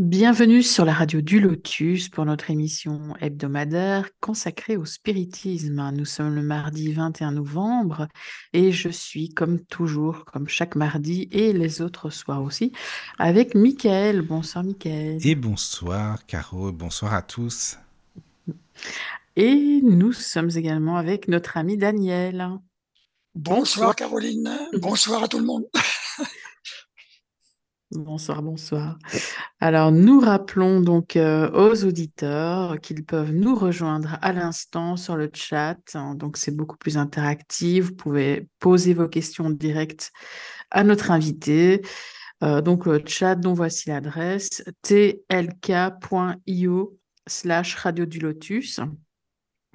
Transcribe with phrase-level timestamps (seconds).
[0.00, 5.90] Bienvenue sur la radio du Lotus pour notre émission hebdomadaire consacrée au spiritisme.
[5.94, 8.08] Nous sommes le mardi 21 novembre
[8.54, 12.72] et je suis comme toujours, comme chaque mardi et les autres soirs aussi,
[13.18, 14.22] avec Mickaël.
[14.22, 15.18] Bonsoir Mickaël.
[15.22, 17.76] Et bonsoir Caro, bonsoir à tous.
[19.36, 22.48] Et nous sommes également avec notre ami Daniel.
[23.34, 25.66] Bonsoir Caroline, bonsoir à tout le monde.
[27.92, 29.00] Bonsoir, bonsoir.
[29.58, 35.28] Alors, nous rappelons donc euh, aux auditeurs qu'ils peuvent nous rejoindre à l'instant sur le
[35.34, 35.76] chat.
[35.94, 37.86] hein, Donc, c'est beaucoup plus interactif.
[37.86, 40.12] Vous pouvez poser vos questions directes
[40.70, 41.82] à notre invité.
[42.44, 46.96] Euh, donc, le chat dont voici l'adresse tlk.io
[47.26, 48.78] slash radio du lotus.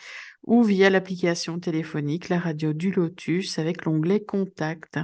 [0.44, 5.00] ou via l'application téléphonique La Radio du Lotus avec l'onglet Contact.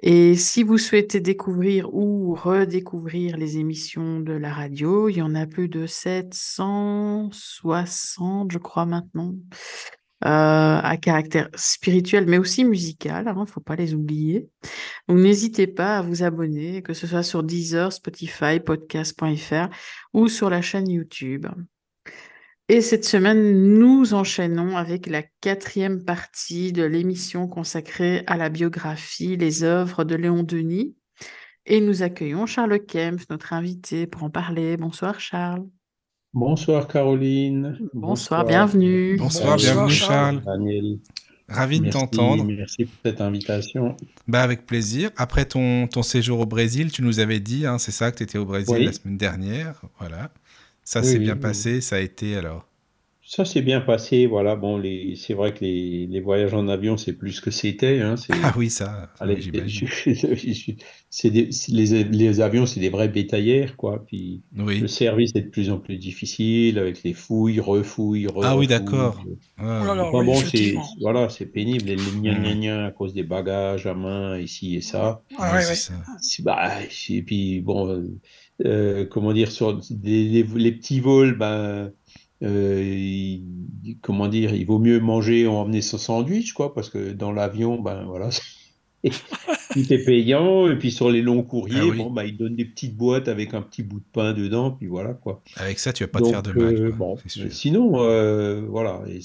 [0.00, 5.34] Et si vous souhaitez découvrir ou redécouvrir les émissions de la radio, il y en
[5.34, 9.34] a plus de 760, je crois maintenant,
[10.24, 14.48] euh, à caractère spirituel, mais aussi musical, il ne faut pas les oublier.
[15.08, 19.68] Donc n'hésitez pas à vous abonner, que ce soit sur Deezer, Spotify, podcast.fr
[20.14, 21.46] ou sur la chaîne YouTube.
[22.68, 29.36] Et cette semaine, nous enchaînons avec la quatrième partie de l'émission consacrée à la biographie,
[29.36, 30.94] les œuvres de Léon Denis.
[31.64, 34.76] Et nous accueillons Charles Kempf, notre invité, pour en parler.
[34.76, 35.66] Bonsoir Charles.
[36.34, 37.78] Bonsoir Caroline.
[37.94, 39.16] Bonsoir, bienvenue.
[39.16, 40.42] Bonsoir, Bonsoir, bienvenue Charles.
[40.44, 40.98] Daniel.
[41.48, 42.44] Ravi de t'entendre.
[42.44, 43.96] Merci pour cette invitation.
[44.26, 45.10] Bah, avec plaisir.
[45.16, 48.22] Après ton, ton séjour au Brésil, tu nous avais dit, hein, c'est ça, que tu
[48.24, 48.84] étais au Brésil Oui.
[48.84, 49.80] la semaine dernière.
[49.98, 50.30] Voilà.
[50.84, 51.40] Ça Oui, s'est oui, bien oui.
[51.40, 52.67] passé, ça a été alors.
[53.30, 54.26] Ça s'est bien passé.
[54.26, 57.50] Voilà, bon, les, c'est vrai que les, les voyages en avion, c'est plus ce que
[57.50, 58.00] c'était.
[58.00, 59.86] Hein, c'est, Ah oui, ça, Allez, oui, j'imagine.
[61.10, 64.02] c'est des- c'est les, les avions, c'est des vraies bétaillères, quoi.
[64.06, 64.80] Puis Oui.
[64.80, 68.66] le service est de plus en plus difficile avec les fouilles, refouilles, re Ah oui,
[68.66, 68.66] refouilles.
[68.68, 69.22] d'accord.
[69.58, 72.60] Oh là, Enfin oui, bon, c'est voilà, c'est pénible, les gna gna Mm.
[72.60, 75.22] gna à cause des bagages à main, ici et ça.
[75.36, 75.74] Ah, Ouais, ouais, c'est ouais.
[75.76, 75.94] ça.
[76.22, 76.78] C'est- Bah,
[77.10, 78.08] et puis bon, euh,
[78.64, 81.92] euh, comment dire, sur des- les, les petits vols, ben,
[82.42, 87.12] euh, il- comment dire, il vaut mieux manger ou emmener son sandwich, quoi, parce que
[87.12, 88.30] dans l'avion, ben voilà,
[89.04, 90.70] tout est payant.
[90.70, 91.98] Et puis sur les longs courriers, Ah oui.
[91.98, 94.86] bon, ben, ils donnent des petites boîtes avec un petit bout de pain dedans, puis
[94.86, 95.42] voilà, quoi.
[95.56, 96.74] Avec ça, tu vas pas te faire de Donc, mal.
[96.76, 97.16] euh, bon,
[97.50, 99.20] sinon, euh, voilà, et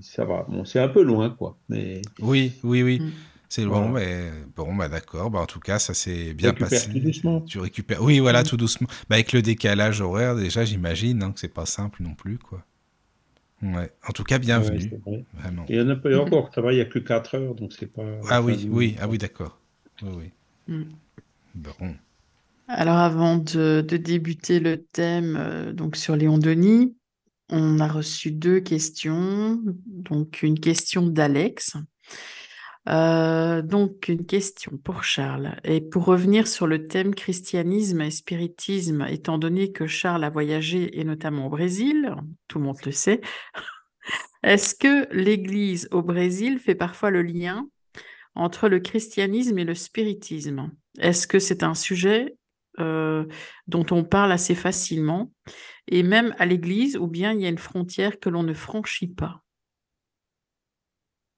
[0.00, 0.46] ça va.
[0.48, 3.00] Bon, c'est un peu loin, quoi, mais Oui, oui, oui.
[3.00, 3.10] Mm.
[3.54, 3.86] C'est Voilà.
[3.86, 5.30] bon, mais bon, bah d'accord.
[5.30, 6.90] Bah, en tout cas, ça s'est bien récupère passé.
[6.92, 7.40] tout doucement.
[7.42, 8.02] Tu récupères.
[8.02, 8.46] Oui, voilà, Mm.
[8.46, 8.88] tout doucement.
[9.08, 12.64] Bah, avec le décalage horaire, déjà, j'imagine hein, que c'est pas simple non plus, quoi.
[13.62, 13.92] Ouais.
[14.08, 15.24] En tout cas, bienvenue, vrai.
[15.34, 15.64] vraiment.
[15.68, 17.36] Et il y en a pas eu encore, ça va, il n'y a que 4
[17.36, 18.02] heures, donc c'est pas.
[18.28, 19.58] Ah oui, oui, ah oui, d'accord.
[20.02, 20.10] Oui,
[20.68, 20.74] oui.
[20.76, 20.82] Mm.
[21.54, 21.94] Bon.
[22.66, 26.96] Alors avant de, de débuter le thème euh, donc sur Léon Denis,
[27.50, 29.60] on a reçu deux questions.
[29.86, 31.76] Donc une question d'Alex.
[32.88, 35.56] Euh, donc une question pour Charles.
[35.64, 40.98] Et pour revenir sur le thème christianisme et spiritisme, étant donné que Charles a voyagé
[40.98, 42.14] et notamment au Brésil,
[42.48, 43.20] tout le monde le sait,
[44.42, 47.68] est-ce que l'Église au Brésil fait parfois le lien
[48.34, 50.70] entre le christianisme et le spiritisme?
[50.98, 52.36] Est-ce que c'est un sujet
[52.80, 53.24] euh,
[53.68, 55.32] dont on parle assez facilement,
[55.86, 59.06] et même à l'Église, ou bien il y a une frontière que l'on ne franchit
[59.06, 59.43] pas?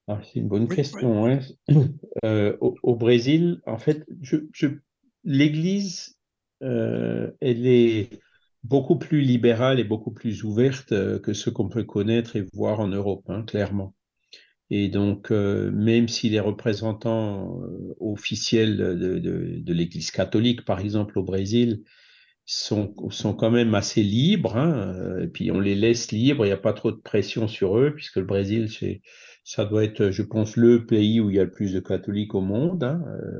[0.07, 1.25] Ah, c'est une bonne Oui, question.
[1.27, 1.39] hein.
[2.25, 4.67] Euh, au, au Brésil, en fait, je, je-
[5.23, 6.17] l'Église,
[6.63, 8.09] euh, elle est
[8.63, 12.79] beaucoup plus libérale et beaucoup plus ouverte euh, que ce qu'on peut connaître et voir
[12.79, 13.93] en Europe, hein, clairement.
[14.69, 17.61] Et donc, euh, même si les représentants
[17.99, 21.83] officiels de, de, de l'Église catholique, par exemple au Brésil,
[22.45, 26.53] sont, sont quand même assez libres, hein, et puis on les laisse libres, il n'y
[26.53, 29.01] a pas trop de pression sur eux, puisque le Brésil, c'est,
[29.47, 32.35] ça doit être, je pense, le pays où il y a le plus de catholiques
[32.35, 32.83] au monde.
[32.83, 33.39] hein, euh,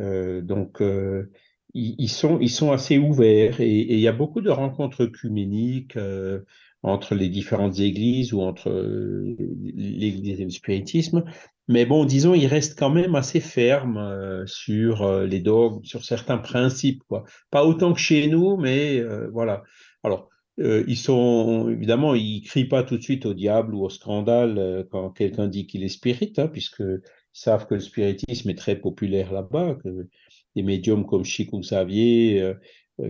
[0.00, 1.30] euh, donc, euh,
[1.72, 5.98] ils, ils sont, ils sont assez ouverts et, il y a beaucoup de rencontres œcuméniques
[6.82, 8.70] entre les différentes églises ou entre
[9.74, 11.24] l'église et le spiritisme.
[11.68, 16.38] Mais bon, disons, il reste quand même assez ferme euh, sur les dogmes, sur certains
[16.38, 17.24] principes, quoi.
[17.50, 19.02] Pas autant que chez nous, mais
[19.32, 19.62] voilà.
[20.02, 20.28] Alors,
[20.58, 25.10] ils sont évidemment, ils crient pas tout de suite au diable ou au scandale quand
[25.10, 26.82] quelqu'un dit qu'il est spirit, hein, puisque
[27.32, 30.08] savent que le spiritisme est très populaire là-bas, que
[30.56, 32.54] des médiums comme Chico Xavier,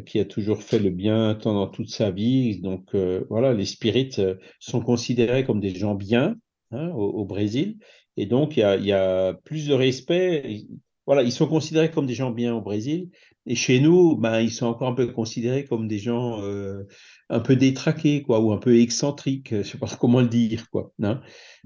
[0.04, 2.94] qui a toujours fait le bien pendant toute sa vie, donc
[3.30, 4.20] voilà, les spirites
[4.60, 6.36] sont considérés comme des gens bien
[6.72, 7.78] hein, au, Brésil,
[8.18, 10.66] et donc, il y a, plus de respect.
[11.08, 13.08] Voilà, ils sont considérés comme des gens bien au Brésil.
[13.46, 16.82] Et chez nous, ben, ils sont encore un peu considérés comme des gens euh,
[17.30, 20.68] un peu détraqués, quoi, ou un peu excentriques, je ne sais pas comment le dire,
[20.70, 21.22] quoi, hein,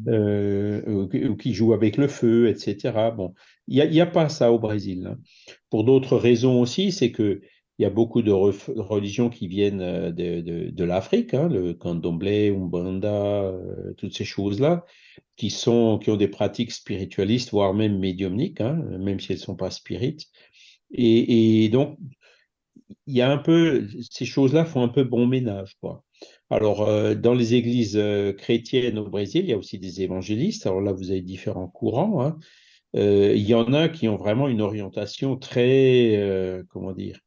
[0.06, 3.10] euh, ou, qui jouent avec le feu, etc.
[3.16, 3.34] Bon,
[3.66, 5.08] il n'y a, a, pas ça au Brésil.
[5.10, 5.18] Hein.
[5.70, 7.40] Pour d'autres raisons aussi, c'est que
[7.80, 11.74] il y a beaucoup de religions qui viennent euh, de, de, de l'Afrique, hein, le
[11.74, 13.52] candomblé, Umbanda,
[13.96, 14.84] toutes ces choses-là
[15.36, 19.44] qui, sont, qui ont des pratiques spiritualistes, voire même médiumniques, hein, même si elles ne
[19.44, 20.26] sont pas spirites.
[20.92, 21.98] Et, donc,
[23.06, 25.76] il y a un peu, ces choses-là font un peu bon ménage.
[25.80, 26.04] Quoi.
[26.50, 30.66] Alors, euh, dans les églises euh, chrétiennes au Brésil, il y a aussi des évangélistes.
[30.66, 32.22] Alors là, vous avez différents courants.
[32.22, 32.38] Hein.
[32.94, 37.20] Euh, il y en a qui ont vraiment une orientation très, comment dire,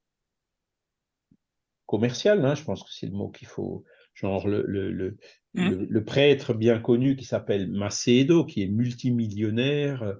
[1.88, 2.46] commerciale.
[2.46, 3.84] Hein, je pense que c'est le mot qu'il faut.
[4.16, 5.18] Genre, le, le,
[5.56, 5.86] Mmh.
[5.90, 10.04] Le, prêtre bien connu qui s'appelle Macedo, qui est multimillionnaire.
[10.04, 10.14] Euh,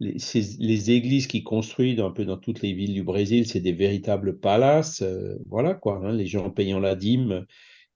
[0.00, 0.16] les,
[0.58, 4.38] les églises qu'il construit un peu dans toutes les villes du Brésil, c'est des véritables
[4.38, 5.02] palaces.
[5.02, 7.44] Euh, voilà quoi, hein, les gens payant la dîme.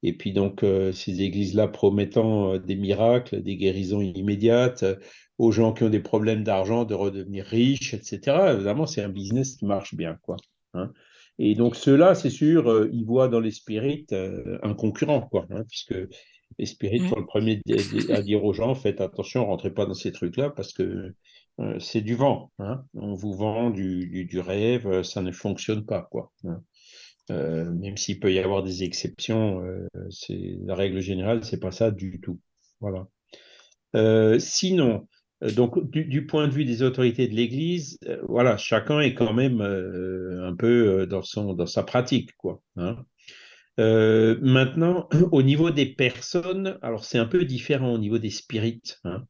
[0.02, 4.84] Et puis donc, euh, ces églises-là promettant des miracles, des guérisons immédiates
[5.38, 8.52] aux gens qui ont des problèmes d'argent de redevenir riches, etc.
[8.54, 10.18] Évidemment, c'est un business qui marche bien.
[10.22, 10.36] quoi.
[10.74, 10.92] Hein.
[11.38, 15.94] Et donc, ceux-là, c'est sûr, ils voient dans les spirites un concurrent, quoi, hein, puisque
[16.58, 17.60] les spirites sont le premier
[18.10, 21.14] à dire aux gens faites attention, rentrez pas dans ces trucs-là parce que
[21.60, 22.50] euh, c'est du vent.
[22.58, 22.84] Hein.
[22.94, 26.08] On vous vend du, du, rêve, ça ne fonctionne pas.
[26.10, 26.32] quoi.
[26.44, 26.62] Hein.
[27.30, 31.72] Euh, même s'il peut y avoir des exceptions, euh, c'est la règle générale, c'est pas
[31.72, 32.40] ça du tout.
[32.80, 33.06] Voilà.
[34.40, 35.06] sinon,
[35.56, 37.98] donc du, point de vue des autorités de l'Église,
[38.28, 42.30] voilà, chacun est quand même un peu dans sa pratique.
[42.76, 43.04] Hein.
[43.80, 49.00] Euh, maintenant, au niveau des personnes, alors c'est un peu différent au niveau des spirites,
[49.04, 49.26] hein,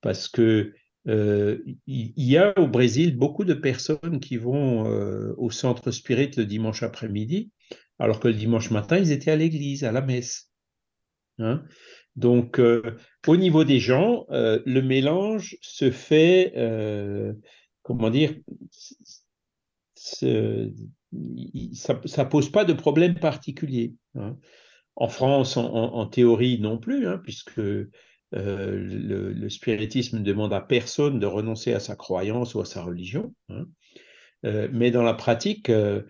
[0.00, 0.72] parce que
[1.08, 6.30] euh, il y, a au Brésil beaucoup de personnes qui vont euh, au centre spirit
[6.36, 7.50] le dimanche après-midi,
[7.98, 10.50] alors que le dimanche matin, ils étaient à l'église, à la messe.
[11.38, 11.64] Hein.
[12.16, 12.60] Donc,
[13.26, 16.52] au niveau des gens, le mélange se fait,
[17.82, 18.34] comment dire,
[19.94, 20.24] ça
[21.94, 23.94] ne pose pas de problème particulier.
[24.14, 24.36] Hein.
[24.96, 27.90] En France, en, théorie, non plus, hein, puisque euh,
[28.34, 33.34] le, spiritisme ne demande à personne de renoncer à sa croyance ou à sa religion.
[33.48, 33.66] Hein.
[34.44, 36.02] Euh, mais dans la pratique, euh,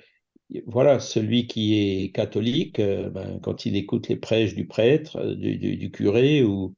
[0.66, 6.44] voilà, celui qui est catholique, ben, quand il écoute les prêches du prêtre, du, curé,
[6.44, 6.74] ou,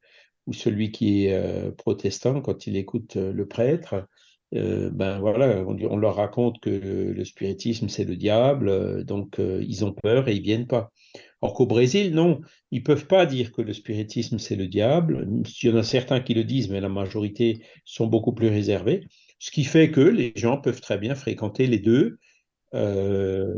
[0.53, 4.07] celui qui est protestant, quand il écoute le prêtre,
[4.55, 9.65] euh, ben voilà, on, leur raconte que le, spiritisme c'est le diable, euh, donc euh,
[9.67, 10.93] ils ont peur et ils viennent pas.
[11.41, 12.41] Or qu'au Brésil, non,
[12.71, 15.29] ils peuvent pas dire que le spiritisme c'est le diable.
[15.63, 19.07] Il y en a certains qui le disent, mais la majorité sont beaucoup plus réservés.
[19.41, 22.19] Ce qui fait que les gens peuvent très bien fréquenter les deux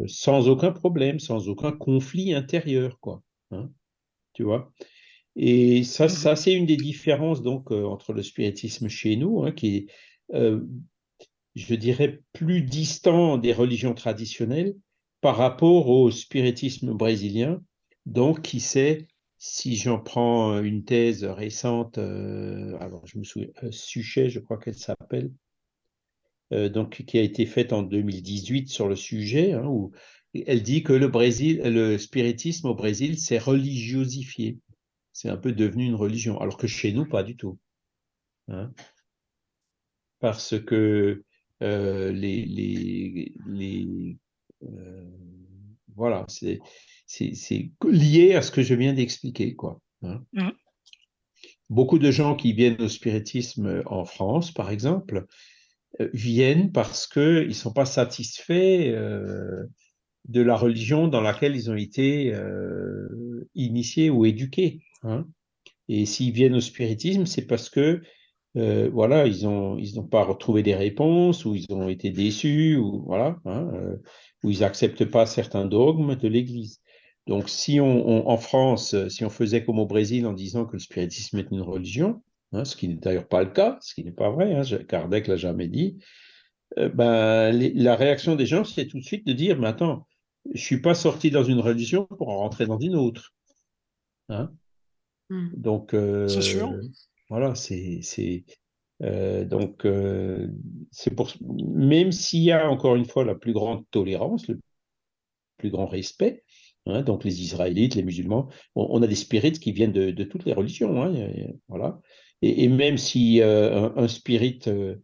[0.06, 3.22] sans aucun problème, sans aucun conflit intérieur, quoi.
[3.50, 3.70] Hein,
[4.32, 4.72] tu vois.
[5.36, 9.52] Et ça, ça mmh c'est une des différences donc entre le spiritisme chez nous, hein,
[9.52, 9.86] qui est
[10.34, 10.60] euh,
[11.54, 14.76] je dirais, plus distant des religions traditionnelles
[15.20, 17.62] par rapport au spiritisme brésilien.
[18.04, 19.08] Donc, qui sait,
[19.38, 24.58] si j'en prends une thèse récente, euh, alors je me souviens, euh, Suchet, je crois
[24.58, 25.32] qu'elle s'appelle,
[26.50, 29.92] donc qui a été faite en 2018 sur le sujet, hein, où
[30.46, 34.58] elle dit que le Brésil, le spiritisme au Brésil, s'est religiosifié.
[35.12, 37.58] C'est un peu devenu une religion, alors que chez nous, pas du tout.
[38.48, 38.70] Hein
[40.20, 41.24] parce que
[41.62, 44.16] euh, les, les, les
[44.62, 45.04] euh,
[45.94, 46.60] voilà, c'est
[47.84, 49.80] lié à ce que je viens d'expliquer, quoi.
[50.02, 50.22] Hein.
[50.32, 50.50] Mmh.
[51.70, 55.26] Beaucoup de gens qui viennent au spiritisme en France, par exemple, euh,
[56.12, 58.92] viennent parce qu'ils ne sont pas satisfaits
[60.28, 62.34] de la religion dans laquelle ils ont été
[63.54, 64.82] initiés ou éduqués.
[65.02, 65.26] Hein.
[65.88, 68.02] Et s'ils viennent au spiritisme, c'est parce que
[68.56, 73.04] euh, voilà, ils n'ont ils pas retrouvé des réponses, ou ils ont été déçus, ou
[73.04, 73.96] voilà, hein, euh,
[74.42, 76.80] ou ils n'acceptent pas certains dogmes de l'Église.
[77.26, 80.78] Donc, si on, en France, si on faisait comme au Brésil en disant que le
[80.78, 82.22] spiritisme est une religion,
[82.52, 85.26] hein, ce qui n'est d'ailleurs pas le cas, ce qui n'est pas vrai, hein, Kardec
[85.26, 85.98] l'a jamais dit,
[86.78, 90.06] euh, ben, la réaction des gens, c'est tout de suite de dire, mais attends,
[90.54, 93.32] je suis pas sorti dans une religion pour en rentrer dans une autre.
[94.28, 94.52] Hein
[95.28, 95.48] Hmm.
[95.56, 95.94] donc,
[96.26, 96.70] C'est sûr.
[96.70, 96.80] euh,
[97.28, 98.44] voilà, c'est, c'est,
[99.02, 100.48] euh, donc, euh,
[100.90, 104.60] c'est pour, même s'il y a encore une fois la plus grande tolérance, le
[105.58, 106.44] plus grand respect,
[106.86, 110.24] hein, donc les Israélites, les musulmans, on, on a des spirites qui viennent de, de
[110.24, 112.00] toutes les religions, hein, et- voilà.
[112.42, 114.96] Et, et même si euh, un, un spirit euh,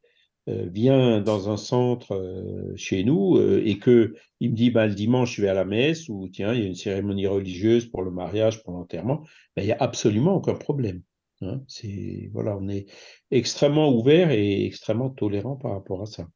[0.49, 4.89] euh, vient dans un centre euh, chez nous euh, et que il me dit bah,
[4.89, 7.87] le dimanche je vais à la messe ou tiens il y a une cérémonie religieuse
[7.87, 9.25] pour le mariage pour l'enterrement
[9.55, 11.01] ben, il n'y a absolument aucun problème
[11.43, 11.63] hein.
[11.69, 12.87] c'est voilà on est
[13.31, 16.27] extrêmement ouvert et extrêmement tolérant par rapport à ça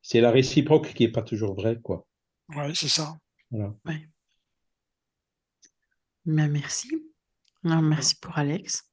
[0.00, 2.06] c'est la réciproque qui est pas toujours vraie quoi
[2.50, 3.16] Oui, c'est ça.
[3.50, 3.74] voilà.
[6.24, 6.88] Ben, merci.
[7.64, 8.91] Alors, merci pour Alex.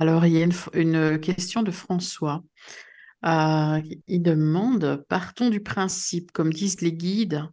[0.00, 2.42] Alors, il y a une, question de François.
[3.24, 7.44] Euh, il demande, partons du principe, comme disent les guides,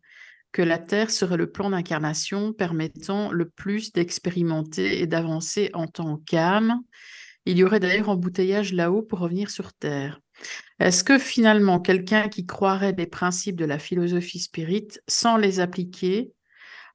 [0.51, 6.17] que la Terre serait le plan d'incarnation permettant le plus d'expérimenter et d'avancer en tant
[6.17, 6.81] qu'âme.
[7.45, 10.19] Il y aurait d'ailleurs embouteillage là-haut pour revenir sur Terre.
[10.79, 16.31] Est-ce que finalement, quelqu'un qui croirait des principes de la philosophie spirite sans les appliquer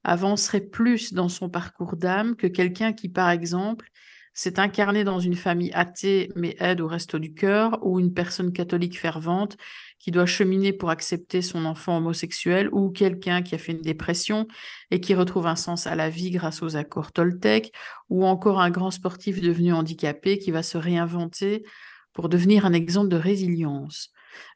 [0.05, 3.91] avancerait plus dans son parcours d'âme que quelqu'un qui, par exemple,
[4.33, 8.53] s'est incarné dans une famille athée mais aide au resto du cœur ou une personne
[8.53, 9.57] catholique fervente
[9.99, 14.47] qui doit cheminer pour accepter son enfant homosexuel ou quelqu'un qui a fait une dépression
[14.91, 17.73] et qui retrouve un sens à la vie grâce aux accords Toltec
[18.09, 21.65] ou encore un grand sportif devenu handicapé qui va se réinventer
[22.13, 24.13] pour devenir un exemple de résilience.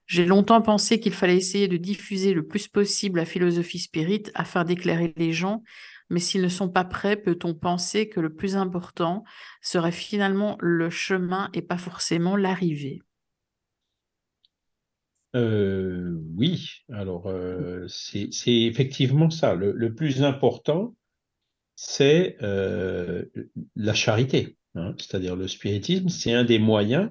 [0.07, 4.65] J'ai longtemps pensé qu'il fallait essayer de diffuser le plus possible la philosophie spirite afin
[4.65, 5.63] d'éclairer les gens,
[6.11, 9.25] mais s'ils ne sont pas prêts, peut-on penser que le plus important
[9.63, 13.03] serait finalement le chemin et pas forcément l'arrivée?
[15.37, 19.55] Euh, oui, alors euh, c'est effectivement ça.
[19.55, 20.95] Le, le plus important,
[21.77, 23.25] c'est euh,
[23.77, 24.57] la charité.
[24.77, 24.95] hein.
[24.99, 27.11] C'est-à-dire le spiritisme, c'est un des moyens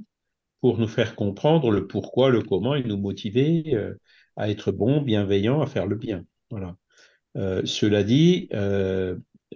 [0.62, 3.78] pour nous faire comprendre le pourquoi, le comment et nous motiver
[4.38, 6.26] à être bons, bienveillants, à faire le bien.
[6.52, 6.76] Voilà.
[7.38, 9.16] Euh, cela dit, euh,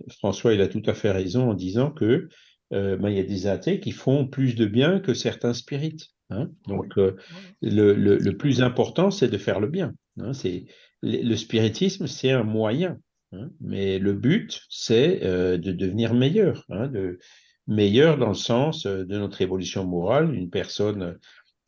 [0.09, 2.27] François, il a tout à fait raison en disant que
[2.73, 6.07] euh, ben, il y a des athées qui font plus de bien que certains spirites.
[6.29, 6.49] hein.
[6.67, 7.15] Donc, euh,
[7.61, 9.93] le, le- le plus important, c'est de faire le bien.
[10.19, 10.33] hein.
[10.33, 10.65] C'est
[11.01, 12.97] le, le spiritisme, c'est un moyen,
[13.31, 13.49] hein.
[13.61, 17.19] mais le but, c'est euh, de devenir meilleur, de
[17.67, 21.17] meilleur dans le sens de notre évolution morale, une personne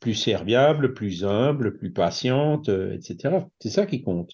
[0.00, 3.48] plus serviable, plus humble, plus patiente, etc.
[3.60, 4.32] C'est ça qui compte.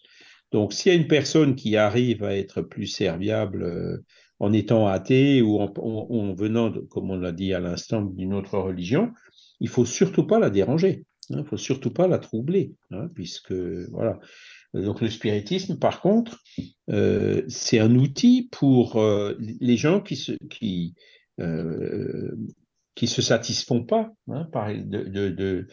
[0.56, 3.98] Donc, s'il y a une personne qui arrive à être plus serviable euh,
[4.40, 8.34] en étant athée ou en, en- en venant, comme on l'a dit à l'instant, d'une
[8.34, 9.12] autre religion,
[9.60, 11.04] il faut surtout pas la déranger.
[11.30, 14.18] hein, Il faut surtout pas la troubler, hein, puisque voilà.
[14.74, 16.38] Donc le spiritisme, par contre,
[16.90, 20.94] euh, c'est un outil pour euh, les gens qui se qui
[22.94, 25.66] qui se satisfont pas hein, par de, de,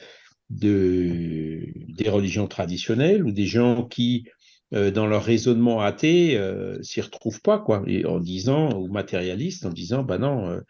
[0.50, 1.63] de-
[1.98, 4.25] des religions traditionnelles ou des gens qui
[4.74, 9.70] euh, dans leur raisonnement athée euh, s'y retrouvent pas quoi en disant ou matérialiste en
[9.70, 10.62] disant bah non euh,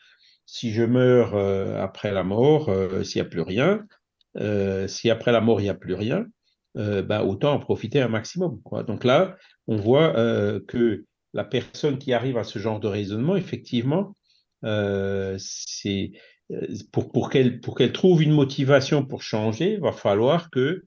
[0.45, 1.35] si je meurs
[1.81, 2.69] après la mort
[3.03, 3.85] s'il n'y a plus rien
[4.87, 6.25] si après la mort il n'y a plus rien
[6.75, 8.83] bah, autant en profiter un maximum quoi.
[8.83, 10.11] Donc là on voit
[10.67, 14.17] que la personne qui arrive à ce genre de raisonnement effectivement
[14.61, 16.11] c'est
[16.91, 20.83] pour, pour qu'elle qu'elle trouve une motivation pour changer, il va falloir que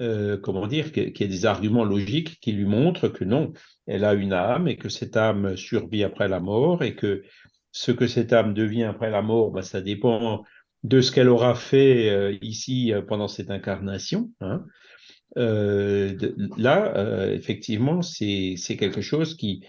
[0.00, 3.52] euh, comment dire, qu'il y ait des arguments logiques qui lui montrent que non,
[3.86, 7.22] elle a une âme et que cette âme survit après la mort et que
[7.72, 10.44] ce que cette âme devient après la mort, ben, ça dépend
[10.84, 14.30] de ce qu'elle aura fait euh, ici euh, pendant cette incarnation.
[14.40, 14.64] Hein.
[15.36, 19.64] Euh, de, là, effectivement, c'est quelque chose qui,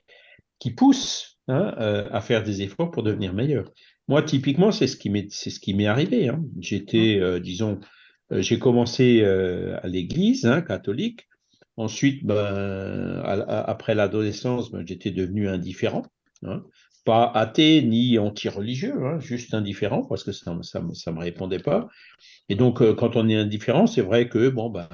[0.59, 1.73] qui pousse hein,
[2.11, 3.69] à faire des efforts pour devenir meilleur.
[4.09, 6.29] Moi, typiquement, c'est ce qui m'est c'est ce qui m'est arrivé.
[6.29, 6.43] Hein.
[6.59, 7.79] J'étais, euh, disons,
[8.31, 11.27] j'ai commencé euh, à l'église hein, catholique.
[11.77, 16.03] Ensuite, ben, après l'adolescence, ben, j'étais devenu indifférent.
[16.43, 16.63] hein.
[17.05, 21.87] Pas athée ni anti-religieux, hein, juste indifférent parce que ça, ça, me- répondait pas.
[22.49, 24.89] Et donc, euh, quand on est indifférent, c'est vrai que bon, ben,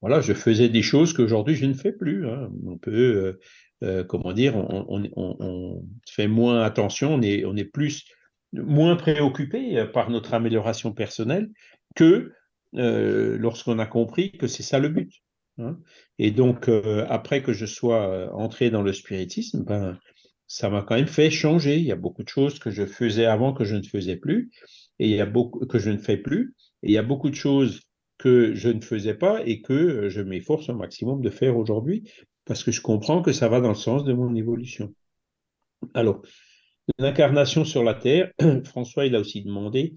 [0.00, 2.26] voilà, je faisais des choses qu'aujourd'hui je ne fais plus.
[2.66, 3.40] On peut, euh,
[3.84, 8.04] euh, comment dire, on, fait moins attention, on est, on est plus
[8.52, 11.50] moins préoccupé euh, par notre amélioration personnelle
[11.94, 12.32] que
[12.74, 15.12] euh, lorsqu'on a compris que c'est ça le but.
[15.58, 15.78] hein.
[16.18, 19.98] Et donc, euh, après que je sois euh, entré dans le spiritisme, ben,
[20.46, 21.76] ça m'a quand même fait changer.
[21.78, 24.50] Il y a beaucoup de choses que je faisais avant que je ne faisais plus.
[24.98, 27.30] et il y a beaucoup que je ne fais plus, et il y a beaucoup
[27.30, 27.82] de choses
[28.18, 32.10] que je ne faisais pas et que je m'efforce au maximum de faire aujourd'hui
[32.46, 34.94] parce que je comprends que ça va dans le sens de mon évolution.
[35.94, 36.22] Alors,
[36.98, 38.32] l'incarnation sur la Terre,
[38.64, 39.94] François, il a aussi demandé,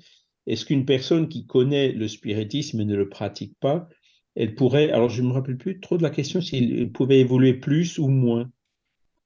[0.49, 3.87] est-ce qu'une personne qui connaît le spiritisme et ne le pratique pas,
[4.35, 7.53] elle pourrait, alors je ne me rappelle plus trop de la question, s'il pouvait évoluer
[7.53, 8.49] plus ou moins.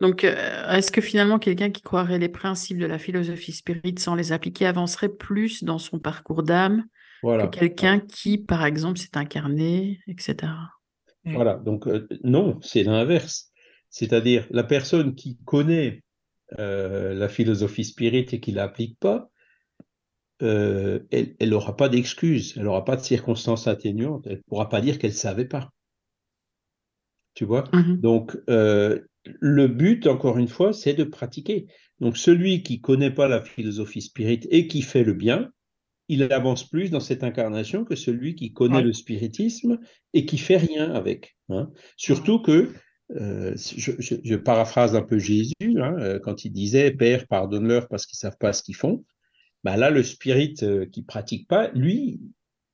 [0.01, 4.15] Donc, euh, est-ce que finalement quelqu'un qui croirait les principes de la philosophie spirit sans
[4.15, 6.83] les appliquer avancerait plus dans son parcours d'âme
[7.21, 10.51] que quelqu'un qui, par exemple, s'est incarné, etc.
[11.23, 13.49] Voilà, donc euh, non, c'est l'inverse.
[13.89, 16.03] C'est-à-dire la personne qui connaît
[16.59, 19.29] euh, la philosophie spirit et qui ne l'applique pas,
[20.41, 24.81] euh, elle n'aura pas d'excuses, elle n'aura pas de circonstances atténuantes, elle ne pourra pas
[24.81, 25.69] dire qu'elle ne savait pas.
[27.35, 27.63] Tu vois?
[27.73, 31.67] Mmh Donc, le but, encore une fois, c'est de pratiquer.
[31.99, 35.49] Donc, celui qui ne connaît pas la philosophie spirit et qui fait le bien,
[36.09, 39.79] il avance plus dans cette incarnation que celui qui connaît le spiritisme
[40.13, 41.37] et qui fait rien avec.
[41.49, 41.71] Hein.
[41.95, 42.73] Surtout que,
[43.15, 48.17] euh, je, paraphrase un peu Jésus, hein, euh, quand il disait Père, pardonne-leur parce qu'ils
[48.17, 49.05] savent pas ce qu'ils font.
[49.63, 52.21] Bah là, le spirit euh, qui pratique pas, lui,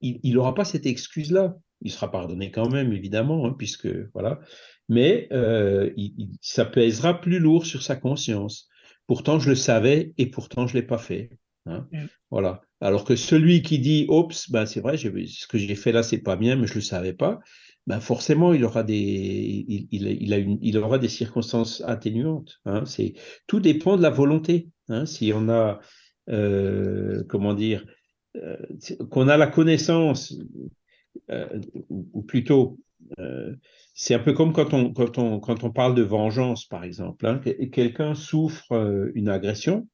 [0.02, 1.58] il n'aura pas cette excuse-là.
[1.82, 4.40] Il sera pardonné quand même, évidemment, hein, puisque voilà.
[4.88, 5.28] Mais
[5.98, 8.70] il, ça pèsera plus lourd sur sa conscience.
[9.08, 11.32] Pourtant, je le savais et pourtant, je l'ai pas fait.
[11.66, 11.88] Hein.
[11.92, 12.06] Mm.
[12.32, 12.62] Voilà.
[12.82, 16.20] Alors que celui qui dit Oups, ben c'est vrai, ce que j'ai fait là, c'est
[16.20, 17.40] pas bien, mais je le savais pas,
[17.88, 22.60] ben forcément, il aura des, il, il, a une, il aura des circonstances atténuantes.
[22.66, 22.86] Hein.
[22.86, 23.14] C'est,
[23.48, 24.70] tout dépend de la volonté.
[24.90, 25.06] Hein.
[25.06, 25.80] Si on a,
[26.30, 27.86] euh, comment dire,
[28.36, 28.58] euh,
[29.10, 30.38] qu'on a la connaissance,
[31.32, 31.60] euh,
[31.90, 32.78] ou, plutôt,
[33.94, 37.26] c'est un peu comme quand on, quand, on, quand on parle de vengeance, par exemple.
[37.26, 37.42] Hein.
[37.72, 39.88] Quelqu'un souffre une agression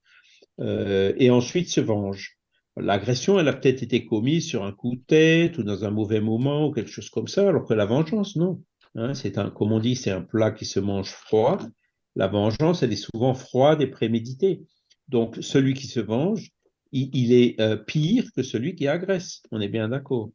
[0.60, 2.38] et ensuite se venge.
[2.78, 6.20] L'agression, elle a peut-être été commise sur un coup de tête ou dans un mauvais
[6.20, 8.62] moment ou quelque chose comme ça, alors que la vengeance, non.
[8.96, 11.58] Hein, c'est un, comme on dit, c'est un plat qui se mange froid.
[12.16, 14.64] La vengeance, elle est souvent froide et préméditée.
[15.08, 16.52] Donc, celui qui se venge,
[16.92, 19.44] il, est euh, pire que celui qui agresse.
[19.52, 20.32] On est bien d'accord.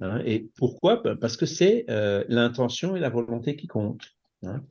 [0.00, 0.22] Hein.
[0.26, 1.00] et pourquoi?
[1.02, 4.12] Ben, Parce que c'est euh, l'intention et la volonté qui comptent.
[4.42, 4.62] Hein.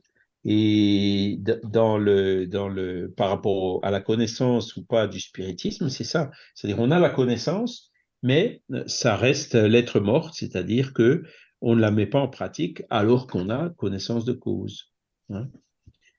[0.44, 6.30] Et dans le, par rapport à la connaissance ou pas du spiritisme, c'est ça.
[6.54, 7.90] C'est-à-dire, on a la connaissance,
[8.22, 11.24] mais euh, ça reste l'être mort, c'est-à-dire que
[11.62, 14.92] on ne la met pas en pratique alors qu'on a connaissance de cause.
[15.30, 15.48] Hein.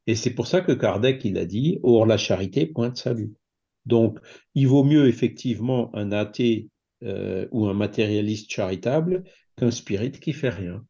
[0.07, 3.33] Et c'est pour ça que Kardec, il a dit, hors la charité, point de salut.
[3.85, 4.19] Donc,
[4.53, 6.69] il vaut mieux effectivement un athée
[7.03, 9.23] euh, ou un matérialiste charitable
[9.57, 10.85] qu'un spirit qui fait rien.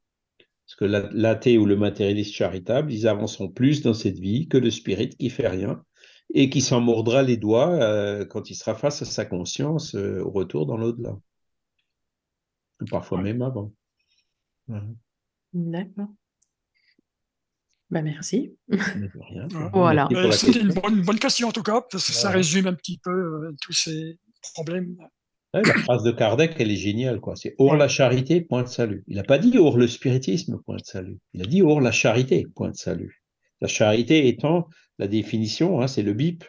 [0.66, 4.72] Parce que l'athée ou le matérialiste charitable, ils avanceront plus dans cette vie que le
[4.72, 5.84] spirit qui fait rien
[6.34, 10.24] et qui s'en mordra les doigts euh, quand il sera face à sa conscience euh,
[10.24, 11.18] au retour dans l'au-delà.
[12.90, 13.72] Parfois même avant.
[15.54, 16.10] D'accord.
[17.90, 18.56] Bah merci.
[19.74, 20.08] voilà.
[20.32, 23.56] C'était une bonne, question en tout cas, parce que ça résume un petit peu euh,
[23.62, 24.20] tous ces
[24.54, 24.96] problèmes
[25.64, 27.20] la phrase de Kardec, elle est géniale.
[27.20, 27.36] quoi.
[27.36, 29.04] C'est hors la charité, point de salut.
[29.08, 31.20] Il n'a pas dit hors le spiritisme, point de salut.
[31.34, 33.24] Il a dit hors la charité, point de salut.
[33.62, 34.68] La charité étant
[35.00, 36.44] la définition, hein, c'est le bip.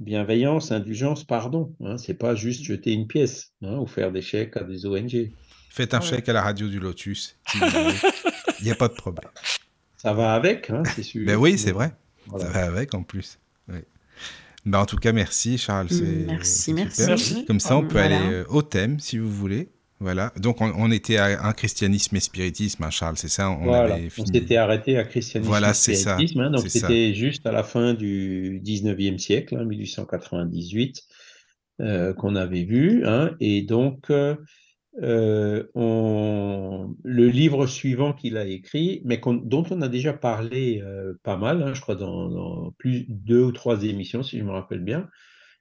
[0.00, 1.74] Bienveillance, indulgence, pardon.
[1.80, 5.30] Hein, c'est pas juste jeter une pièce hein, ou faire des chèques à des ONG.
[5.70, 7.36] Faites un chèque à la radio du Lotus.
[7.54, 9.30] Il n'y a pas de problème.
[10.04, 11.26] Ça va avec, hein, c'est sûr.
[11.26, 11.92] Ben oui, c'est vrai.
[12.38, 13.38] Ça va avec en plus.
[14.66, 15.88] Bah, en tout cas, merci Charles.
[16.26, 17.44] Merci, merci.
[17.46, 19.68] Comme ça, on peut aller euh, au thème si vous voulez.
[20.00, 20.32] Voilà.
[20.38, 23.50] Donc, on, était à un christianisme et spiritisme, hein, Charles, c'est ça?
[23.50, 24.28] On avait fini.
[24.28, 26.40] On s'était arrêté à christianisme voilà, et spiritisme.
[26.40, 31.02] Hein, donc, c'était juste à la fin du 19e siècle, 1898,
[31.78, 33.04] hein, euh, qu'on avait vu.
[33.40, 34.34] et donc, euh,
[35.02, 41.14] euh, on, le livre suivant qu'il a écrit, mais dont on a déjà parlé euh,
[41.22, 44.80] pas mal, hein, je crois dans, plus deux ou trois émissions, si je me rappelle
[44.80, 45.08] bien,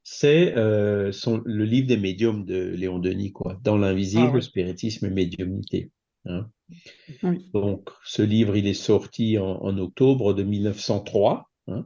[0.04, 1.12] c'est euh,
[1.46, 5.92] le livre des médiums de Léon Denis, quoi, dans l'invisible, ah spiritisme et médiumnité.
[6.26, 6.48] Hein.
[7.54, 11.50] Donc, ce livre, il est sorti en, en octobre de 1903.
[11.68, 11.86] Hein.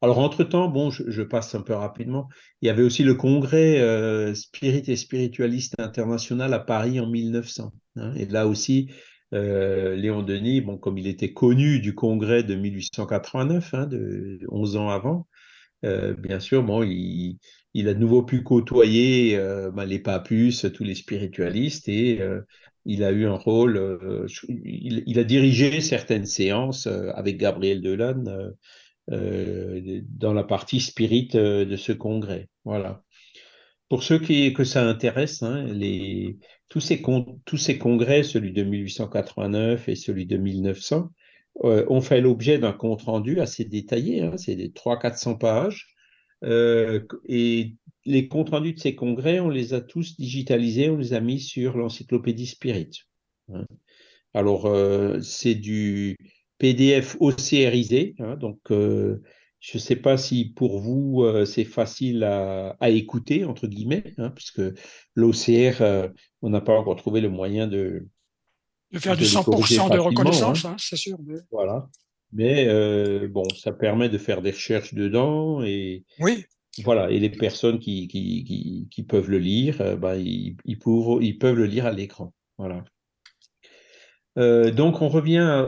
[0.00, 2.28] Alors, entre-temps, bon, je, passe un peu rapidement,
[2.62, 7.72] il y avait aussi le congrès euh, Spirit et Spiritualiste International à Paris en 1900.
[7.96, 8.14] Hein.
[8.14, 8.90] et là aussi,
[9.34, 14.76] euh, Léon Denis, bon, comme il était connu du congrès de 1889, hein, de 11
[14.76, 15.26] ans avant,
[15.84, 17.38] euh, bien sûr, bon, il,
[17.88, 19.36] a de nouveau pu côtoyer
[19.74, 22.20] ben, les papus, tous les spiritualistes, et
[22.84, 28.54] il a eu un rôle, il, il, a dirigé certaines séances avec Gabriel Delanne
[29.10, 32.48] euh, dans la partie spirit euh, de ce congrès.
[32.64, 33.02] Voilà.
[33.88, 35.66] pour ceux qui, que ça intéresse, hein,
[36.68, 37.02] tous, ces
[37.46, 41.10] tous ces congrès, celui de 1889 et celui de 1900,
[41.64, 45.88] euh, ont fait l'objet d'un compte rendu assez détaillé, hein, c'est des 300-400 pages.
[46.42, 51.20] Et les comptes rendus de ces congrès, on les a tous digitalisés, on les a
[51.20, 52.90] mis sur l'encyclopédie Spirit.
[53.52, 53.64] Hein.
[54.34, 54.70] Alors,
[55.22, 56.16] c'est du
[56.58, 59.16] PDF OCRisé, hein, donc je
[59.74, 64.62] ne sais pas si pour vous c'est facile à, écouter, entre guillemets, puisque
[65.14, 66.10] l'OCR,
[66.42, 68.08] on n'a pas encore trouvé le moyen de,
[68.92, 70.72] de faire du 100% de reconnaissance, hein.
[70.72, 71.18] Hein, c'est sûr.
[71.50, 71.88] Voilà.
[72.32, 76.44] Mais euh, bon, ça permet de faire des recherches dedans et oui.
[76.84, 77.10] voilà.
[77.10, 80.78] Et les personnes qui, qui, qui, peuvent le lire, euh, ben, ils, ils,
[81.20, 82.32] ils, peuvent le lire à l'écran.
[82.58, 82.84] Voilà.
[84.38, 85.66] Euh, donc on revient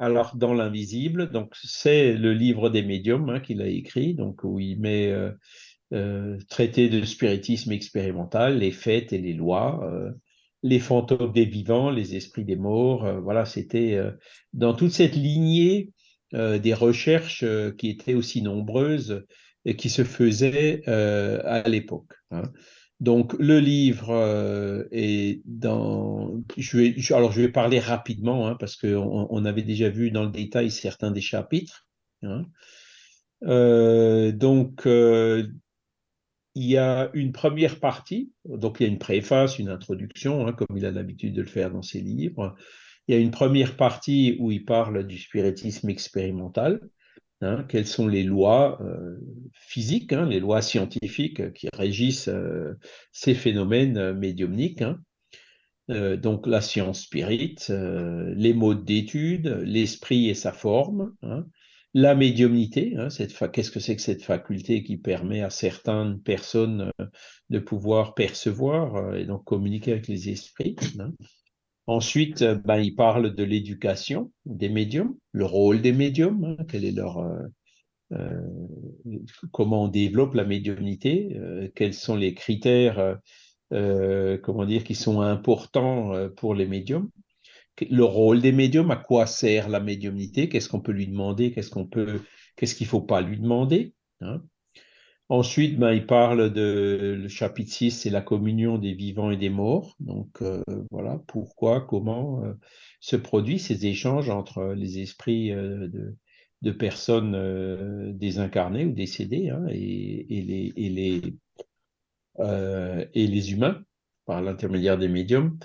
[0.00, 1.30] alors dans l'invisible.
[1.30, 5.12] Donc c'est le livre des médiums hein, qu'il a écrit, donc où il met
[6.48, 9.80] traité de spiritisme expérimental, les fêtes et les lois
[10.62, 13.04] les fantômes des vivants, les esprits des morts.
[13.04, 14.12] Euh, voilà, c'était euh,
[14.52, 15.90] dans toute cette lignée
[16.34, 17.44] euh, des recherches
[17.76, 19.24] qui étaient aussi nombreuses
[19.64, 22.12] et qui se faisaient à l'époque.
[22.32, 22.42] Hein.
[23.02, 26.40] Donc le livre est dans.
[26.56, 30.22] Je vais, alors je vais parler rapidement hein, parce qu'on on avait déjà vu dans
[30.22, 31.84] le détail certains des chapitres.
[32.22, 32.44] Hein.
[34.30, 34.86] donc
[36.54, 40.52] il y a une première partie, donc il y a une préface, une introduction, hein,
[40.52, 42.54] comme il a l'habitude de le faire dans ses livres.
[43.08, 46.80] Il y a une première partie où il parle du spiritisme expérimental,
[47.42, 49.18] hein, quelles sont les lois euh,
[49.52, 52.78] physiques, hein, les lois scientifiques qui régissent euh,
[53.12, 54.84] ces phénomènes euh, médiumniques.
[55.88, 61.12] donc la science spirit, les modes d'étude, l'esprit et sa forme,
[61.92, 63.08] la médiumnité, hein,
[63.52, 66.90] qu'est-ce que c'est que cette faculté qui permet à certaines personnes
[67.50, 70.76] de pouvoir percevoir et donc communiquer avec les esprits.
[71.86, 76.84] Ensuite, euh, ben, il parle de l'éducation des médiums, le rôle des médiums, hein, quel
[76.84, 77.24] est leur,
[79.52, 81.34] comment on développe la médiumnité,
[81.74, 83.18] quels sont les critères,
[83.70, 87.08] comment dire, qui sont importants pour les médiums
[87.80, 91.70] le rôle des médiums, à quoi sert la médiumnité, qu'est-ce qu'on peut lui demander, qu'est-ce
[91.70, 92.20] qu'on peut,
[92.56, 93.94] qu'est-ce qu'il ne faut pas lui demander.
[94.20, 94.42] Hein?
[95.32, 99.48] Ensuite, ben, il parle de le chapitre 6, c'est la communion des vivants et des
[99.48, 99.96] morts.
[99.98, 102.52] Donc euh, voilà, pourquoi, comment euh,
[103.00, 105.88] se produisent ces échanges entre les esprits euh,
[106.60, 111.22] de, personnes désincarnées ou décédées hein, et, et, les, et, les,
[113.14, 113.82] et les humains
[114.26, 115.58] par l'intermédiaire des médiums.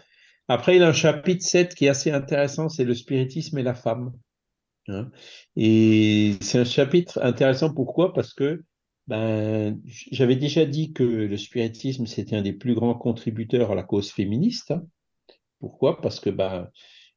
[0.47, 3.73] Après, il a un chapitre 7 qui est assez intéressant, c'est le spiritisme et la
[3.75, 4.13] femme.
[4.87, 5.11] Hein.
[5.57, 8.13] et c'est un chapitre intéressant, pourquoi?
[8.13, 8.63] Parce que
[9.07, 13.83] ben, j'avais déjà dit que le spiritisme, c'était un des plus grands contributeurs à la
[13.83, 14.71] cause féministe.
[14.71, 14.85] Hein.
[15.59, 16.01] Pourquoi?
[16.01, 16.69] Parce que ben,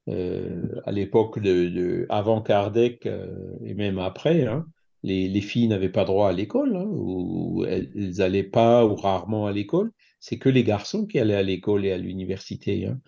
[0.08, 4.66] euh, à l'époque de, avant Kardec euh, et même après, hein,
[5.02, 9.92] les, filles n'avaient pas droit à l'école, ou elles n'allaient pas ou rarement à l'école
[10.20, 12.86] c'est que les garçons qui allaient à l'école et à l'université.
[12.86, 13.00] Hein.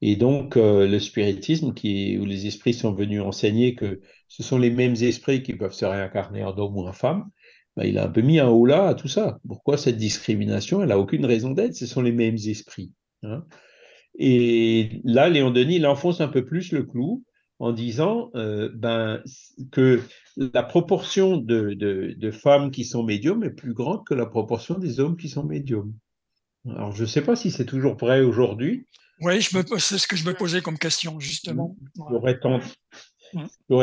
[0.00, 4.58] Et donc, euh, le spiritisme, qui, où les esprits sont venus enseigner que ce sont
[4.58, 7.30] les mêmes esprits qui peuvent se réincarner en homme ou en femme,
[7.76, 9.38] ben, il a un peu mis un haut là à tout ça.
[9.46, 10.82] Pourquoi cette discrimination?
[10.82, 12.92] Elle n'a aucune raison d'être, ce sont les mêmes esprits.
[13.22, 13.44] Hein.
[14.18, 17.24] Et là, Léon Denis, il enfonce un peu plus le clou
[17.58, 19.22] en disant euh, ben,
[19.72, 20.00] que
[20.36, 25.00] la proportion de, de, femmes qui sont médiums est plus grande que la proportion des
[25.00, 25.92] hommes qui sont médiums.
[26.68, 28.86] Alors, je ne sais pas si c'est toujours vrai aujourd'hui.
[29.20, 31.76] Oui, c'est ce que je me posais comme question, justement.
[32.10, 32.38] J'aurais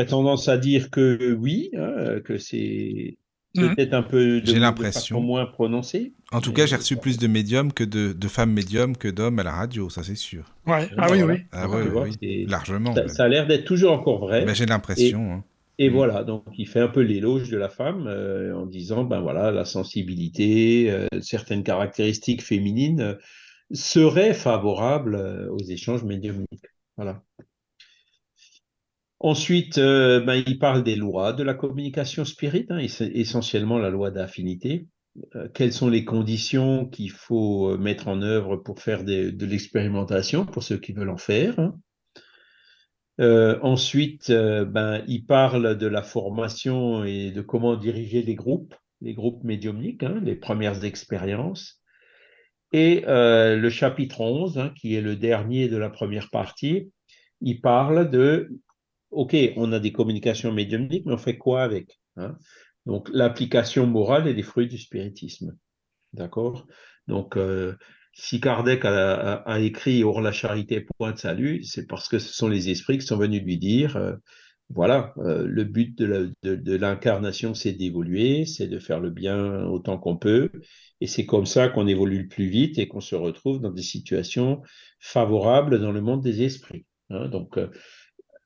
[0.06, 3.18] tendance, à dire que oui, hein, que c'est.
[3.56, 6.14] Peut-être un peu de, l'impression moins prononcé.
[6.32, 9.44] En tout cas, j'ai reçu plus de médiums que de, femmes médiums que d'hommes à
[9.44, 10.46] la radio, ça c'est sûr.
[10.66, 10.90] Ouais.
[10.98, 11.36] Ah, oui, oui.
[11.52, 12.94] Ah, oui, largement.
[13.08, 14.46] Ça, a l'air d'être toujours encore vrai.
[14.46, 15.34] Ben, j'ai l'impression.
[15.34, 15.44] Hein.
[15.82, 15.94] Et mm.
[15.94, 19.50] voilà, donc il fait un peu l'éloge de la femme euh, en disant, ben voilà,
[19.50, 23.16] la sensibilité, euh, certaines caractéristiques féminines euh,
[23.72, 25.16] seraient favorables
[25.50, 26.68] aux échanges médiumniques.
[26.98, 27.24] Voilà.
[29.24, 34.88] Ensuite, ben, il parle des lois de la communication spirit, hein, essentiellement la loi d'affinité.
[35.54, 40.78] quelles sont les conditions qu'il faut mettre en œuvre pour faire de l'expérimentation, pour ceux
[40.78, 41.76] qui veulent en faire hein.
[43.22, 48.74] Euh, ensuite, euh, ben, il parle de la formation et de comment diriger les groupes,
[49.02, 51.82] les groupes médiumniques, hein, les premières expériences.
[52.72, 56.92] Et euh, le chapitre 11, hein, qui est le dernier de la première partie,
[57.42, 58.50] il parle de,
[59.12, 62.38] OK, on a des communications médiumniques, mais on fait quoi avec hein?
[62.86, 65.56] Donc, l'application morale et les fruits du spiritisme.
[66.14, 66.66] D'accord?
[67.08, 67.38] Donc,
[68.14, 72.48] si Kardec a, écrit Hors la charité, point de salut, c'est parce que ce sont
[72.48, 74.18] les esprits qui sont venus lui dire
[74.74, 80.50] voilà, le but de l'incarnation, c'est d'évoluer, c'est de faire le bien autant qu'on peut.
[81.02, 83.82] Et c'est comme ça qu'on évolue le plus vite et qu'on se retrouve dans des
[83.82, 84.62] situations
[85.00, 86.86] favorables dans le monde des esprits.
[87.10, 87.28] Hein?
[87.28, 87.60] Donc,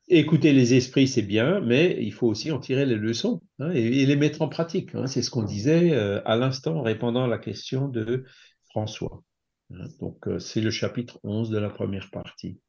[0.08, 4.06] écouter les esprits, c'est bien, mais il faut aussi en tirer les leçons hein, et,
[4.06, 4.94] les mettre en pratique.
[4.94, 5.06] Hein.
[5.06, 8.24] C'est ce qu'on disait euh, à l'instant en répondant à la question de
[8.70, 9.22] François.
[9.72, 9.84] Hein.
[10.00, 12.60] Donc, euh, c'est le chapitre 11 de la première partie.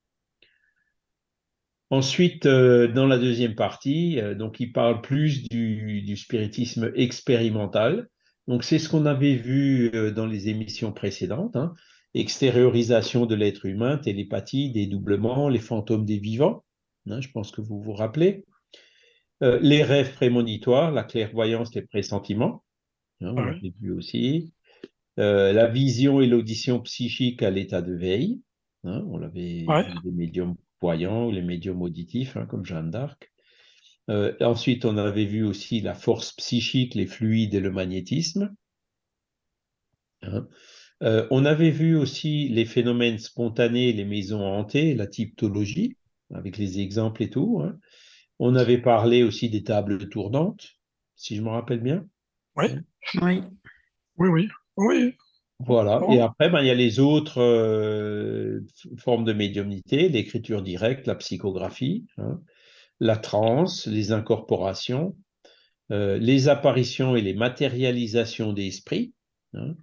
[1.90, 8.10] Ensuite, euh, dans la deuxième partie, donc il parle plus du, spiritisme expérimental.
[8.48, 11.58] Donc, c'est ce qu'on avait vu dans les émissions précédentes.
[12.14, 16.64] Extériorisation de l'être humain, télépathie, dédoublement, les fantômes des vivants.
[17.10, 18.46] Hein, je pense que vous vous rappelez.
[19.44, 22.64] Euh, les rêves prémonitoires, la clairvoyance, les pressentiments,
[23.22, 24.54] hein, on l'a vu aussi.
[25.20, 28.42] Euh, la vision et l'audition psychique à l'état de veille,
[28.84, 29.66] hein, on l'avait
[30.04, 33.32] les médiums voyants ou les médiums auditifs, comme Jeanne d'Arc.
[34.10, 38.56] Euh, ensuite, on avait vu aussi la force psychique, les fluides et le magnétisme.
[41.02, 45.96] on avait vu aussi les phénomènes spontanés, les maisons hantées, la typologie
[46.34, 47.62] avec les exemples et tout.
[47.64, 47.78] Hein.
[48.40, 50.76] On avait parlé aussi des tables tournantes,
[51.16, 52.06] si je me rappelle bien.
[52.56, 52.68] Oui.
[53.22, 53.42] Oui.
[54.18, 54.50] Oui, oui.
[54.78, 55.16] oui.
[55.60, 56.02] Voilà.
[56.12, 58.62] Et après, ben, il y a les autres euh,
[58.98, 62.40] formes de médiumnité, l'écriture directe, la psychographie, hein,
[63.00, 65.16] la transe, les incorporations,
[65.92, 69.14] euh, les apparitions et les matérialisations des esprits.
[69.54, 69.76] Hein.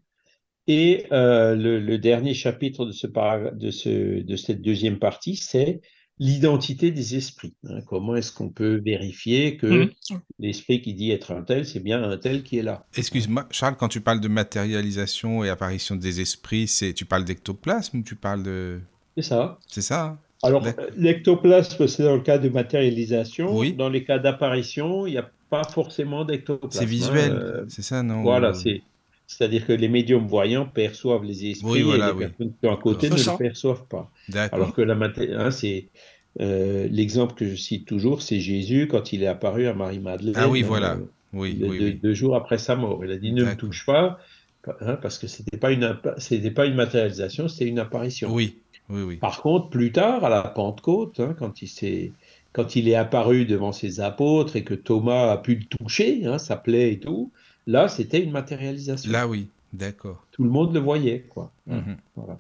[0.66, 5.80] et euh, le, dernier chapitre de, ce, de, ce, de cette deuxième partie, c'est
[6.18, 7.54] l'identité des esprits.
[7.68, 7.80] Hein.
[7.86, 9.90] Comment est-ce qu'on peut vérifier que mmh.
[10.38, 12.86] l'esprit qui dit être un tel, c'est bien un tel qui est là?
[12.96, 17.98] Excuse-moi, Charles, quand tu parles de matérialisation et apparition des esprits, c'est tu parles d'ectoplasme
[17.98, 18.80] ou tu parles de...
[19.16, 19.58] C'est ça.
[19.66, 20.04] C'est ça.
[20.04, 20.18] Hein?
[20.42, 20.64] Alors,
[20.96, 23.56] l'ectoplasme, c'est dans le cas de matérialisation.
[23.56, 23.72] Oui.
[23.72, 26.78] Dans les cas d'apparition, il n'y a pas forcément d'ectoplasme.
[26.78, 27.64] C'est visuel, hein.
[27.68, 28.22] c'est ça, non?
[28.22, 28.82] Voilà, c'est...
[29.26, 33.10] C'est-à-dire que les médiums voyants perçoivent les esprits et les personnes qui sont à côté
[33.10, 34.10] ne le perçoivent pas.
[34.52, 35.86] Alors que la hein, c'est
[36.40, 40.34] euh, l'exemple que je cite toujours, c'est Jésus quand il est apparu à Marie-Madeleine.
[40.36, 40.94] Ah oui, voilà.
[40.94, 41.54] Euh, oui,
[42.00, 43.04] deux, jours après sa mort.
[43.04, 44.18] Il a dit ne me touche pas,
[44.80, 48.32] hein, parce que c'était pas une c'était pas une matérialisation, c'était une apparition.
[48.32, 48.58] Oui,
[48.88, 49.16] oui, oui.
[49.16, 52.12] Par contre, plus tard, à la Pentecôte, hein, quand il s'est
[52.52, 56.38] quand il est apparu devant ses apôtres et que Thomas a pu le toucher, hein,
[56.38, 57.32] sa plaie et tout,
[57.66, 59.10] Là, c'était une matérialisation.
[59.10, 60.26] Là, oui, d'accord.
[60.32, 61.52] Tout le monde le voyait, quoi.
[61.66, 61.96] Mhm.
[62.16, 62.38] Voilà.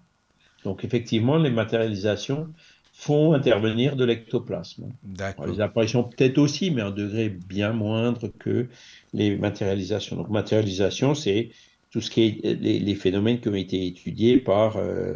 [0.64, 2.48] Donc, effectivement, les matérialisations
[2.92, 4.90] font intervenir de l'ectoplasme.
[5.02, 5.46] D'accord.
[5.46, 8.68] Les apparitions peut-être aussi, mais à un degré bien moindre que
[9.12, 10.16] les matérialisations.
[10.16, 11.50] Donc, matérialisation, c'est
[11.90, 15.14] tout ce qui est les, phénomènes qui ont été étudiés par euh,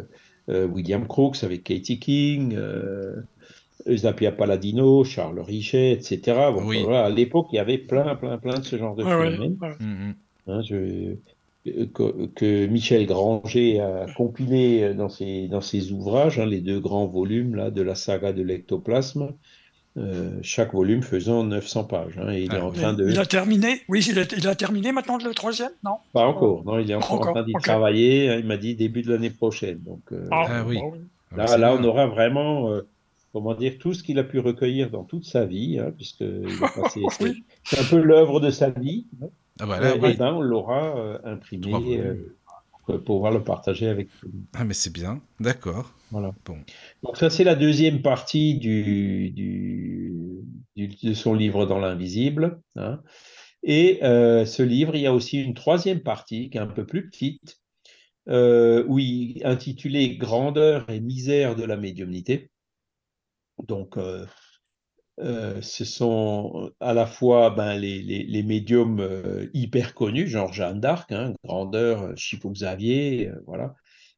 [0.49, 3.15] euh, William Crookes avec Katie King, euh,
[3.85, 6.37] Eusapia Palladino, Charles Richet, etc.
[6.37, 9.57] à l'époque, il y avait plein, plein, plein de ce genre de phénomènes.
[9.59, 10.13] Mm-hmm.
[10.47, 10.61] Hein,
[12.35, 17.55] que, Michel Granger a compilé dans ses, dans ses ouvrages, hein, les deux grands volumes
[17.55, 19.33] là, de la saga de l'ectoplasme,
[19.97, 22.17] euh, chaque volume faisant 900 pages.
[22.17, 23.09] Hein, il est ah, en train de...
[23.09, 25.97] Il a terminé Oui, il a, terminé maintenant le troisième Non?
[26.13, 28.37] Pas encore, non, il est encore, en train d'y travailler.
[28.37, 29.79] il m'a dit début de l'année prochaine.
[29.79, 30.79] Donc, euh, ah, ah oui.
[31.35, 32.87] Là, ah, là on aura vraiment euh,
[33.33, 36.23] comment dire, tout ce qu'il a pu recueillir dans toute sa vie, hein, puisque
[37.63, 39.07] c'est un peu l'œuvre de sa vie.
[39.21, 39.27] Hein.
[39.59, 42.35] Ah bah euh, eh ben, on l'aura euh, imprimé euh,
[42.85, 45.93] pour pouvoir le partager avec tout Ah mais c'est bien, d'accord.
[46.11, 46.33] Voilà.
[46.45, 46.57] Bon.
[47.03, 52.61] Donc ça c'est la deuxième partie du, du, de son livre dans l'invisible.
[52.77, 53.01] Hein.
[53.63, 57.09] Et ce livre, il y a aussi une troisième partie qui est un peu plus
[57.09, 57.59] petite,
[58.27, 62.49] où il intitulé Grandeur et misère de la médiumnité.
[63.67, 64.25] Donc, euh,
[65.19, 71.11] euh, ce sont à la fois ben, les, médiums euh, hyper connus, genre Jeanne d'Arc,
[71.11, 73.75] hein, Grandeur, Chipo Xavier, voilà,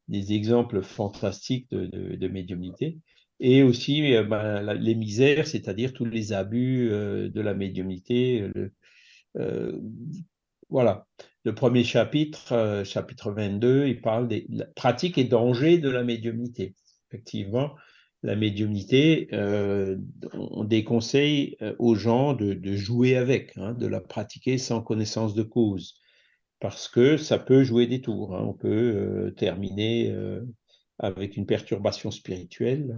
[0.07, 2.99] des exemples fantastiques de, médiumnité,
[3.39, 8.47] et aussi ben, les misères, c'est-à-dire tous les abus de la médiumnité.
[10.69, 11.07] voilà.
[11.43, 16.75] Le premier chapitre, chapitre 22, il parle des pratiques et dangers de la médiumnité.
[17.09, 17.75] Effectivement,
[18.23, 19.97] la médiumnité, euh,
[20.33, 25.43] on déconseille euh, aux gens de, jouer avec, hein, de la pratiquer sans connaissance de
[25.43, 25.99] cause,
[26.59, 28.35] parce que ça peut jouer des tours.
[28.35, 28.45] Hein.
[28.47, 30.15] On peut euh, terminer
[30.99, 32.95] avec une perturbation spirituelle,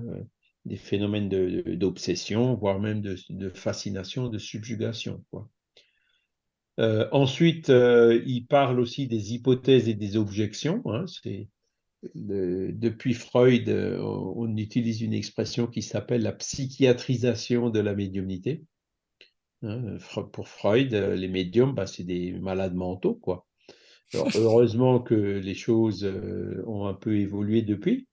[0.66, 3.16] des phénomènes d'obsession, voire même de,
[3.50, 5.24] fascination, de subjugation.
[6.78, 10.82] ensuite, il parle aussi des hypothèses et des objections.
[10.86, 11.48] Hein, c'est
[12.16, 18.64] depuis Freud, on utilise une expression qui s'appelle la psychiatrisation de la médiumnité.
[19.62, 19.98] Hein,
[20.32, 23.48] pour Freud, les médiums, bah, c'est des malades mentaux, quoi.
[24.36, 26.06] heureusement que les choses
[26.68, 28.08] ont un peu évolué depuis.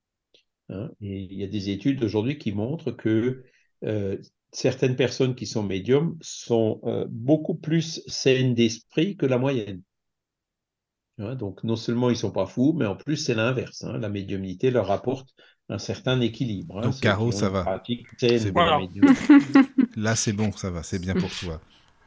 [0.68, 3.42] Hein, et il y a des études aujourd'hui qui montrent que
[4.52, 9.82] certaines personnes qui sont médiums sont beaucoup plus saines d'esprit que la moyenne.
[11.20, 13.84] Hein, donc non seulement ils ne sont pas fous, mais en plus c'est l'inverse.
[13.84, 15.28] La médiumnité leur apporte
[15.68, 16.80] un certain équilibre.
[16.80, 17.82] donc Caro, ça va.
[19.96, 21.60] Là c'est bon, ça va, c'est bien pour toi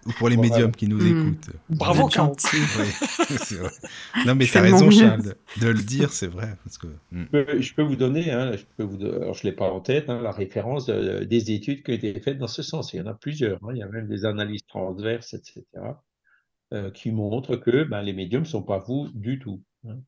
[0.05, 1.29] ou pour les médiums qui nous hmm.
[1.29, 1.49] écoutent.
[1.69, 2.35] Bravo, Caro.
[4.25, 6.55] non, mais tu as raison, Charles, de le dire, c'est vrai.
[6.63, 6.87] Parce que...
[7.11, 7.25] Hmm.
[7.31, 10.21] je, peux, vous donner, hein, je peux vous, je ne l'ai pas en tête, hein,
[10.21, 12.93] la référence des études qui ont été faites dans ce sens.
[12.93, 13.59] Il y en a plusieurs.
[13.63, 13.71] Hein.
[13.73, 15.63] il y a même des analyses transverses, etc.,
[16.73, 19.61] euh, qui montrent que ben, les médiums ne sont pas vous du tout.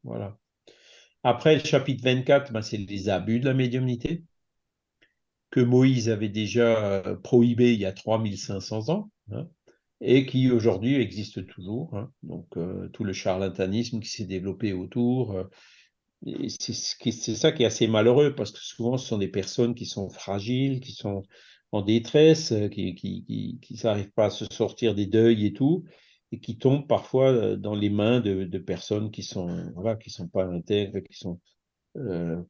[0.03, 0.37] voilà.
[1.23, 4.23] Après, le chapitre 24, ben, c'est les abus de la médiumnité
[5.51, 9.09] que Moïse avait déjà euh, prohibé il y a 3500 ans
[10.01, 11.95] et qui aujourd'hui existe toujours.
[11.95, 12.11] Hein.
[12.23, 15.33] Donc euh, tout le charlatanisme qui s'est développé autour.
[15.33, 15.43] Euh,
[16.59, 20.09] c'est ça qui est assez malheureux parce que souvent ce sont des personnes qui sont
[20.09, 21.23] fragiles, qui sont
[21.71, 25.85] en détresse, euh, qui qui, qui, n'arrivent pas à se sortir des deuils et tout,
[26.35, 30.27] et qui tombent parfois dans les mains de, de personnes qui sont voilà qui sont
[30.27, 31.39] pas intègres, qui sont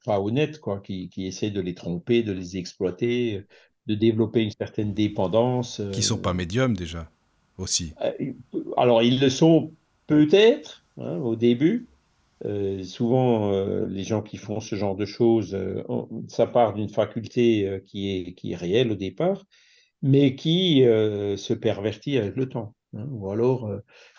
[0.03, 3.45] pas honnêtes, quoi, qui, qui essaient de les tromper, de les exploiter,
[3.85, 5.81] de développer une certaine dépendance.
[5.91, 7.09] Qui sont pas médiums déjà
[7.57, 8.33] aussi euh,
[8.77, 9.71] Alors, ils le sont
[10.07, 11.87] peut-être hein, au début.
[12.43, 15.57] Euh, souvent, euh, les gens qui font ce genre de choses,
[16.27, 19.45] ça part d'une faculté qui, est, qui est réelle au départ,
[20.01, 22.75] mais qui se pervertit avec le temps.
[22.93, 23.05] Hein.
[23.09, 23.69] ou alors,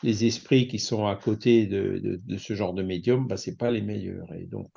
[0.02, 3.70] les esprits qui sont à côté de, de, ce genre de médium, bah, ce pas
[3.70, 4.33] les meilleurs.
[4.35, 4.70] Et donc,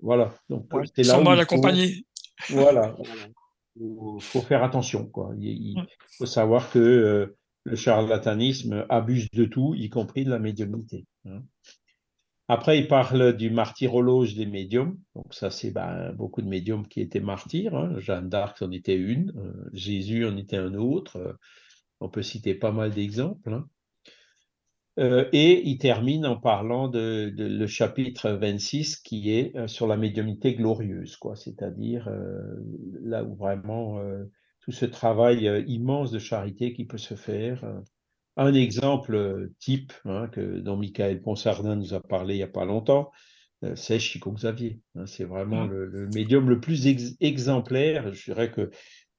[0.00, 0.34] voilà.
[0.48, 2.04] Donc, ils sont mal accompagnés.
[2.48, 2.96] Voilà.
[3.76, 5.06] Il faut, faire attention.
[5.06, 5.32] Quoi.
[5.38, 5.76] Il,
[6.18, 11.06] faut savoir que le charlatanisme abuse de tout, y compris de la médiumnité.
[11.24, 11.42] Hein.
[12.48, 14.98] Après, il parle du martyrologe des médiums.
[15.14, 17.74] Donc ça, c'est ben, beaucoup de médiums qui étaient martyrs.
[17.74, 17.94] Hein.
[17.98, 21.38] Jeanne d'Arc en était une, euh, Jésus en était un autre.
[22.02, 23.52] Euh, on peut citer pas mal d'exemples.
[23.52, 23.68] Hein.
[24.98, 30.54] Euh, et il termine en parlant de, le chapitre 26 qui est sur la médiumnité
[30.54, 31.34] glorieuse, quoi.
[31.34, 32.10] C'est-à-dire
[33.02, 33.98] là où vraiment
[34.62, 37.62] tout ce travail euh, immense de charité qui peut se faire.
[37.64, 37.80] Euh.
[38.36, 42.48] Un exemple euh, type hein, que, dont Michael Ponsardin nous a parlé il n'y a
[42.48, 43.10] pas longtemps,
[43.76, 44.80] c'est Chico Xavier.
[44.96, 45.06] Hein.
[45.06, 45.72] c'est vraiment mmh.
[45.72, 46.88] le, médium le plus
[47.20, 48.72] exemplaire, je dirais que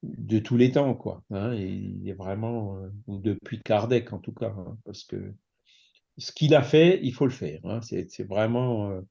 [0.04, 1.24] de tous les temps, quoi.
[1.32, 1.56] Hein.
[1.56, 4.54] il est vraiment, ou depuis Kardec en tout cas,
[4.86, 5.34] parce que
[6.18, 7.62] ce qu'il a fait, il faut le faire.
[7.82, 9.02] c'est vraiment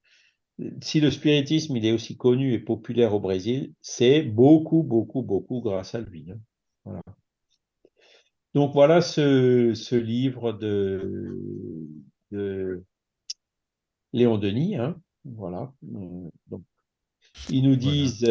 [0.80, 5.60] si le spiritisme il est aussi connu et populaire au Brésil, c'est beaucoup, beaucoup, beaucoup
[5.60, 6.30] grâce à lui.
[6.86, 7.00] Hein.
[8.54, 11.72] Donc voilà ce, livre de,
[14.12, 14.76] Léon Denis.
[14.76, 15.00] Hein.
[15.24, 15.72] Voilà.
[17.48, 18.24] Ils nous disent,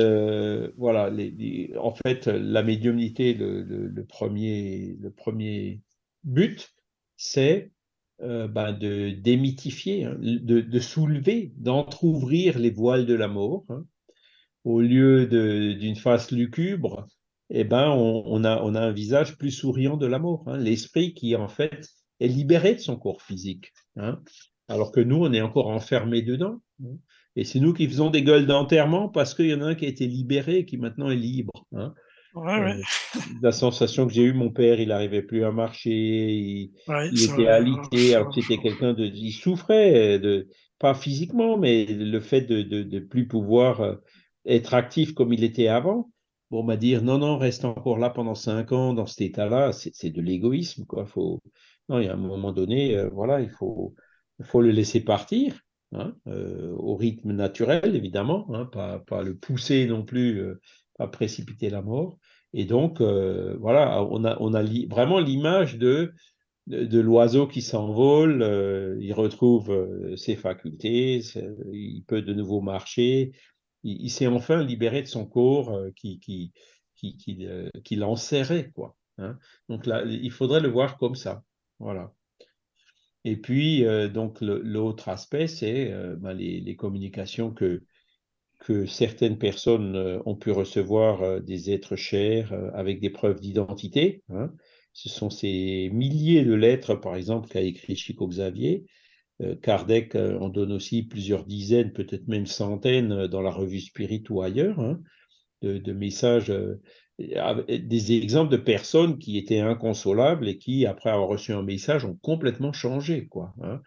[0.78, 5.82] voilà, euh, en fait, la médiumnité, le, premier, le premier
[6.24, 6.74] but,
[7.18, 7.72] c'est
[8.22, 13.66] euh, ben, de démythifier, hein, de, soulever, d'entr'ouvrir les voiles de la mort.
[13.70, 13.86] Hein.
[14.64, 17.08] Au lieu d'une face lucubre,
[17.50, 20.44] eh ben, on, a, on, a, un visage plus souriant de la mort.
[20.48, 20.58] Hein.
[20.58, 23.74] L'esprit qui, en fait, est libéré de son corps physique.
[24.68, 26.62] Alors que nous, on est encore enfermés dedans.
[27.36, 29.86] Et c'est nous qui faisons des gueules d'enterrement parce qu'il y en a un qui
[29.86, 31.66] a été libéré et qui maintenant est libre.
[31.74, 31.90] Euh,
[33.42, 38.16] la sensation que j'ai eue, mon père, il n'arrivait plus à marcher, il, était alité,
[38.16, 40.48] alors que c'était quelqu'un de, il souffrait, de,
[40.80, 43.96] pas physiquement, mais le fait de, de, plus pouvoir euh,
[44.46, 46.10] être actif comme il était avant.
[46.52, 50.10] Bon, m'a dire non, non, reste encore là pendant cinq ans dans cet état-là, c'est
[50.10, 51.06] de l'égoïsme, quoi.
[51.06, 51.40] Faut,
[51.88, 53.94] non, il y a un moment donné, euh, voilà, il faut,
[54.40, 55.62] il faut le laisser partir.
[55.94, 60.42] Hein, au rythme naturel, évidemment, hein, pas, pas, le pousser non plus,
[60.98, 62.18] pas précipiter la mort.
[62.54, 66.14] Et donc, euh, voilà, on a, on a vraiment l'image de,
[66.68, 71.22] de, l'oiseau qui s'envole, euh, il retrouve euh, ses facultés,
[71.72, 73.32] il peut de nouveau marcher,
[73.84, 76.54] il, s'est enfin libéré de son corps qui, qui,
[76.96, 77.48] qui, qui,
[77.84, 78.96] qui l'enserrait, quoi.
[79.18, 79.38] Hein.
[79.70, 81.44] Donc là, il faudrait le voir comme ça.
[81.80, 82.14] Voilà.
[83.24, 87.84] Et puis, donc, l'autre aspect, c'est ben, les, communications que,
[88.62, 93.42] que certaines personnes euh, ont pu recevoir euh, des êtres chers euh, avec des preuves
[93.42, 94.24] d'identité.
[94.30, 94.52] Hein.
[94.94, 98.86] ce sont ces milliers de lettres, par exemple, qu'a écrit Chico Xavier.
[99.42, 104.42] Euh, Kardec en donne aussi plusieurs dizaines, peut-être même centaines dans la revue Spirit ou
[104.44, 105.02] ailleurs, hein,
[105.64, 106.54] de, messages,
[107.68, 112.18] des exemples de personnes qui étaient inconsolables et qui, après avoir reçu un message, ont
[112.22, 113.28] complètement changé.
[113.28, 113.82] Quoi, hein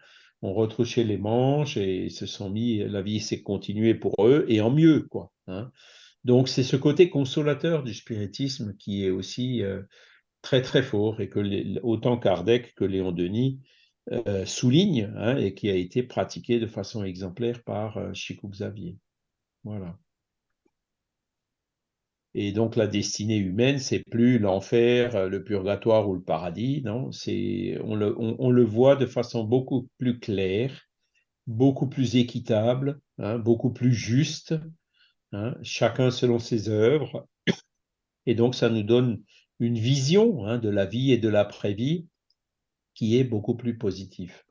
[0.45, 4.61] ont retrouché les manches et se sont mis, la vie s'est continuée pour eux et
[4.61, 5.31] en mieux, quoi.
[5.47, 5.71] Hein.
[6.23, 9.81] Donc c'est ce côté consolateur du spiritisme qui est aussi euh,
[10.41, 13.61] très très fort et que autant Kardec que Léon Denis
[14.11, 18.97] euh, soulignent hein, et qui a été pratiqué de façon exemplaire par euh, Chico Xavier.
[19.63, 19.97] Voilà.
[22.37, 27.09] Et donc la destinée humaine, c'est plus l'enfer, euh, le purgatoire ou le paradis, non,
[27.13, 30.81] c'est on le, on, le, voit de façon beaucoup plus claire,
[31.47, 34.53] beaucoup plus équitable, hein, beaucoup plus juste,
[35.31, 37.25] hein, chacun selon ses œuvres.
[38.25, 39.23] Et donc ça nous donne
[39.61, 42.05] une vision hein, de la vie et de l'après-vie
[42.95, 44.43] qui est beaucoup plus positive.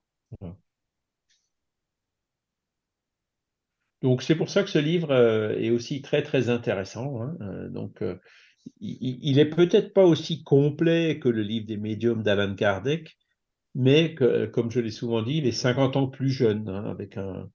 [4.04, 7.22] Donc c'est pour ça que ce livre euh, est aussi très très intéressant.
[7.22, 8.16] Hein, euh, donc euh,
[8.78, 13.16] il, est peut-être pas aussi complet que le livre des médiums d'Alan Kardec,
[13.74, 14.14] mais
[14.52, 17.48] comme je l'ai souvent dit, il est 50 ans plus jeune, hein, avec un.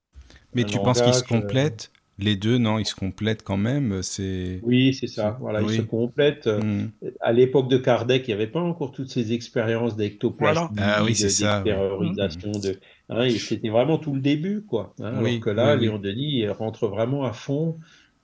[0.56, 1.92] Mais tu penses qu'il se complète?
[2.18, 4.02] Les deux, non, ils se complètent quand même.
[4.02, 5.38] C'est oui, c'est ça.
[5.40, 6.48] Voilà, ils se complètent.
[6.48, 6.88] Hmm.
[7.22, 11.14] À l'époque de Kardec, il n'y avait pas encore toutes ces expériences d'ectoplastie, ah, oui,
[11.14, 12.52] d'extériorisation.
[12.52, 12.78] De,
[13.10, 14.94] hein, c'était vraiment tout le début, quoi.
[15.00, 17.78] Hein, alors que là, Léon Denis rentre vraiment à fond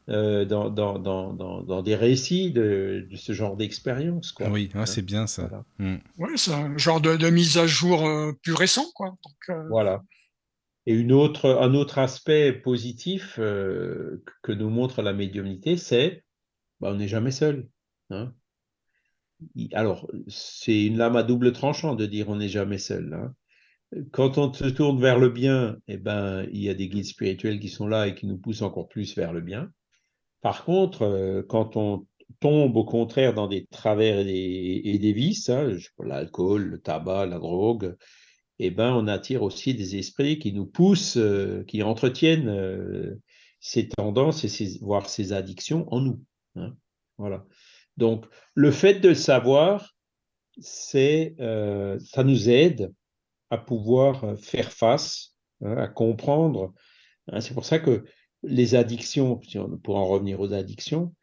[0.10, 4.50] euh, dans, dans, dans, dans, des récits de, de ce genre d'expérience, quoi.
[4.50, 5.66] Oui, hein, c'est bien ça.
[5.80, 5.96] Hmm.
[6.18, 9.08] Oui, c'est un genre de, de, mise à jour euh, plus récent, quoi.
[9.08, 10.04] Donc, euh, Voilà.
[10.86, 16.24] Et une autre, un autre aspect positif euh, que nous montre la médiumnité, c'est
[16.80, 17.68] bah, on n'est jamais seul.
[18.12, 18.32] Hein.
[19.74, 23.14] Alors, c'est une lame à double tranchant de dire on n'est jamais seul.
[23.14, 23.34] Hein.
[24.12, 27.60] Quand on se tourne vers le bien, eh ben, il y a des guides spirituels
[27.60, 29.72] qui sont là et qui nous poussent encore plus vers le bien.
[30.42, 32.06] Par contre, euh, quand on
[32.40, 35.70] tombe au contraire dans des travers et des, vices, hein,
[36.00, 37.96] l'alcool, le tabac, la drogue,
[38.60, 43.16] eh ben, on attire aussi des esprits qui nous poussent, euh, qui entretiennent euh,
[43.60, 46.22] ces tendances et voire ces addictions en nous.
[46.56, 46.76] Hein.
[47.18, 47.46] Voilà.
[47.96, 48.26] Donc,
[48.56, 49.96] le fait de le savoir,
[50.60, 52.94] ça nous aide
[53.50, 56.74] à pouvoir faire face, hein, à comprendre.
[57.28, 57.42] Hein.
[57.42, 58.06] C'est pour ça que
[58.44, 59.40] les addictions,
[59.84, 61.14] pour en revenir aux addictions,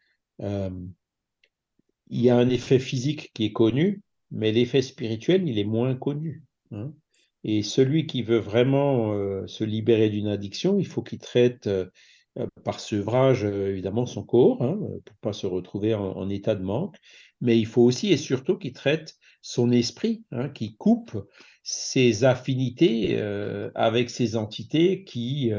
[2.12, 5.94] il y a un effet physique qui est connu, mais l'effet spirituel, il est moins
[5.94, 6.42] connu.
[7.44, 11.86] Et celui qui veut vraiment euh, se libérer d'une addiction, il faut qu'il traite euh,
[12.38, 16.96] euh, par sevrage, évidemment, son corps, hein, pour pas se retrouver en, état de manque,
[17.40, 21.18] mais il faut aussi et surtout qu'il traite son esprit, hein, qui coupe
[21.62, 23.20] ses affinités
[23.74, 25.52] avec ces entités qui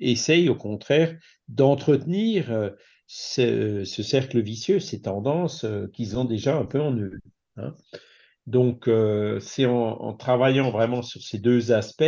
[0.00, 1.16] essayent au contraire
[1.48, 2.72] d'entretenir
[3.06, 7.18] ce, cercle vicieux, ces tendances qu'ils ont déjà un peu en eux.
[7.56, 7.74] Hein.
[8.46, 12.04] Donc, euh, c'est en, travaillant vraiment sur ces deux aspects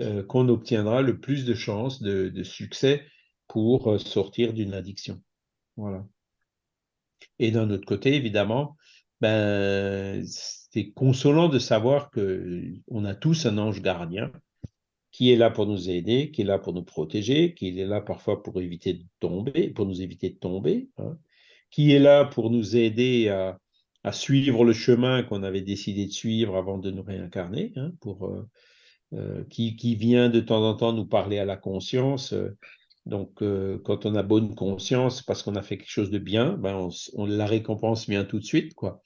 [0.00, 3.04] euh, qu'on obtiendra le plus de chances de, succès
[3.46, 5.22] pour euh, sortir d'une addiction.
[5.76, 6.04] Voilà.
[7.38, 8.76] Et d'un autre côté, évidemment,
[9.20, 14.32] ben, c'est consolant de savoir qu'on a tous un ange gardien
[15.10, 18.00] qui est là pour nous aider, qui est là pour nous protéger, qui est là
[18.00, 21.18] parfois pour éviter de tomber, pour nous éviter de tomber, hein,
[21.70, 23.58] qui est là pour nous aider à,
[24.04, 28.26] à suivre le chemin qu'on avait décidé de suivre avant de nous réincarner, hein, pour,
[28.26, 28.48] euh,
[29.14, 32.32] euh, qui, qui, vient de temps en temps nous parler à la conscience.
[32.32, 32.56] Euh,
[33.06, 33.42] donc,
[33.84, 37.24] quand on a bonne conscience parce qu'on a fait quelque chose de bien, ben on,
[37.24, 39.02] la récompense vient tout de suite, quoi.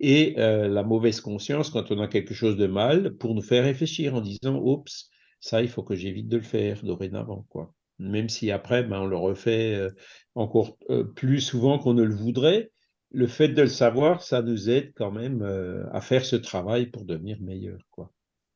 [0.00, 4.14] Et la mauvaise conscience quand on a quelque chose de mal pour nous faire réfléchir
[4.14, 7.74] en disant, oups, ça, il faut que j'évite de le faire dorénavant, quoi.
[7.98, 9.88] Même si après, ben, on le refait
[10.34, 10.78] encore
[11.14, 12.70] plus souvent qu'on ne le voudrait,
[13.12, 16.86] le fait de le savoir, ça nous aide quand même euh, à faire ce travail
[16.86, 17.80] pour devenir meilleur.
[17.90, 18.12] Quoi.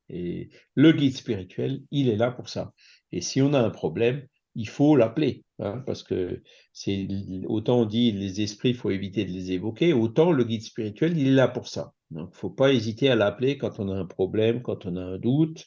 [0.08, 2.72] Et le guide spirituel, il est là pour ça.
[3.12, 6.42] Et si on a un problème, il faut l'appeler, hein, parce que
[6.72, 7.08] c'est
[7.46, 11.18] autant on dit les esprits, il faut éviter de les évoquer, autant le guide spirituel,
[11.18, 11.92] il est là pour ça.
[12.10, 14.96] Donc, il ne faut pas hésiter à l'appeler quand on a un problème, quand on
[14.96, 15.66] a un doute,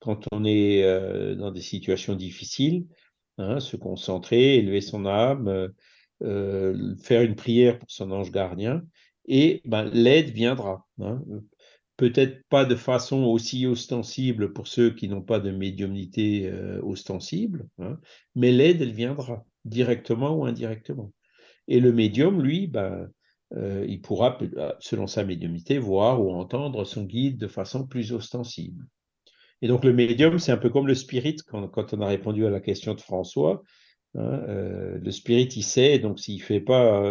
[0.00, 2.86] quand on est euh, dans des situations difficiles,
[3.38, 5.68] hein, se concentrer, élever son âme, euh,
[6.22, 8.82] euh, faire une prière pour son ange gardien,
[9.26, 10.86] et ben, l'aide viendra.
[11.00, 11.22] Hein.
[11.98, 17.66] Peut-être pas de façon aussi ostensible pour ceux qui n'ont pas de médiumnité euh, ostensible,
[17.80, 17.98] hein,
[18.36, 21.12] mais l'aide, elle viendra, directement ou indirectement.
[21.66, 23.10] Et le médium, lui, ben,
[23.54, 24.38] il pourra,
[24.78, 28.86] selon sa médiumnité, voir ou entendre son guide de façon plus ostensible.
[29.60, 32.50] Et donc le médium, c'est un peu comme le spirit, quand, on a répondu à
[32.50, 33.62] la question de François.
[34.14, 37.02] Hein, le spirit, il sait, donc s'il ne fait pas,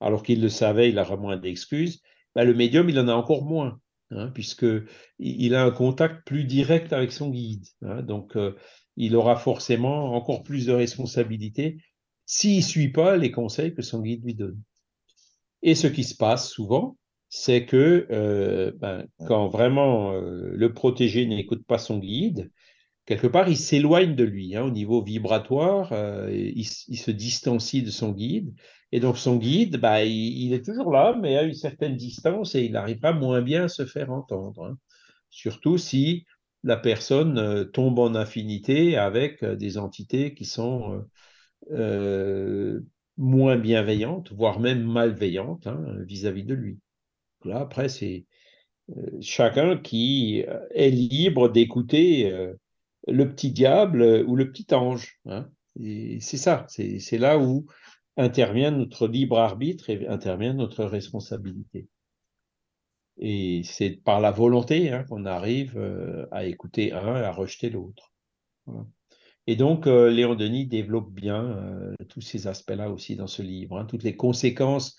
[0.00, 2.02] alors qu'il le savait, il aura moins d'excuses.
[2.38, 3.80] Bah, le médium, il en a encore moins,
[4.12, 7.66] hein, puisqu'il a un contact plus direct avec son guide.
[7.82, 8.54] Hein, donc, euh,
[8.96, 11.78] il aura forcément encore plus de responsabilités
[12.26, 14.62] s'il ne suit pas les conseils que son guide lui donne.
[15.62, 16.96] Et ce qui se passe souvent,
[17.28, 22.52] c'est que euh, ben, quand vraiment euh, le protégé n'écoute pas son guide,
[23.08, 25.92] quelque part, il s'éloigne de lui hein, au niveau vibratoire,
[26.30, 28.54] il, se distancie de son guide,
[28.92, 32.64] et donc son guide, bah, il, est toujours là, mais à une certaine distance et
[32.64, 34.64] il n'arrivera moins bien à se faire entendre.
[34.64, 34.78] Hein.
[35.30, 36.26] Surtout si
[36.64, 41.04] la personne euh, tombe en affinité avec euh, des entités qui sont
[41.70, 42.80] euh,
[43.16, 46.78] moins bienveillantes, voire même malveillantes hein, vis-à-vis de lui.
[47.44, 48.26] Là, après, c'est
[49.20, 50.44] chacun qui
[50.74, 52.32] est libre d'écouter
[53.08, 55.20] le petit diable ou le petit ange.
[55.26, 55.48] Hein.
[56.20, 57.66] C'est ça, c'est là où
[58.16, 61.88] intervient notre libre arbitre et intervient notre responsabilité.
[63.18, 67.70] Et c'est par la volonté hein, qu'on arrive euh, à écouter un et à rejeter
[67.70, 68.12] l'autre.
[69.46, 73.78] Et donc, euh, Léon Denis développe bien euh, tous ces aspects-là aussi dans ce livre,
[73.78, 74.96] hein, toutes les conséquences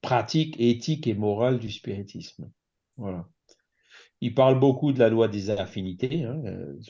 [0.00, 2.50] pratiques, éthiques et morales du spiritisme.
[2.96, 3.28] Voilà.
[4.20, 6.42] Il parle beaucoup de la loi des affinités, hein,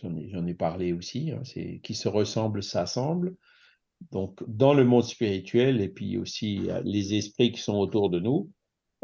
[0.02, 3.36] j'en ai, parlé aussi, c'est qui se ressemble s'assemble
[4.10, 8.50] donc dans le monde spirituel et puis aussi les esprits qui sont autour de nous,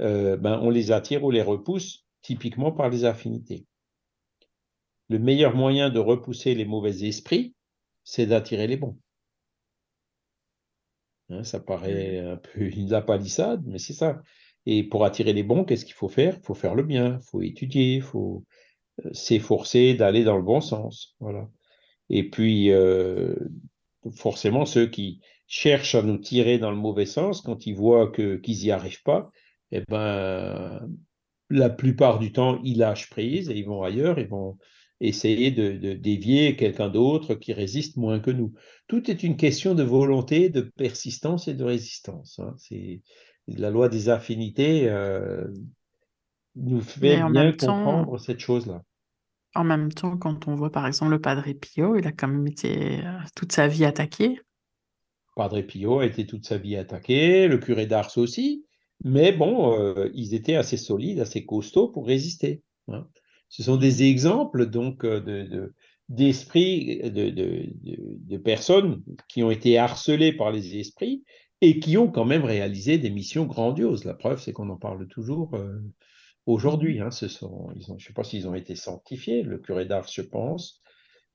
[0.00, 3.66] euh, ben, on les attire ou les repousse typiquement par les affinités.
[5.08, 7.54] Le meilleur moyen de repousser les mauvais esprits,
[8.02, 8.98] c'est d'attirer les bons.
[11.28, 14.22] Hein, ça paraît un peu une lapalissade, mais c'est ça.
[14.66, 16.36] Et pour attirer les bons, qu'est-ce qu'il faut faire?
[16.38, 18.44] Il faut faire le bien, il faut étudier, il faut
[19.04, 21.14] euh, s'efforcer d'aller dans le bon sens.
[21.20, 21.48] Voilà.
[22.10, 23.34] Et puis, euh,
[24.14, 28.36] forcément, ceux qui cherchent à nous tirer dans le mauvais sens, quand ils voient que,
[28.36, 29.30] qu'ils n'y arrivent pas,
[29.72, 30.88] eh ben,
[31.50, 34.58] la plupart du temps, ils lâchent prise et ils vont ailleurs, ils vont
[35.00, 38.54] essayer de, dévier quelqu'un d'autre qui résiste moins que nous.
[38.88, 42.38] Tout est une question de volonté, de persistance et de résistance.
[42.38, 42.54] Hein.
[42.58, 43.02] C'est
[43.48, 45.46] la loi des affinités euh,
[46.56, 48.82] nous fait bien comprendre cette chose-là.
[49.54, 52.46] En même temps, quand on voit par exemple le Padre Pio, il a quand même
[52.46, 54.40] été euh, toute sa vie attaqué.
[55.34, 58.66] Padre Pio a été toute sa vie attaqué, le curé d'Ars aussi,
[59.04, 62.62] mais bon, euh, ils étaient assez solides, assez costauds pour résister.
[62.88, 63.06] Hein.
[63.48, 65.72] Ce sont des exemples donc de,
[66.08, 71.22] d'esprits, de, de, personnes qui ont été harcelées par les esprits
[71.60, 74.04] et qui ont quand même réalisé des missions grandioses.
[74.04, 75.56] La preuve, c'est qu'on en parle toujours
[76.46, 77.00] aujourd'hui.
[77.00, 80.82] Hein, ils je ne sais pas s'ils ont été sanctifiés, le curé d'Ars, je pense,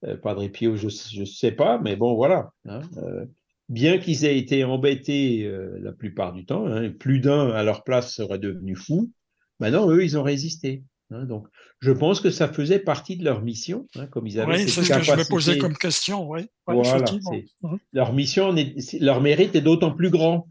[0.05, 2.51] euh, Padre Pio, je ne sais pas, mais bon, voilà.
[2.65, 3.25] Hein, euh,
[3.69, 7.83] bien qu'ils aient été embêtés euh, la plupart du temps, hein, plus d'un à leur
[7.83, 9.11] place serait devenu fou,
[9.59, 10.83] maintenant, eux, ils ont résisté.
[11.11, 11.47] Hein, donc,
[11.79, 14.63] je pense que ça faisait partie de leur mission, comme ils avaient.
[14.63, 16.27] Oui, c'est ce que je me posais comme question.
[16.27, 17.75] Ouais, voilà, mmh.
[17.91, 18.55] leur mission,
[18.99, 20.47] leur mérite est d'autant plus grand.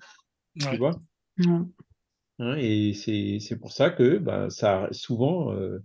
[0.58, 1.00] Tu vois
[1.38, 1.62] mmh.
[2.40, 5.78] Hein, et c'est pour ça que ben, ça, souvent, euh,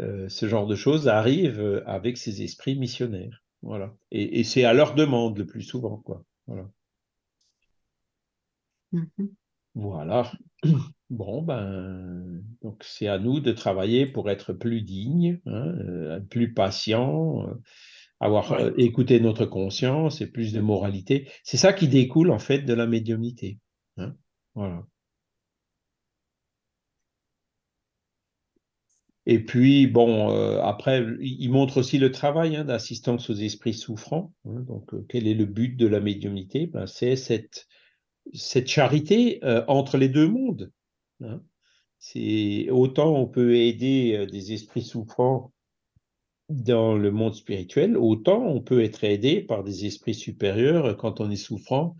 [0.00, 3.42] euh, ce genre de choses arrive euh, avec ces esprits missionnaires.
[3.62, 3.94] Voilà.
[4.10, 5.98] Et, c'est à leur demande le plus souvent.
[5.98, 6.24] Quoi.
[6.46, 6.68] Voilà.
[8.92, 9.04] Mmh
[9.74, 10.30] voilà.
[11.10, 17.48] Bon, ben, donc c'est à nous de travailler pour être plus dignes, hein, plus patients,
[18.20, 21.28] avoir écouté notre conscience et plus de moralité.
[21.42, 23.58] C'est ça qui découle en fait de la médiumnité.
[23.96, 24.14] Hein.
[24.54, 24.84] Voilà.
[29.26, 34.32] Et puis, bon, euh, après, il montre aussi le travail hein, d'assistance aux esprits souffrants.
[34.44, 36.66] Donc, euh, quel est le but de la médiumnité?
[36.66, 37.68] Ben, C'est cette,
[38.32, 40.72] cette charité euh, entre les deux mondes.
[41.20, 41.42] Hein.
[42.70, 45.52] Autant on peut aider des esprits souffrants
[46.48, 51.30] dans le monde spirituel, autant on peut être aidé par des esprits supérieurs quand on
[51.30, 51.96] est souffrant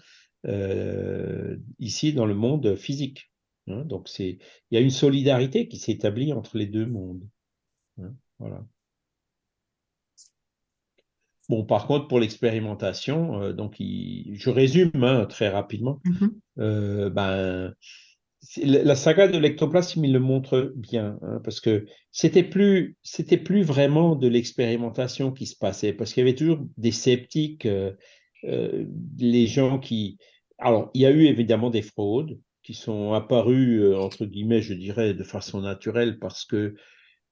[1.78, 3.30] ici dans le monde physique.
[3.70, 4.38] Hein, donc c'est,
[4.70, 7.28] il y a une solidarité qui s'établit entre les deux mondes.
[7.98, 8.66] Hein, voilà.
[11.50, 16.00] Bon, par contre, pour l'expérimentation, euh, donc je résume hein, très rapidement.
[16.04, 16.30] Mm-hmm.
[16.60, 17.74] Euh, ben,
[18.62, 24.14] la saga de l'ectoplasme, il le montre bien, parce que c'était plus, c'était plus vraiment
[24.14, 27.94] de l'expérimentation qui se passait, parce qu'il y avait toujours des sceptiques, euh,
[29.18, 30.18] les gens qui.
[30.56, 35.14] Alors, il y a eu évidemment des fraudes, qui sont apparus, entre guillemets, je dirais,
[35.14, 36.76] de façon naturelle, parce que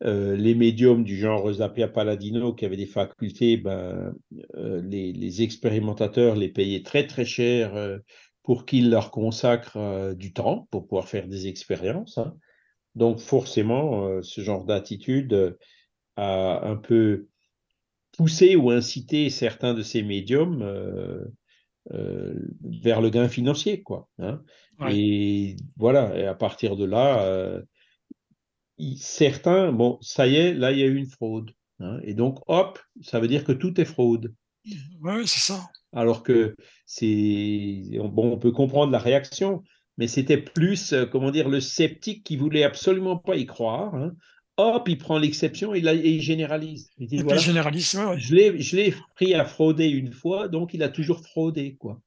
[0.01, 4.14] les médiums du genre Zapia Palladino qui avaient des facultés, ben,
[4.55, 7.99] les, expérimentateurs les payaient très très cher
[8.42, 12.18] pour qu'ils leur consacrent du temps pour pouvoir faire des expériences.
[12.18, 12.34] Hein.
[12.94, 15.57] Donc forcément, ce genre d'attitude
[16.16, 17.26] a un peu
[18.16, 20.62] poussé ou incité certains de ces médiums
[21.90, 24.09] vers le gain financier, quoi.
[24.18, 24.42] Hein.
[24.90, 27.62] Et voilà, et à partir de là,
[28.96, 31.50] certains, bon, ça y est, là, il y a eu une fraude.
[31.80, 34.34] Hein, et donc, hop, ça veut dire que tout est fraude.
[35.00, 35.68] Oui, c'est ça.
[35.92, 36.54] Alors que
[36.86, 37.82] c'est.
[37.98, 39.62] Bon, on peut comprendre la réaction,
[39.96, 43.94] mais c'était plus, euh, comment dire, le sceptique qui voulait absolument pas y croire.
[43.94, 44.12] Hein.
[44.56, 46.90] Hop, il prend l'exception et, il généralise.
[46.98, 50.88] Il, dit, voilà, généralise, ouais, Je l'ai pris à frauder une fois, donc il a
[50.88, 52.00] toujours fraudé, quoi.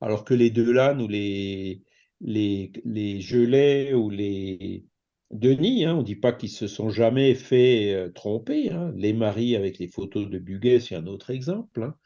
[0.00, 1.82] Alors que les deux là, nous les,
[2.20, 4.84] les, les ou les,
[5.32, 8.70] Denis, hein, on ne dit pas qu'ils se sont jamais fait euh, tromper.
[8.70, 8.92] Hein.
[8.96, 11.96] Les maris avec les photos de Buguet, c'est un autre exemple, hein,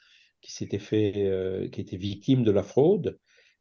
[0.40, 3.18] qui s'était fait, euh, qui était victime de la fraude.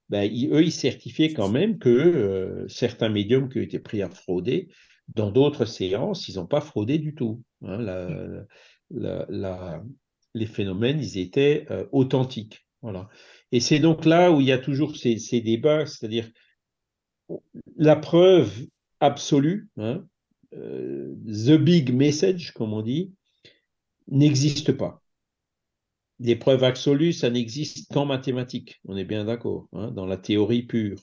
[0.10, 4.10] Ben, eux, ils certifiaient quand même que euh, certains médiums qui ont été pris à
[4.10, 4.70] frauder,
[5.16, 7.42] dans d'autres séances, ils n'ont pas fraudé du tout.
[10.34, 12.68] les phénomènes, ils étaient authentiques.
[13.52, 16.30] Et c'est donc là où il y a toujours ces débats, c'est-à-dire
[17.78, 18.68] la preuve
[19.00, 20.06] absolu, hein,
[20.54, 23.14] euh, the big message, comme on dit,
[24.08, 25.02] n'existe pas.
[26.20, 30.64] Les preuves absolues, ça n'existe qu'en mathématiques, on est bien d'accord, hein, dans la théorie
[30.64, 31.00] pure.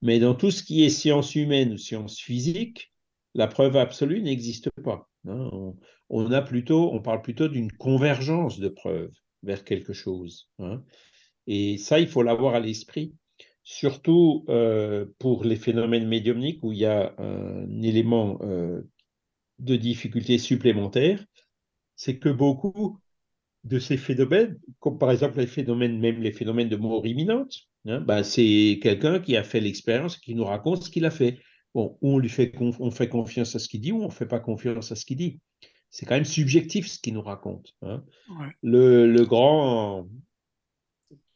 [0.00, 2.92] Mais dans tout ce qui est sciences humaines ou sciences physiques,
[3.34, 5.08] la preuve absolue n'existe pas.
[5.26, 5.74] Hein.
[6.10, 10.50] On, a plutôt, on parle plutôt d'une convergence de preuves vers quelque chose.
[11.46, 13.14] Et ça, il faut l'avoir à l'esprit
[13.64, 18.82] surtout euh, pour les phénomènes médiumniques où il y a un élément euh,
[19.58, 21.24] de difficulté supplémentaire,
[21.94, 22.98] c'est que beaucoup
[23.64, 27.54] de ces phénomènes, comme par exemple les phénomènes, même les phénomènes de mort imminente,
[27.86, 31.38] hein, ben c'est quelqu'un qui a fait l'expérience, qui nous raconte ce qu'il a fait.
[31.74, 34.26] Bon, on lui fait, on fait confiance à ce qu'il dit ou on ne fait
[34.26, 35.40] pas confiance à ce qu'il dit.
[35.90, 37.74] C'est quand même subjectif ce qu'il nous raconte.
[37.82, 38.02] Hein.
[38.62, 40.08] Le, le, grand,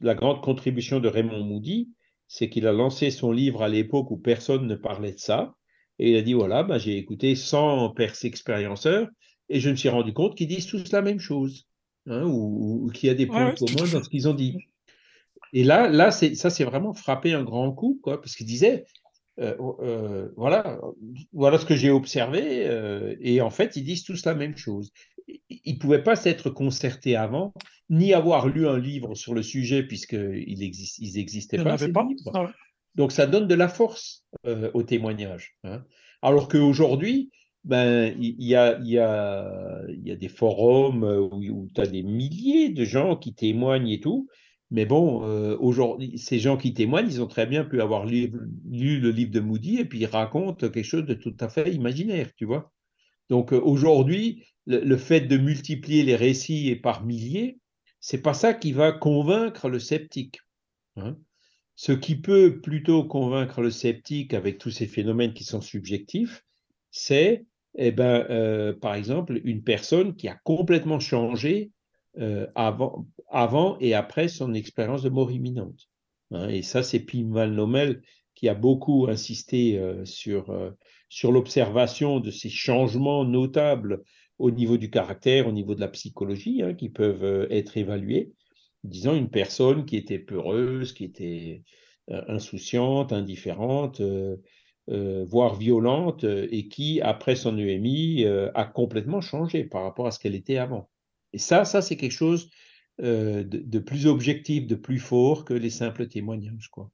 [0.00, 1.90] la grande contribution de Raymond Moody,
[2.28, 5.54] c'est qu'il a lancé son livre à l'époque où personne ne parlait de ça.
[5.98, 9.08] Et il a dit, voilà, bah, j'ai écouté 100 pers-expérienceurs
[9.48, 11.66] et je me suis rendu compte qu'ils disent tous la même chose,
[12.06, 14.56] hein, ou, qu'il y a des points communs dans ce qu'ils ont dit.
[15.52, 18.84] Et là, là ça, c'est vraiment frappé un grand coup, quoi, parce qu'il disait,
[19.38, 20.80] voilà,
[21.32, 24.92] voilà ce que j'ai observé, euh, et en fait, ils disent tous la même chose.
[25.50, 27.52] Ils ne pouvaient pas s'être concertés avant,
[27.90, 31.76] ni avoir lu un livre sur le sujet, puisqu'ils exist, ils n'existaient pas.
[31.76, 32.08] pas.
[32.34, 32.52] Ah
[32.94, 35.56] Donc ça donne de la force euh, au témoignage.
[35.64, 35.84] Hein.
[36.22, 37.30] Alors qu'aujourd'hui,
[37.64, 42.04] ben, il y, a, y, a, y a des forums euh, où, tu as des
[42.04, 44.28] milliers de gens qui témoignent et tout.
[44.70, 48.30] Mais bon, euh, aujourd'hui, ces gens qui témoignent, ils ont très bien pu avoir lu,
[48.68, 52.30] le livre de Moody et puis ils racontent quelque chose de tout à fait imaginaire,
[52.36, 52.72] tu vois.
[53.28, 57.58] Donc aujourd'hui, le, fait de multiplier les récits par milliers,
[58.00, 60.40] c'est pas ça qui va convaincre le sceptique.
[60.96, 61.16] Hein.
[61.76, 66.44] Ce qui peut plutôt convaincre le sceptique avec tous ces phénomènes qui sont subjectifs,
[66.90, 67.44] c'est,
[67.76, 71.70] eh ben, euh, par exemple, une personne qui a complètement changé
[72.18, 75.88] euh, avant, et après son expérience de mort imminente.
[76.30, 76.48] Hein.
[76.48, 78.02] Et ça, c'est Pim Nomel
[78.34, 80.54] qui a beaucoup insisté euh, sur,
[81.08, 84.02] sur l'observation de ces changements notables
[84.38, 88.32] au niveau du caractère, au niveau de la psychologie, hein, qui peuvent euh, être évalués.
[88.84, 91.62] Disons une personne qui était peureuse, qui était
[92.10, 94.36] euh, insouciante, indifférente, euh,
[94.88, 100.36] voire violente, et qui, après son EMI, a complètement changé par rapport à ce qu'elle
[100.36, 100.88] était avant.
[101.36, 102.48] Et ça, ça c'est quelque chose
[102.98, 106.68] de, plus objectif, de plus fort que les simples témoignages.
[106.70, 106.90] Quoi.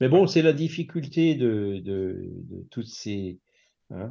[0.00, 3.38] Mais bon, c'est la difficulté de, de, toutes ces...
[3.90, 4.10] Hein,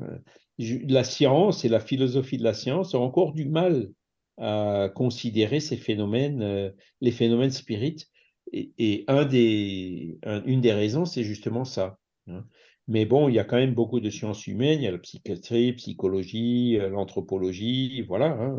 [0.60, 3.90] la science et la philosophie de la science ont encore du mal
[4.38, 6.70] à considérer ces phénomènes, euh,
[7.02, 8.08] les phénomènes spirites.
[8.54, 11.98] Et, un des, une des raisons, c'est justement ça.
[12.28, 12.46] Hein.
[12.88, 15.00] Mais bon, il y a quand même beaucoup de sciences humaines, il y a la
[15.00, 18.28] psychiatrie, psychologie, euh, l'anthropologie, voilà.
[18.28, 18.56] Hein,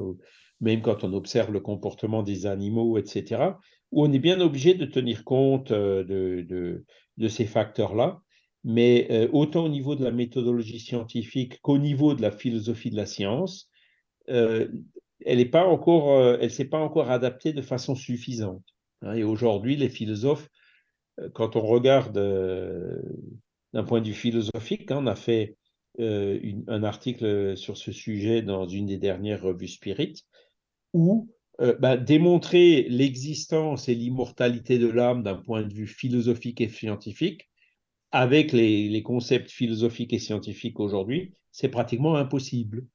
[0.60, 3.50] même quand on observe le comportement des animaux, etc.,
[3.92, 8.20] où on est bien obligé de tenir compte euh, de, ces facteurs-là.
[8.64, 12.96] Mais euh, autant au niveau de la méthodologie scientifique qu'au niveau de la philosophie de
[12.96, 13.70] la science,
[14.28, 14.68] euh,
[15.24, 15.44] elle n'est
[16.48, 18.64] s'est pas encore adaptée de façon suffisante.
[19.02, 19.14] Hein.
[19.14, 20.48] et aujourd'hui, les philosophes,
[21.32, 22.12] quand on regarde
[23.72, 24.90] d'un point de vue philosophique.
[24.90, 25.56] Hein, on a fait
[25.98, 30.24] un article sur ce sujet dans une des dernières revues Spirit,
[30.96, 31.28] où
[31.60, 37.50] euh, bah, démontrer l'existence et l'immortalité de l'âme d'un point de vue philosophique et scientifique,
[38.12, 42.86] avec les, concepts philosophiques et scientifiques aujourd'hui, c'est pratiquement impossible.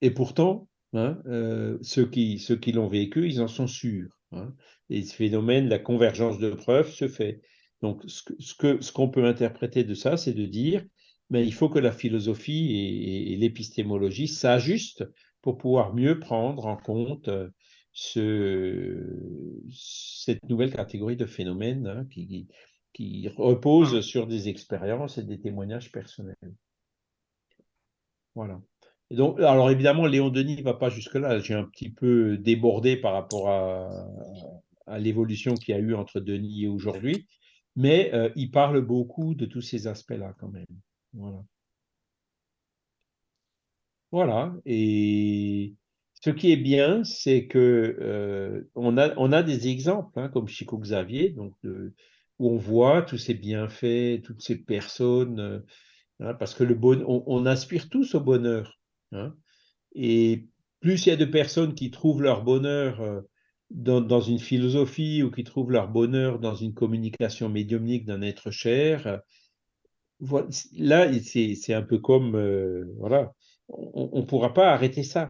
[0.00, 2.40] Et pourtant, hein, euh, ceux qui,
[2.72, 4.18] l'ont vécu, ils en sont sûrs.
[4.32, 4.54] Hein.
[4.88, 7.42] Et ce phénomène, la convergence de preuves se fait.
[7.82, 10.82] Donc, ce qu'on peut interpréter de ça, c'est de dire,
[11.28, 15.04] mais ben, il faut que la philosophie et l'épistémologie s'ajustent
[15.42, 17.50] pour pouvoir mieux prendre en compte euh,
[17.92, 19.04] ce,
[19.70, 22.48] cette nouvelle catégorie de phénomènes hein, qui,
[22.94, 26.36] qui, repose sur des expériences et des témoignages personnels.
[28.34, 28.62] Voilà.
[29.10, 31.38] donc, alors évidemment, Léon Denis ne va pas jusque-là.
[31.40, 33.90] J'ai un petit peu débordé par rapport à,
[34.86, 37.26] à l'évolution qu'il y a eu entre Denis et aujourd'hui,
[37.76, 40.66] mais euh, il parle beaucoup de tous ces aspects-là quand même.
[41.12, 41.42] Voilà.
[44.12, 44.54] Voilà.
[44.66, 45.74] Et
[46.20, 50.48] ce qui est bien, c'est que euh, on, a, on a des exemples, hein, comme
[50.48, 51.54] Chico Xavier, donc
[52.38, 55.58] où on voit tous ces bienfaits, toutes ces personnes, euh,
[56.20, 58.78] hein, parce que le bon, on, aspire tous au bonheur.
[59.14, 59.34] Hein.
[59.94, 60.46] et
[60.80, 63.20] plus il y a de personnes qui trouvent leur bonheur euh,
[63.70, 68.50] dans, dans, une philosophie ou qui trouvent leur bonheur dans une communication médiumnique d'un être
[68.50, 69.20] cher,
[70.20, 70.48] voilà,
[70.78, 72.36] là, c'est un peu comme,
[72.98, 73.32] voilà,
[73.72, 75.28] on ne pourra pas arrêter ça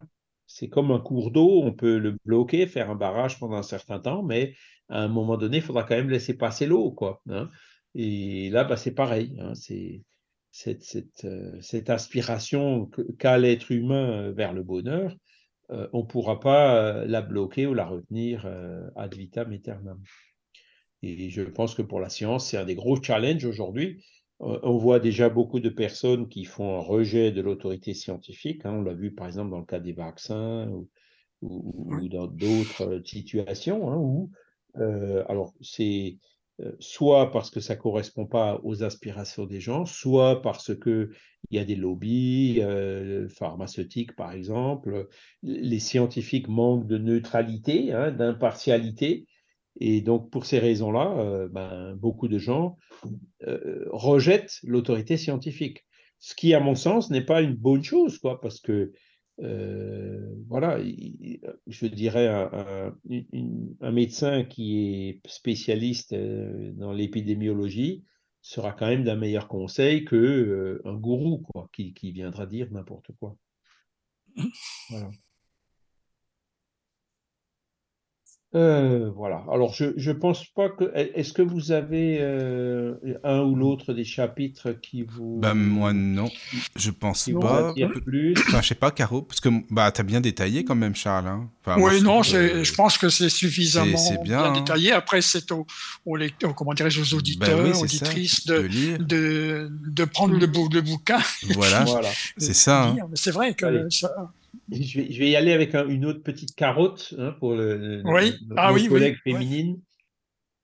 [0.53, 3.99] c'est comme un cours d'eau, on peut le bloquer, faire un barrage pendant un certain
[3.99, 4.55] temps, mais
[4.88, 6.93] à un moment donné, il faudra quand même laisser passer l'eau.
[6.93, 7.22] quoi.
[7.30, 7.49] Hein.
[7.95, 9.36] Et là, bah, c'est pareil.
[9.40, 10.03] Hein, c'est
[10.51, 15.16] cette, euh, aspiration qu'a l'être humain vers le bonheur,
[15.70, 18.47] euh, on ne pourra pas euh, la bloquer ou la retenir
[18.97, 20.03] ad vitam aeternam.
[21.03, 24.05] Et je pense que pour la science, c'est un des gros challenges aujourd'hui
[24.43, 28.66] on voit déjà beaucoup de personnes qui font un rejet de l'autorité scientifique.
[28.66, 28.74] Hein.
[28.74, 30.68] on l'a vu par exemple dans le cas des vaccins
[31.40, 34.30] ou, dans d'autres situations hein, où,
[34.78, 36.18] euh, alors c'est
[36.61, 41.11] euh, soit parce que ça correspond pas aux aspirations des gens, soit parce que
[41.51, 45.09] il y a des lobbies euh, pharmaceutiques par exemple.
[45.43, 49.26] Les scientifiques manquent de neutralité, hein, d'impartialité.
[49.80, 52.76] Et donc, pour ces raisons-là, ben, beaucoup de gens
[53.46, 55.84] euh, rejette l'autorité scientifique.
[56.18, 58.92] Ce qui, à mon sens, n'est pas une bonne chose, quoi, parce que,
[59.40, 60.78] euh, voilà,
[61.66, 68.04] je dirais, un, médecin qui est spécialiste euh, dans l'épidémiologie
[68.40, 73.10] sera quand même d'un meilleur conseil que un gourou, quoi, qui, qui viendra dire n'importe
[73.18, 73.36] quoi.
[74.90, 75.10] Voilà.
[78.55, 79.44] Euh, voilà.
[79.50, 80.92] Alors, je ne pense pas que.
[80.94, 82.94] Est-ce que vous avez euh,
[83.24, 85.38] un ou l'autre des chapitres qui vous.
[85.40, 86.30] Bah, moi, non.
[86.76, 87.72] Je pense pas.
[88.05, 88.34] Plus?
[88.38, 91.28] Enfin, je sais pas, Caro, parce que bah, tu as bien détaillé quand même, Charles.
[91.28, 91.48] Hein.
[91.78, 94.53] oui, non, je pense que c'est suffisamment bien, hein.
[94.53, 94.92] détaillé.
[94.92, 95.66] Après, c'est aux,
[96.05, 96.18] aux,
[96.55, 101.20] comment aux auditeurs, auditrices de, de, de, prendre le, le, bouquin.
[101.55, 102.09] Voilà, voilà.
[102.36, 102.88] c'est ça.
[102.88, 102.96] Hein.
[103.14, 104.32] C'est vrai que ça,
[104.72, 108.34] je vais, y aller avec une autre petite carotte hein, pour le, oui.
[108.56, 109.80] ah, oui, collègue féminine.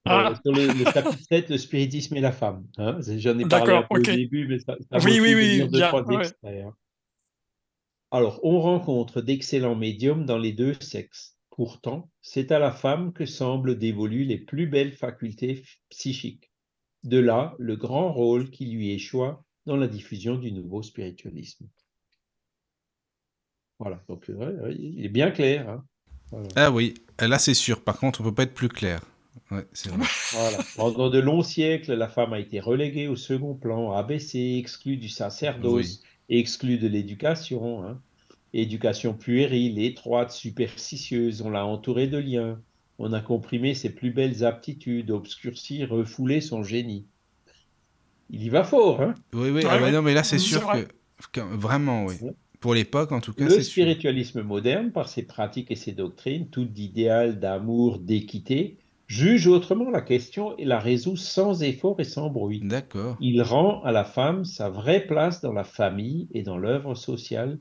[0.05, 0.35] Ah.
[0.43, 2.67] sur le, chapitre 7, le spiritisme et la femme.
[2.79, 2.99] Hein.
[3.19, 6.05] J'en ai parlé un peu au début, mais ça, ça oui, oui, oui, deux, trois
[6.11, 6.73] hein.
[8.11, 11.37] Alors, on rencontre d'excellents médiums dans les deux sexes.
[11.51, 16.51] Pourtant, c'est à la femme que semblent dévolues les plus belles facultés psychiques.
[17.05, 21.69] De là, le grand rôle qui lui échoit dans la diffusion du nouveau spiritualisme.
[23.79, 25.69] Voilà, donc euh, il est bien clair.
[25.69, 25.85] Hein.
[26.57, 27.83] Ah oui, là c'est sûr.
[27.83, 29.01] Par contre, on peut pas être plus clair.
[29.51, 29.67] Ouais,
[30.33, 30.59] voilà.
[30.77, 35.09] Pendant de longs siècles, la femme a été reléguée au second plan, abaissée, exclue du
[35.09, 37.85] sacerdoce, exclue de l'éducation.
[37.85, 38.01] Hein.
[38.53, 42.61] Éducation puérile, étroite, superstitieuse, on l'a entourée de liens.
[42.99, 47.07] On a comprimé ses plus belles aptitudes, obscurci, refoulé son génie.
[48.31, 50.67] Il y va fort, hein Oui, oui, ah non, mais là c'est sûr
[51.33, 52.17] que, vraiment, oui.
[52.61, 53.45] Pour l'époque, en tout cas.
[53.45, 59.91] Le spiritualisme moderne, par ses pratiques et ses doctrines, tout d'idéal, d'amour, d'équité, juge autrement
[59.91, 62.61] la question et la résout sans effort et sans bruit.
[62.63, 63.17] D'accord.
[63.21, 67.59] Il rend à la femme sa vraie place dans la famille et dans l'œuvre sociale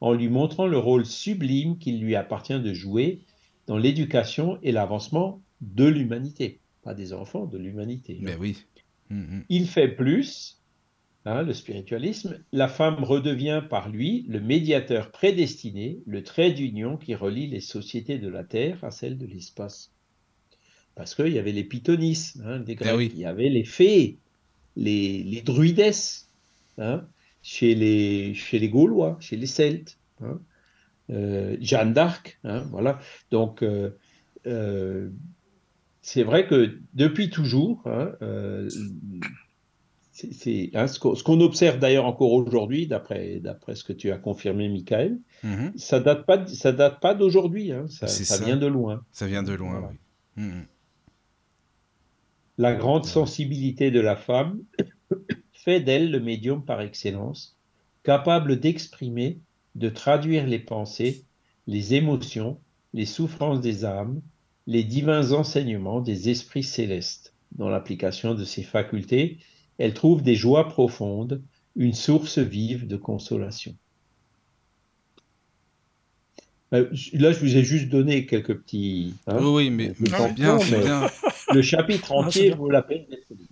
[0.00, 3.20] en lui montrant le rôle sublime qu'il lui appartient de jouer
[3.66, 6.60] dans l'éducation et l'avancement de l'humanité.
[6.82, 8.18] Pas des enfants, de l'humanité.
[8.20, 8.56] Mais oui.
[9.10, 9.44] Hum, hum.
[9.48, 10.59] Il fait plus,
[11.26, 17.14] Hein, le spiritualisme, la femme redevient par lui le médiateur prédestiné, le trait d'union qui
[17.14, 19.92] relie les sociétés de la Terre à celles de l'espace.
[20.94, 24.16] Parce qu'il y avait les pythonismes, hein, des eh Grecs, il y avait les fées,
[24.76, 25.92] les, les druides,
[26.78, 27.06] hein,
[27.42, 29.98] chez, les, chez les Gaulois, chez les Celtes.
[30.22, 30.40] Hein,
[31.10, 32.98] euh, Jeanne d'Arc, hein, voilà.
[33.30, 33.90] Donc, euh,
[34.46, 35.10] euh,
[36.02, 38.12] c'est vrai que depuis toujours, hein,
[40.32, 43.40] c'est ce qu'on observe d'ailleurs encore aujourd'hui, d'après
[43.74, 45.76] ce que tu as confirmé, Michael, mm-hmm.
[45.76, 49.04] ça date pas ça date pas d'aujourd'hui, ça, ça, vient de loin.
[49.12, 50.44] Ça vient de loin, oui.
[50.44, 50.64] Mm-hmm.
[52.58, 54.60] La grande sensibilité de la femme
[55.52, 57.56] fait d'elle le médium par excellence,
[58.02, 59.38] capable d'exprimer
[59.74, 61.24] de traduire les pensées,
[61.66, 62.58] les émotions,
[62.92, 64.20] les souffrances des âmes,
[64.66, 67.34] les divins enseignements des esprits célestes.
[67.52, 69.38] Dans l'application de ces facultés,
[69.80, 71.42] elle trouve des joies profondes,
[71.74, 73.74] une source vive de consolation.
[76.74, 79.14] Euh, là, je vous ai juste donné quelques petits.
[79.26, 80.58] Hein, oui, mais, bien, bien.
[81.54, 83.46] Le chapitre entier vaut la peine d'être lu.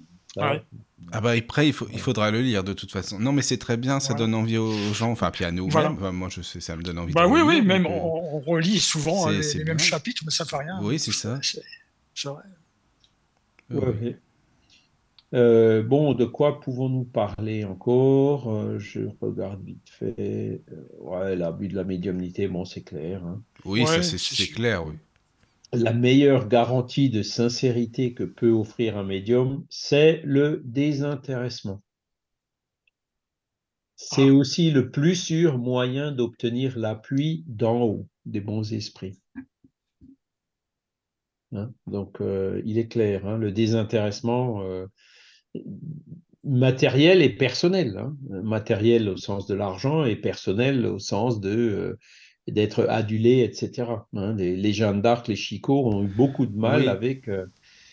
[1.11, 3.19] Ah bah après, il, faut, il faudra le lire de toute façon.
[3.19, 5.97] Non, mais c'est très bien, ça donne envie aux gens, enfin, puis à nous même.
[6.13, 7.15] moi, je sais, ça me donne envie.
[7.15, 10.79] Bah oui, oui, même euh, on, relit souvent les, mêmes chapitres, mais ça fait rien.
[10.83, 11.41] Oui, c'est ça.
[11.43, 12.43] C'est vrai.
[15.35, 18.51] Euh, bon, de quoi pouvons-nous parler encore?
[18.51, 20.63] Euh, Je regarde vite fait.
[21.01, 23.25] ouais, l'abus de la médiumnité, bon, c'est clair.
[23.25, 23.43] Hein.
[23.65, 24.95] Oui, c'est clair, oui
[25.73, 31.83] la meilleure garantie de sincérité que peut offrir un médium, c'est le désintéressement.
[33.97, 34.33] C'est ah.
[34.33, 39.21] aussi le plus sûr moyen d'obtenir l'appui d'en haut, des bons esprits.
[41.53, 44.87] Hein, donc, euh, il est clair, hein, le désintéressement euh,
[46.45, 47.97] matériel et personnel.
[47.99, 48.17] Hein.
[48.43, 51.99] matériel au sens de l'argent et personnel au sens de euh,
[52.47, 53.89] d'être adulé, etc.
[54.15, 57.45] Hein, les, Jeanne d'Arc, les Chicots ont eu beaucoup de mal avec euh,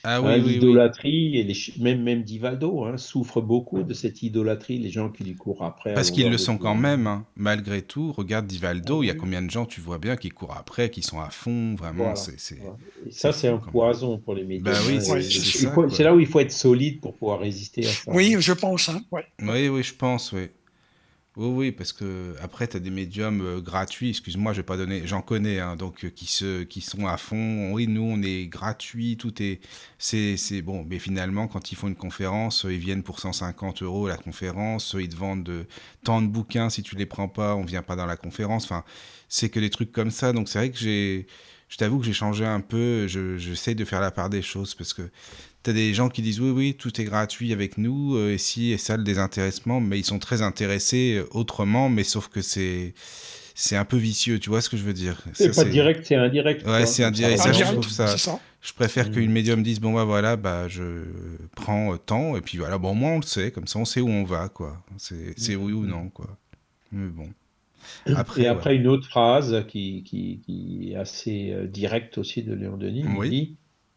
[0.08, 4.92] ah hein, l'idolâtrie, et les, même, même Divaldo hein, souffre beaucoup de cette idolâtrie, les
[4.92, 5.96] gens qui lui courent après.
[5.96, 8.12] Parce qu'ils le sont quand même, malgré tout.
[8.12, 11.02] Regarde Divaldo, il y a combien de gens, tu vois bien, qui courent après, qui
[11.02, 12.16] sont à fond, vraiment.
[12.16, 12.40] c'est
[13.10, 14.74] Ça, c'est un poison pour les médias.
[14.74, 15.22] Bah
[15.90, 18.12] c'est là où il faut être solide pour pouvoir résister à ça.
[18.14, 18.92] Oui, je pense.
[19.12, 20.50] Oui, oui, je pense, oui.
[21.38, 24.78] Oui, oui, parce que après, tu as des médiums euh, gratuits, excuse-moi, je vais pas
[24.78, 27.74] donner, j'en connais, hein, donc euh, qui, se, qui sont à fond.
[27.74, 29.60] Oui, nous, on est gratuit, tout est.
[29.98, 34.08] C'est, bon, mais finalement, quand ils font une conférence, euh, ils viennent pour 150 euros
[34.08, 35.66] la conférence, ils te vendent de,
[36.06, 38.64] tant de bouquins, si tu les prends pas, on vient pas dans la conférence.
[38.64, 38.86] Enfin,
[39.28, 40.32] c'est que des trucs comme ça.
[40.32, 41.28] Donc, c'est vrai que j'ai.
[41.68, 44.94] Je t'avoue que j'ai changé un peu, j'essaie de faire la part des choses parce
[44.94, 45.10] que
[45.66, 48.38] tu as des gens qui disent oui, oui, tout est gratuit avec nous, euh, et
[48.38, 52.42] si, et ça, le désintéressement, mais ils sont très intéressés euh, autrement, mais sauf que
[52.42, 52.94] c'est.
[53.58, 55.24] C'est un peu vicieux, tu vois ce que je veux dire?
[55.32, 56.68] C'est pas direct, c'est indirect.
[56.68, 57.40] Ouais, c'est indirect.
[57.40, 58.14] Ça, je trouve ça.
[58.60, 59.34] Je préfère qu'une mm.
[59.34, 61.06] médium dise bon bah voilà, bah je
[61.56, 64.02] prends euh, temps et puis voilà, bon moi on le sait, comme ça on sait
[64.02, 64.84] où on va quoi.
[64.98, 65.88] C'est oui ou mm.
[65.88, 66.38] non quoi.
[66.92, 67.30] Mais bon.
[68.14, 72.76] Après, et après une autre phrase qui, qui, qui est assez directe aussi de Léon
[72.76, 73.56] Denis, il dit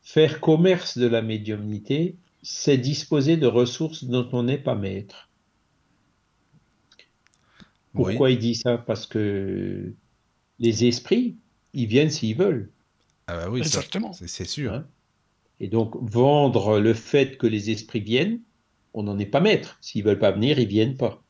[0.09, 5.29] Faire commerce de la médiumnité, c'est disposer de ressources dont on n'est pas maître.
[7.93, 8.79] Pourquoi il dit ça?
[8.79, 9.93] Parce que
[10.61, 11.37] les esprits,
[11.75, 12.73] ils viennent s'ils veulent.
[13.27, 14.15] Ah bah oui, exactement.
[14.15, 14.73] C'est sûr.
[14.73, 14.87] Hein?
[15.61, 18.41] Et donc, vendre le fait que les esprits viennent,
[18.95, 19.77] on n'en est pas maître.
[19.83, 21.23] S'ils veulent pas venir, ils viennent pas.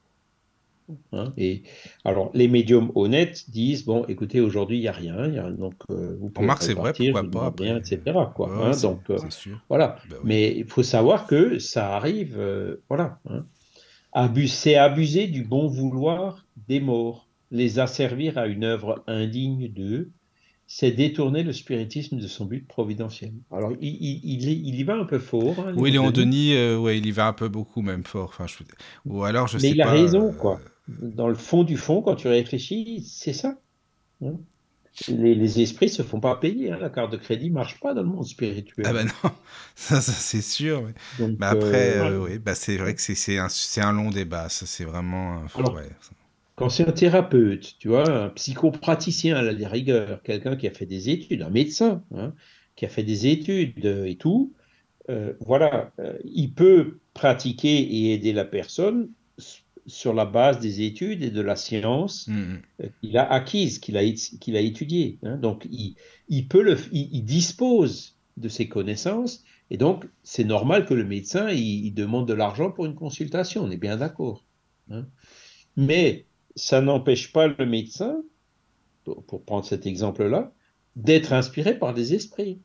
[1.12, 1.62] Hein, et
[2.04, 6.30] alors, les médiums honnêtes disent bon, écoutez, aujourd'hui il y a rien, donc euh, vous
[6.30, 8.00] pouvez c'est vrai, pourquoi pas, rien, etc.
[8.34, 9.18] Quoi, hein, donc euh,
[9.68, 9.96] voilà.
[10.08, 13.20] Bah Mais il faut savoir que ça arrive, euh, voilà.
[13.28, 13.44] Hein.
[14.46, 20.10] c'est abuser du bon vouloir des morts, les asservir à une œuvre indigne d'eux,
[20.66, 23.32] c'est détourner le spiritisme de son but providentiel.
[23.50, 25.54] Alors, il, il, y va un peu fort.
[25.60, 28.28] Hein, oui, Léon Denis, ouais, il y va un peu beaucoup même fort.
[28.28, 28.56] Enfin, je...
[29.06, 32.28] Ou alors, je Mais il a raison, quoi dans le fond du fond, quand tu
[32.28, 33.58] réfléchis, c'est ça.
[34.24, 34.34] Hein.
[35.08, 36.72] les, esprits se font pas payer.
[36.72, 36.78] Hein.
[36.80, 38.86] La carte de crédit marche pas dans le monde spirituel.
[38.88, 39.30] Ah ben non,
[39.74, 40.88] ça, c'est sûr.
[41.18, 44.48] Mais après, euh, euh, oui, bah c'est vrai que c'est un, un, long débat.
[44.48, 45.44] Ça, c'est vraiment.
[46.56, 50.86] quand c'est un thérapeute, tu vois, un psychopraticien à la rigueur, quelqu'un qui a fait
[50.86, 52.32] des études, un médecin, hein,
[52.76, 54.54] qui a fait des études et tout,
[55.10, 55.92] euh, voilà,
[56.24, 59.10] il peut pratiquer et aider la personne
[59.88, 62.62] sur la base des études et de la science mm, mm.
[62.82, 64.02] Euh, qu'il a acquise, qu'il a,
[64.40, 65.18] qu'il a étudiée.
[65.22, 65.36] Hein.
[65.36, 65.96] Donc, il,
[66.28, 71.50] il peut le, il, dispose de ces connaissances, et donc c'est normal que le médecin
[71.50, 73.64] il, demande de l'argent pour une consultation.
[73.64, 74.44] On est bien d'accord.
[74.90, 75.06] Hein.
[75.76, 78.22] Mais ça n'empêche pas le médecin,
[79.04, 80.52] pour, prendre cet exemple-là,
[80.96, 82.60] d'être inspiré par des esprits.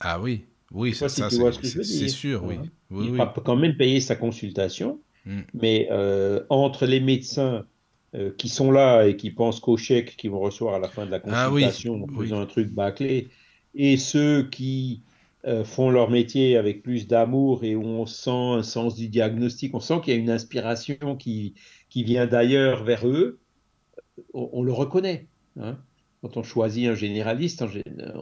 [0.00, 2.56] Ah oui, Oui, c'est ça, c'est sûr, oui.
[2.90, 5.40] il va quand même payer sa consultation, mm.
[5.54, 7.64] mais euh, entre les médecins
[8.14, 11.06] euh, qui sont là et qui pensent qu'au chèque qu'ils vont recevoir à la fin
[11.06, 13.28] de la ah consultation en faisant un truc bâclé,
[13.74, 15.02] et ceux qui
[15.44, 19.74] euh, font leur métier avec plus d'amour et où on sent un sens du diagnostic,
[19.74, 21.54] on sent qu'il y a une inspiration qui,
[21.88, 23.40] qui vient d'ailleurs vers eux,
[24.34, 25.26] on, le reconnaît.
[25.58, 25.78] Hein
[26.22, 27.64] quand on choisit un généraliste,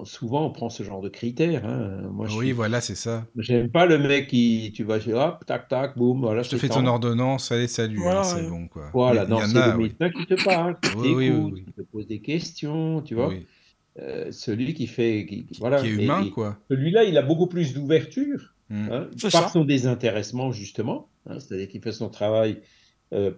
[0.05, 1.67] souvent on prend ce genre de critères.
[1.67, 2.09] Hein.
[2.11, 3.27] Moi, oui, voilà, c'est ça.
[3.37, 6.43] J'aime pas le mec qui, tu vois, hop, tac, tac, boum, voilà.
[6.43, 8.89] Je te fais ton ordonnance, allez, salut, hein, c'est bon, quoi.
[8.95, 13.15] Voilà, c'est le médecin qui te parle, qui t'écoute, qui te pose des questions, tu
[13.15, 13.35] vois.
[13.99, 15.83] Euh, celui qui fait, qui, voilà.
[15.83, 16.57] Qui est humain, quoi.
[16.71, 18.89] Celui-là, il a beaucoup plus d'ouverture, hmm.
[18.91, 21.11] hein, par son désintéressement, justement.
[21.27, 22.63] C'est-à-dire qu'il fait son travail
[23.13, 23.33] euh,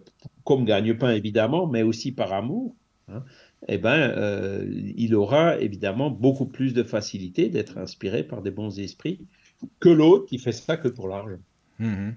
[0.45, 2.77] comme gagne-pain, évidemment, mais aussi par amour
[3.69, 8.79] eh ben, euh, il aura évidemment beaucoup plus de facilité d'être inspiré par des bons
[8.79, 9.21] esprits
[9.79, 11.39] que l'autre qui fait ça que pour l'argent.
[11.79, 12.17] Mhm.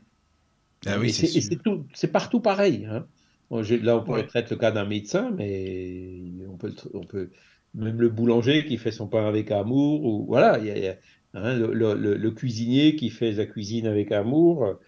[0.88, 2.88] Ah oui, c'est partout pareil.
[2.89, 3.06] Hein.
[3.52, 7.30] là, on pourrait traiter le cas d'un médecin, mais on peut, on peut,
[7.74, 10.96] même le boulanger qui fait son pain avec amour, ou voilà, il y a,
[11.34, 14.80] hein, le, cuisinier qui fait sa cuisine avec amour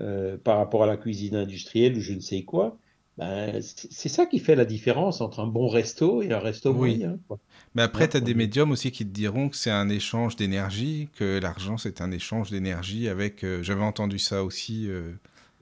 [0.00, 2.78] euh, par rapport à la cuisine industrielle ou je ne sais quoi.
[3.16, 7.16] Ben, c'est ça qui fait la différence entre un bon resto et un resto moyen.
[7.76, 11.08] Mais après, tu as des médiums aussi qui te diront que c'est un échange d'énergie,
[11.16, 13.44] que l'argent, c'est un échange d'énergie avec...
[13.44, 15.12] Euh, j'avais entendu ça aussi, euh,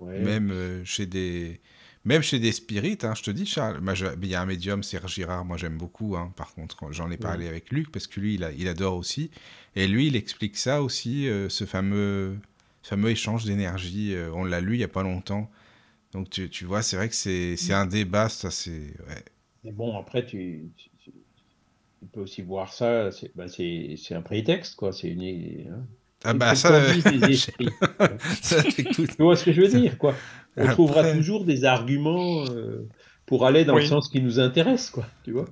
[0.01, 1.61] même euh, chez des...
[2.05, 3.81] Même chez des spirites, hein, je te dis, Charles,
[4.21, 7.17] il y a un médium, Serge Girard, moi j'aime beaucoup, hein, par contre, j'en ai
[7.17, 9.31] parlé avec Luc, parce que lui, il, il, adore aussi.
[9.77, 12.37] Et lui, il explique ça aussi, ce fameux,
[12.83, 14.17] fameux échange d'énergie.
[14.35, 15.49] on l'a lu il n'y a pas longtemps.
[16.13, 17.73] Donc tu, tu vois, c'est vrai que c'est mm.
[17.73, 18.95] un débat, ça c'est...
[19.09, 19.25] Ouais.
[19.65, 21.13] Mais bon, après, tu, tu,
[22.13, 23.47] peux aussi voir ça, c'est bah,
[24.11, 24.93] un prétexte, quoi.
[24.93, 25.71] C'est une...
[25.73, 25.87] Hein.
[26.25, 26.71] Ah bah ça,
[28.43, 30.15] ça tu vois ce que je veux dire, quoi.
[30.57, 32.89] On trouvera toujours des arguments euh,
[33.25, 35.47] pour aller dans le sens qui nous intéresse, quoi, tu vois.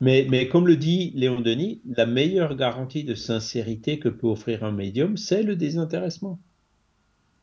[0.00, 4.64] Mais, mais comme le dit Léon Denis, la meilleure garantie de sincérité que peut offrir
[4.64, 6.40] un médium, c'est le désintéressement.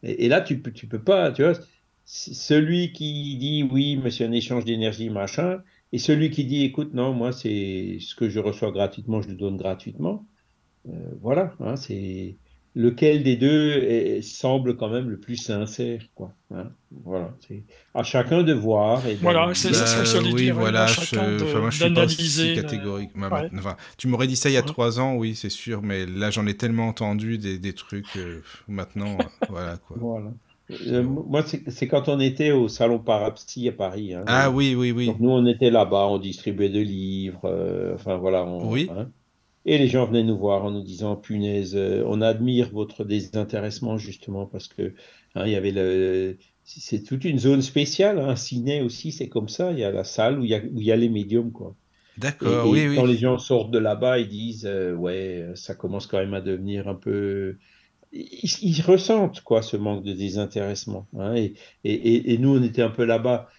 [0.03, 1.53] Et, et, là, tu peux, tu peux pas, tu vois,
[2.08, 6.93] celui qui dit oui, mais c'est un échange d'énergie, machin, et celui qui dit écoute,
[6.93, 10.26] non, moi, c'est ce que je reçois gratuitement, je le donne gratuitement.
[10.88, 10.91] Euh,
[11.22, 12.38] voilà, hein, c'est
[12.76, 16.32] lequel des deux semble quand même le plus sincère, quoi.
[16.53, 16.72] Hein,
[17.03, 19.05] voilà, c'est à chacun de voir.
[19.05, 20.55] Et voilà, c'est ça ce que je oui, dire.
[20.55, 23.10] Voilà, je, moi, je suis pas si catégorique.
[23.58, 26.30] Enfin, tu m'aurais dit ça il y a trois ans, oui, c'est sûr, mais là,
[26.30, 28.16] j'en ai tellement entendu des, des trucs.
[28.16, 29.18] Euh, maintenant,
[29.49, 29.97] voilà, quoi.
[29.99, 30.32] Voilà.
[30.70, 34.13] Euh, moi, c'est quand on était au salon Parapsy à Paris.
[34.13, 34.26] Hein.
[34.28, 35.11] ah oui, oui, oui.
[35.20, 37.45] nous, on était là-bas, on distribuait des livres.
[37.45, 38.45] Euh, enfin, voilà.
[38.45, 38.89] oui.
[38.91, 39.09] Hein.
[39.65, 43.97] et les gens venaient nous voir en nous disant punaise, euh, on admire votre désintéressement
[43.97, 44.93] justement parce que
[45.36, 46.38] hein, il y avait le.
[46.65, 48.20] C'est toute une zone spéciale.
[48.20, 49.72] Un ciné aussi, c'est comme ça.
[49.72, 51.53] Il y a la salle où il y a, où il y a les médiums,
[51.53, 51.76] quoi.
[52.18, 52.95] D'accord, oui, oui.
[52.95, 56.89] Quand les gens sortent de là-bas, ils disent ouais, ça commence quand même à devenir
[56.89, 57.55] un peu
[58.12, 61.08] ils, ressentent quoi ce manque de désintéressement.
[61.18, 61.53] Hein, et,
[61.84, 63.49] et, et, nous, on était un peu là-bas,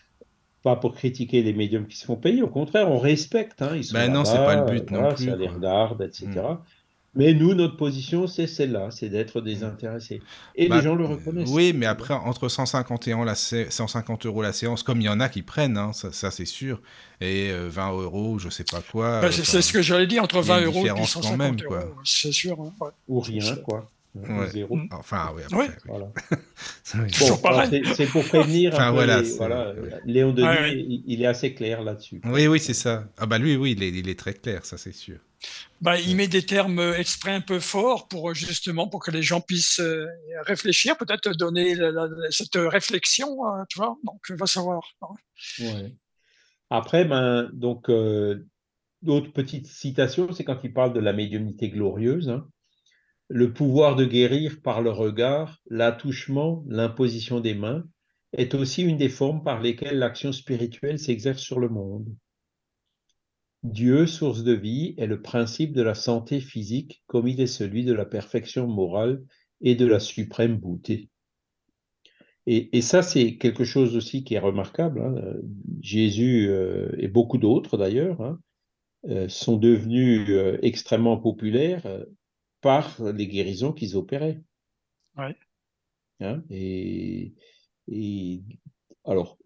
[0.62, 3.62] pas pour critiquer les médiums qui se font payer, au contraire, on respecte.
[3.62, 5.26] Hein, ils sont ben non, c'est pas le but non plus.
[5.26, 6.28] Ça les regarde, etc.
[6.28, 6.58] Mm.
[7.14, 10.20] Mais nous, notre position, c'est celle-là, c'est d'être désintéressé.
[10.54, 11.48] Et bah, les gens le reconnaissent.
[11.48, 15.18] Oui, mais après, entre 150, et la 150 euros la séance, comme il y en
[15.18, 16.80] a qui prennent, hein, ça, c'est sûr,
[17.20, 19.22] et 20 euh, euros, je sais pas quoi.
[19.22, 22.30] Bah, c'est ce que j'allais dire, entre 20 euros et 150 quand même, euros, c'est
[22.30, 22.60] sûr.
[22.60, 22.72] Hein,
[23.08, 23.90] Ou rien, quoi.
[24.48, 24.78] Zéro.
[24.92, 26.12] Enfin, oui, après, Voilà.
[26.82, 28.72] c'est pour prévenir.
[28.74, 32.20] Enfin, voilà, voilà, Léon Denis, il, est assez clair là-dessus.
[32.24, 33.04] Oui, oui, c'est ça.
[33.18, 35.18] Ah bah lui, oui, il est, il est très clair, ça c'est sûr.
[35.80, 39.40] Bah, il met des termes exprès un peu forts pour justement pour que les gens
[39.40, 40.06] puissent euh,
[40.42, 41.76] réfléchir, peut-être donner
[42.30, 43.96] cette réflexion, hein, tu vois.
[44.04, 44.82] Donc, on va savoir.
[45.60, 45.94] Ouais.
[46.70, 48.46] Après, ben, donc, euh,
[49.02, 52.28] d'autres petites citations, c'est quand il parle de la médiumnité glorieuse.
[52.28, 52.48] Hein
[53.28, 57.84] le pouvoir de guérir par le regard, l'attouchement, l'imposition des mains,
[58.32, 62.14] est aussi une des formes par lesquelles l'action spirituelle s'exerce sur le monde.
[63.62, 67.84] Dieu, source de vie, est le principe de la santé physique comme il est celui
[67.84, 69.22] de la perfection morale
[69.60, 71.10] et de la suprême beauté.
[72.50, 75.02] Et, ça, c'est quelque chose aussi qui est remarquable.
[75.02, 75.34] Hein.
[75.82, 78.40] Jésus euh, et beaucoup d'autres d'ailleurs hein,
[79.06, 81.84] euh, sont devenus euh, extrêmement populaires
[82.60, 84.40] par les guérisons qu'ils opéraient.
[85.16, 85.36] Ouais.
[86.20, 87.34] Hein, et,
[87.88, 88.42] et,
[89.04, 89.38] alors,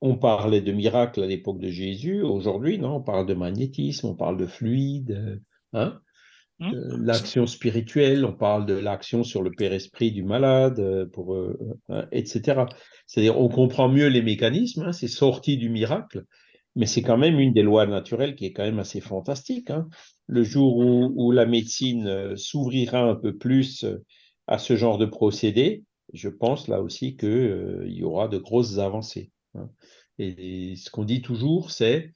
[0.00, 2.22] on parlait de miracles à l'époque de Jésus.
[2.22, 5.42] Aujourd'hui, non, on parle de magnétisme, on parle de fluide.
[5.72, 6.00] Hein
[6.60, 6.72] Mmh.
[6.72, 11.58] Euh, l'action spirituelle, on parle de l'action sur le père-esprit du malade, euh, pour, euh,
[12.12, 12.66] etc.
[13.06, 16.24] C'est-à-dire, on comprend mieux les mécanismes, hein, c'est sorti du miracle,
[16.76, 19.70] mais c'est quand même une des lois naturelles qui est quand même assez fantastique.
[20.26, 23.84] Le jour où, la médecine s'ouvrira un peu plus
[24.46, 29.30] à ce genre de procédé, je pense là aussi qu'il y aura de grosses avancées.
[29.56, 29.70] Hein.
[30.18, 32.12] et ce qu'on dit toujours, c'est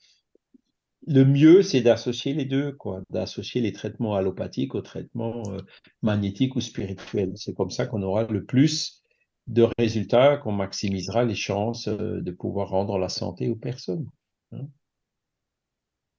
[1.07, 2.77] le mieux, c'est d'associer les deux,
[3.11, 5.59] d'associer les traitements allopathiques aux traitements euh,
[6.03, 7.33] magnétiques ou spirituels.
[7.37, 9.03] C'est comme ça qu'on aura le plus
[9.47, 14.07] de résultats, qu'on maximisera les chances euh, de pouvoir rendre la santé aux personnes.
[14.53, 14.67] Hein.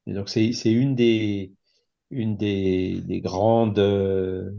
[0.08, 1.54] Et donc, c'est une des,
[2.10, 3.80] une des, grandes.
[3.80, 4.52] Euh,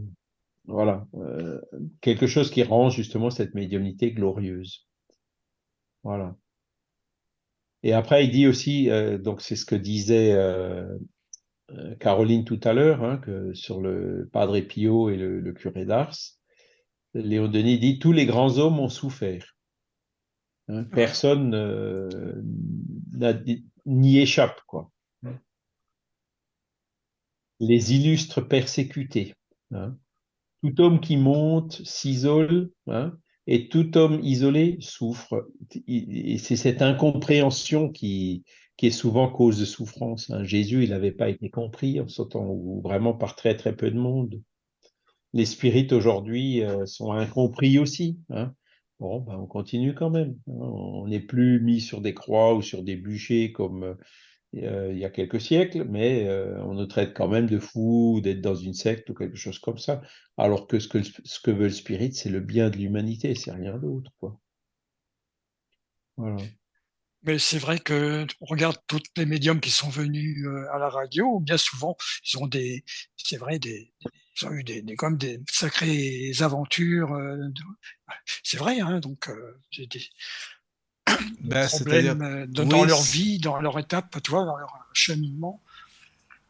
[0.65, 1.07] voilà,
[2.01, 4.87] quelque chose qui rend justement cette médiumnité glorieuse.
[6.03, 6.35] Voilà.
[7.83, 10.97] Et après, il dit aussi, euh, donc c'est ce que disait euh,
[11.71, 16.15] euh, Caroline tout à l'heure, hein, que sur le Padre Pio et le, curé d'Ars,
[17.13, 19.55] Léon Denis dit tous les grands hommes ont souffert.
[20.67, 21.55] Hein, personne
[23.85, 24.91] n'y échappe, quoi.
[27.61, 29.35] Les illustres persécutés.
[29.71, 29.95] Hein.
[30.63, 33.13] Tout homme qui monte s'isole, hein,
[33.45, 35.47] et tout homme isolé souffre.
[35.87, 38.43] Et c'est cette incompréhension qui,
[38.81, 40.31] est souvent cause de souffrance.
[40.31, 40.43] Hein.
[40.43, 44.41] Jésus, il n'avait pas été compris en sautant, vraiment par très très peu de monde.
[45.33, 48.17] Les spirites aujourd'hui euh, sont incompris aussi.
[48.99, 50.35] Bon, ben, on continue quand même.
[50.47, 53.97] On n'est plus mis sur des croix ou sur des bûchers comme
[54.53, 58.41] il y a quelques siècles, mais euh, on nous traite quand même de fous, d'être
[58.41, 60.01] dans une secte ou quelque chose comme ça.
[60.37, 64.11] Alors que ce que, veut le spirit, c'est le bien de l'humanité, c'est rien d'autre.
[64.19, 64.39] Quoi.
[67.23, 70.89] Mais c'est vrai que on regarde toutes les médiums qui sont venus euh, à la
[70.89, 71.95] radio, bien souvent,
[72.25, 72.83] ils ont des,
[73.15, 73.93] c'est vrai, des,
[74.41, 77.17] ils ont eu des, des, comme des sacrées aventures.
[78.43, 79.29] c'est vrai, hein, donc
[81.43, 85.59] bah, problèmes euh, dans leur vie, dans leur étape, tu vois, dans leur cheminement.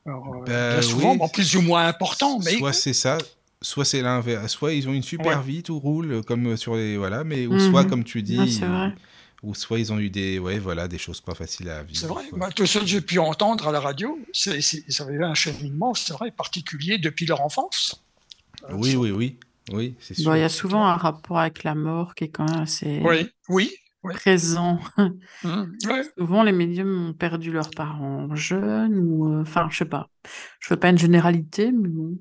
[0.06, 3.20] Alors, euh, bah souvent, plus ou moins important, mais soit c'est ça,
[3.62, 7.24] soit c'est l'inverse, soit ils ont une super vie, tout roule comme sur les voilà,
[7.24, 7.90] mais ou soit mhm.
[7.90, 8.62] comme tu dis,
[9.44, 12.00] ou soit ils ont eu des ouais voilà des choses pas faciles à vivre.
[12.00, 12.24] C'est vrai.
[12.34, 15.94] Bah, tout ce que j'ai pu entendre à la radio, c'est ça avait un cheminement,
[15.94, 18.04] c'est vrai, particulier depuis leur enfance.
[18.72, 19.38] oui, oui, oui,
[19.72, 20.36] oui, c'est sûr.
[20.36, 23.00] il y a souvent un rapport avec la mort qui est quand même assez.
[23.04, 23.72] Oui, oui,
[24.04, 24.80] présent.
[25.44, 25.64] Mmh,
[26.18, 30.10] Souvent, les médiums ont perdu leurs parents jeunes, ou euh, enfin, je sais pas.
[30.60, 32.18] Je veux pas une généralité, mais bon.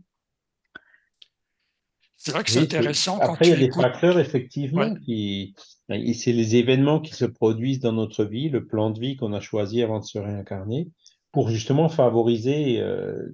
[2.16, 3.18] C'est vrai que c'est intéressant.
[3.18, 5.55] Après, il y a des facteurs, effectivement, qui.
[5.89, 9.33] Ben, c'est les événements qui se produisent dans notre vie, le plan de vie qu'on
[9.33, 10.91] a choisi avant de se réincarner,
[11.33, 12.81] pour justement favoriser.
[12.81, 13.26] Euh,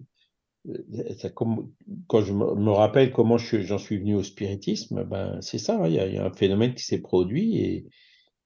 [1.34, 1.70] comme,
[2.06, 5.94] quand je me rappelle comment j'en suis, venu au spiritisme, ben, c'est ça, hein, il
[5.94, 7.86] y, a un phénomène qui s'est produit et,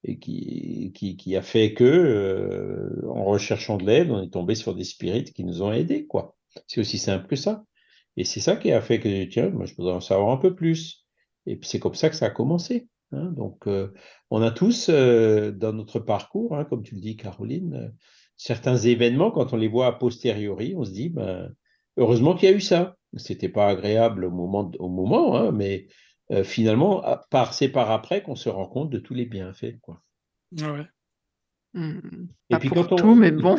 [0.05, 4.75] et qui, qui, a fait que, euh, en recherchant de l'aide, on est tombé sur
[4.75, 6.37] des spirites qui nous ont aidés, quoi.
[6.67, 7.65] C'est aussi simple que ça.
[8.17, 10.55] Et c'est ça qui a fait que, tiens, moi, je voudrais en savoir un peu
[10.55, 11.07] plus.
[11.47, 12.89] Et c'est comme ça que ça a commencé.
[13.13, 13.33] Hein.
[13.37, 13.93] Donc, euh,
[14.31, 17.95] on a tous, euh, dans notre parcours, hein, comme tu le dis, Caroline,
[18.37, 21.55] certains événements, quand on les voit a posteriori, on se dit, ben,
[21.99, 22.97] heureusement qu'il y a eu ça.
[23.17, 25.89] C'était pas agréable au moment, au moment hein, mais
[26.31, 29.81] euh, finalement, par, c'est par après qu'on se rend compte de tous les bienfaits.
[29.81, 30.03] Quoi.
[30.53, 30.87] Ouais.
[31.75, 32.27] Mmh.
[32.51, 33.57] Et puis pour quand tout, mais bon.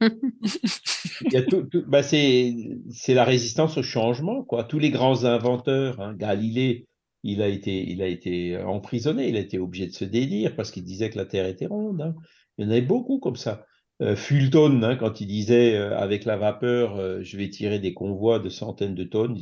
[0.00, 2.54] il y a tout, bah c'est,
[2.90, 4.42] c'est la résistance au changement.
[4.42, 4.64] Quoi.
[4.64, 6.86] Tous les grands inventeurs, hein, Galilée,
[7.22, 10.70] il a, été, il a été emprisonné, il a été obligé de se dédire parce
[10.70, 12.02] qu'il disait que la Terre était ronde.
[12.02, 12.14] Hein.
[12.58, 13.64] Il y en avait beaucoup comme ça.
[14.02, 17.94] Euh, Fulton, hein, quand il disait euh, avec la vapeur, euh, je vais tirer des
[17.94, 19.38] convois de centaines de tonnes,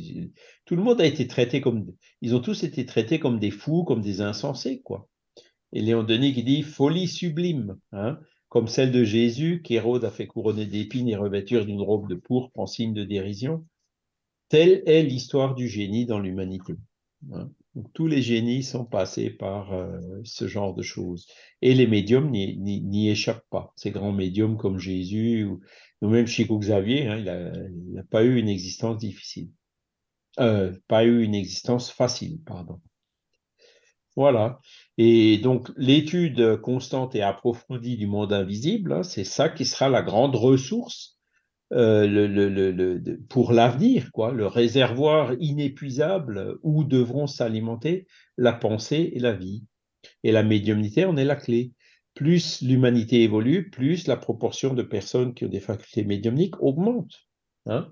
[0.65, 1.87] tout le monde a été traité comme,
[2.21, 5.09] ils ont tous été traités comme des fous, comme des insensés, quoi.
[5.73, 10.27] Et Léon Denis qui dit folie sublime, hein, comme celle de Jésus qu'Hérode a fait
[10.27, 13.65] couronner d'épines et revêtir d'une robe de pourpre en signe de dérision.
[14.49, 16.75] Telle est l'histoire du génie dans l'humanité.
[17.31, 17.49] Hein
[17.93, 21.27] tous les génies sont passés par euh, ce genre de choses.
[21.61, 23.73] Et les médiums n'y échappent pas.
[23.75, 25.61] Ces grands médiums comme Jésus ou,
[26.01, 29.49] même Chico Xavier, hein, il n'a pas eu une existence difficile.
[30.39, 32.81] Euh, pas eu une existence facile, pardon.
[34.15, 34.59] Voilà.
[34.97, 40.03] Et donc, l'étude constante et approfondie du monde invisible, hein, c'est ça qui sera la
[40.03, 41.17] grande ressource
[41.73, 49.65] euh, pour l'avenir, quoi, le réservoir inépuisable où devront s'alimenter la pensée et la vie.
[50.23, 51.71] Et la médiumnité en est la clé.
[52.13, 57.27] Plus l'humanité évolue, plus la proportion de personnes qui ont des facultés médiumniques augmente.
[57.65, 57.91] Hein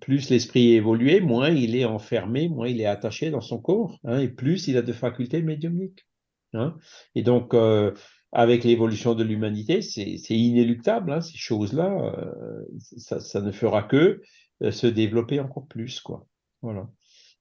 [0.00, 3.98] plus l'esprit est évolué, moins il est enfermé, moins il est attaché dans son corps,
[4.04, 6.06] hein, et plus il a de facultés médiumniques.
[6.52, 6.76] Hein.
[7.14, 7.92] Et donc, euh,
[8.32, 14.22] avec l'évolution de l'humanité, c'est inéluctable, hein, ces choses-là, euh, ça, ne fera que
[14.62, 16.00] euh, se développer encore plus.
[16.00, 16.26] Quoi.
[16.62, 16.88] Voilà.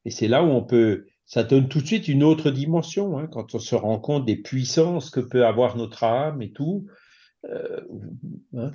[0.04, 3.28] Et c'est là où on peut, ça donne tout de suite une autre dimension, hein,
[3.32, 6.86] quand on se rend compte des puissances que peut avoir notre âme et tout.
[7.46, 7.82] Euh,
[8.56, 8.72] hein,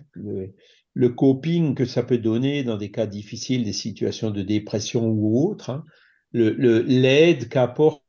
[0.94, 5.46] le coping que ça peut donner dans des cas difficiles, des situations de dépression ou
[5.46, 5.84] autres, hein,
[6.32, 8.05] l'aide le, qu'apporte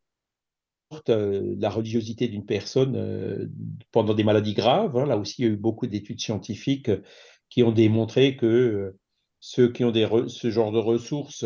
[1.09, 3.47] euh, la religiosité d'une personne euh,
[3.91, 4.97] pendant des maladies graves.
[4.97, 7.01] Hein, là aussi, il y a eu beaucoup d'études scientifiques euh,
[7.49, 8.95] qui ont démontré que
[9.39, 11.45] ceux qui ont des ce genre de ressources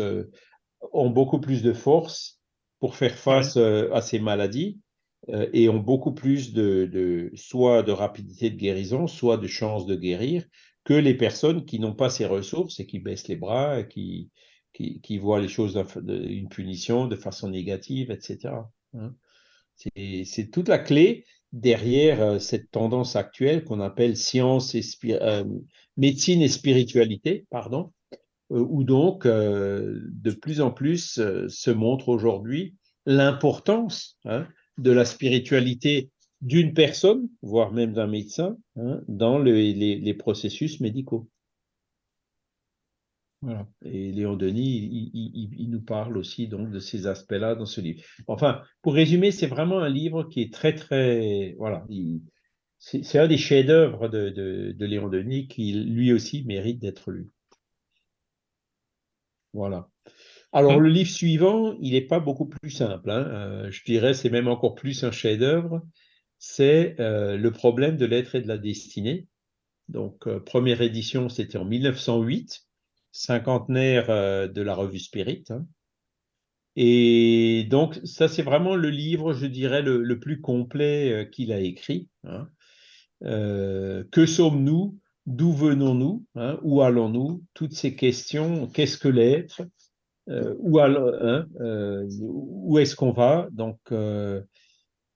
[0.92, 2.40] ont beaucoup plus de force
[2.80, 4.80] pour faire face à ces maladies
[5.28, 9.94] et ont beaucoup plus de, de, soit de rapidité de guérison, soit de chance de
[9.94, 10.44] guérir
[10.82, 14.30] que les personnes qui n'ont pas ces ressources et qui baissent les bras, et qui,
[14.72, 18.54] qui, voient les choses d'une punition de façon négative, etc.
[18.94, 19.14] Hein.
[19.76, 25.44] C'est toute la clé derrière euh, cette tendance actuelle qu'on appelle science et euh,
[25.96, 27.92] médecine et spiritualité, pardon,
[28.50, 32.74] euh, où donc de plus en plus se montre aujourd'hui
[33.06, 34.46] l'importance hein,
[34.78, 41.28] de la spiritualité d'une personne, voire même d'un médecin, hein, dans les, processus médicaux.
[43.84, 48.02] Et Léon Denis, il, nous parle aussi donc de ces aspects-là dans ce livre.
[48.28, 51.54] Enfin, pour résumer, c'est vraiment un livre qui est très, très.
[51.58, 51.84] Voilà.
[52.78, 57.30] C'est un des chefs-d'œuvre de, Léon Denis qui, lui aussi, mérite d'être lu.
[59.52, 59.88] Voilà.
[60.52, 63.10] Alors, le livre suivant, il n'est pas beaucoup plus simple.
[63.10, 63.26] Hein.
[63.28, 65.82] Euh, je dirais, c'est même encore plus un chef-d'œuvre
[66.44, 69.28] c'est euh, le problème de l'être et de la destinée.
[69.88, 72.66] Donc, euh, première édition, c'était en 1908,
[73.12, 75.44] cinquantenaire euh, de la revue Spirit.
[75.50, 75.66] Hein.
[76.74, 82.08] Et donc, ça, c'est vraiment le livre, je dirais, le, plus complet qu'il a écrit.
[82.24, 82.48] Hein.
[83.20, 84.98] que sommes-nous?
[85.26, 86.24] D'où venons-nous?
[86.34, 86.58] Hein?
[86.62, 87.44] Où allons-nous?
[87.52, 89.62] Toutes ces questions, qu'est-ce que l'être?
[90.28, 93.48] Où, où est-ce qu'on va?
[93.52, 93.78] Donc,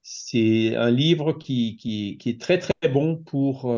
[0.03, 3.75] c'est un livre qui, qui, est très très bon pour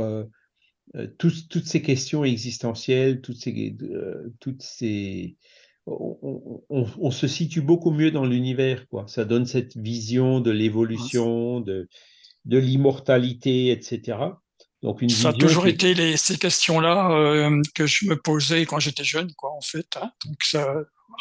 [0.97, 5.37] euh, euh, toutes ces questions existentielles, toutes ces, euh, toutes ces...
[5.87, 9.07] On, se situe beaucoup mieux dans l'univers, quoi.
[9.09, 11.89] Ça donne cette vision de l'évolution, de,
[12.45, 14.19] de l'immortalité, etc.
[14.83, 19.03] Donc une ça a toujours été les, ces questions-là que je me posais quand j'étais
[19.03, 19.97] jeune, quoi, en fait.
[19.97, 20.13] Hein.
[20.27, 20.75] Donc ça,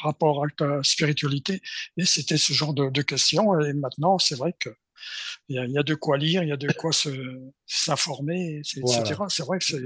[0.03, 1.61] rapport à la spiritualité,
[1.95, 3.60] et c'était ce genre de, de questions.
[3.61, 4.69] Et maintenant, c'est vrai que
[5.49, 6.91] il y, a, de quoi lire, il y a de quoi
[7.65, 8.82] s'informer, etc.
[9.30, 9.82] C'est vrai que c'est.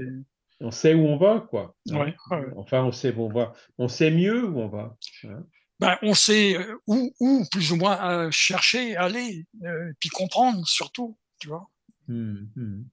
[0.60, 1.74] On sait où on va, quoi.
[1.90, 2.12] Hein.
[2.56, 3.52] Enfin, on sait où on va.
[3.78, 4.96] On sait mieux où on va.
[5.24, 5.44] Hein.
[5.80, 10.64] Ben, on sait euh, où, où, plus ou moins, euh, chercher, aller, euh, puis comprendre
[10.64, 11.68] surtout, tu vois.
[12.06, 12.84] Mmh, mmh.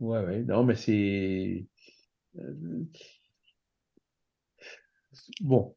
[0.00, 0.38] Ouais, ouais.
[0.44, 1.66] Non, mais c'est.
[5.40, 5.74] Bon,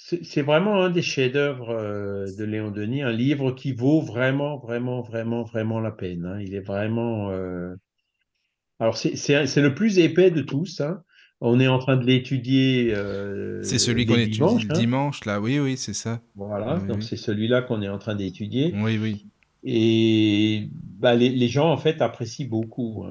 [0.00, 5.02] c'est vraiment un des chefs-d'œuvre euh, de Léon Denis, un livre qui vaut vraiment, vraiment,
[5.02, 6.24] vraiment, vraiment la peine.
[6.24, 6.40] Hein.
[6.40, 7.30] Il est vraiment.
[7.30, 7.74] Euh,
[8.78, 10.80] alors, c'est le plus épais de tous.
[10.80, 11.02] Hein.
[11.40, 12.94] On est en train de l'étudier.
[12.94, 14.78] Euh, c'est celui qu'on étudie le hein.
[14.78, 15.40] dimanche, là.
[15.40, 16.20] Oui, oui, c'est ça.
[16.36, 18.72] Voilà, donc c'est celui-là qu'on est en train d'étudier.
[18.76, 19.26] Oui, oui.
[19.64, 23.04] Et bah, les, gens, en fait, apprécient beaucoup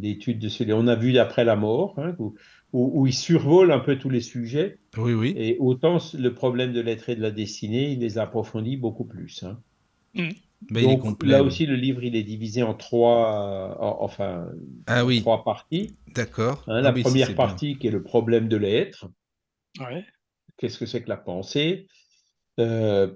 [0.00, 0.72] l'étude de celui.
[0.72, 2.34] On a vu d'après la mort, où,
[2.74, 4.78] il survole un peu tous les sujets.
[4.96, 5.32] Oui, oui.
[5.36, 9.44] Et autant le problème de l'être et de la destinée, il les approfondit beaucoup plus.
[9.44, 9.60] Hein.
[10.14, 10.30] Mm.
[10.70, 14.48] Donc, là aussi, le livre, il est divisé en trois, enfin,
[14.86, 15.20] ah, oui.
[15.20, 15.94] trois parties.
[16.14, 16.64] D'accord.
[16.66, 19.08] Hein, la ah première partie qui est le problème de l'être.
[19.78, 20.04] Ouais.
[20.56, 21.86] Qu'est-ce que c'est que la pensée?
[22.60, 23.12] Euh,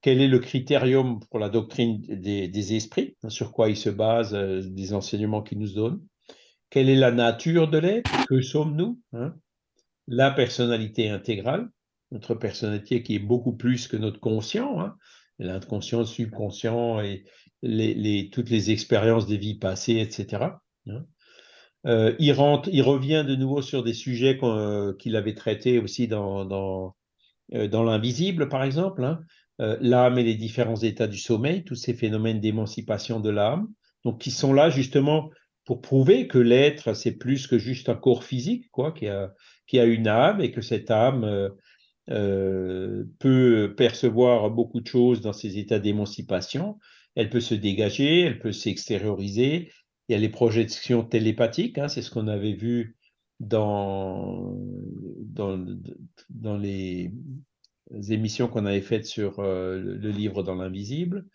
[0.00, 3.16] Quel est le critérium pour la doctrine des, des esprits?
[3.28, 6.00] Sur quoi il se base euh, des enseignements qu'il nous donne
[6.70, 8.10] quelle est la nature de l'être?
[8.28, 9.34] Que sommes-nous hein?
[10.06, 11.68] La personnalité intégrale,
[12.10, 14.96] notre personnalité qui est beaucoup plus que notre conscient, hein?
[15.38, 17.24] l'inconscient, le subconscient et
[18.32, 20.44] toutes les expériences des vies passées, etc.
[20.86, 21.04] Hein?
[21.86, 26.94] Euh, il, revient de nouveau sur des sujets euh, qu'il avait traités aussi dans,
[27.54, 29.16] euh, l'invisible, par exemple,
[29.58, 33.68] l'âme et les différents états du sommeil, tous ces phénomènes d'émancipation de l'âme,
[34.04, 35.30] donc qui sont là justement
[35.68, 39.34] pour prouver que l'être, c'est plus que juste un corps physique, quoi, qui a,
[39.66, 41.50] qui a une âme et que cette âme euh,
[42.08, 46.78] euh, peut percevoir beaucoup de choses dans ses états d'émancipation.
[47.16, 49.70] Elle peut se dégager, elle peut s'extérioriser.
[50.08, 52.96] Il y a les projections télépathiques, hein, c'est ce qu'on avait vu
[53.38, 54.56] dans,
[55.20, 55.62] dans,
[56.30, 57.12] dans les
[58.08, 61.26] émissions qu'on avait faites sur euh, le livre dans l'invisible.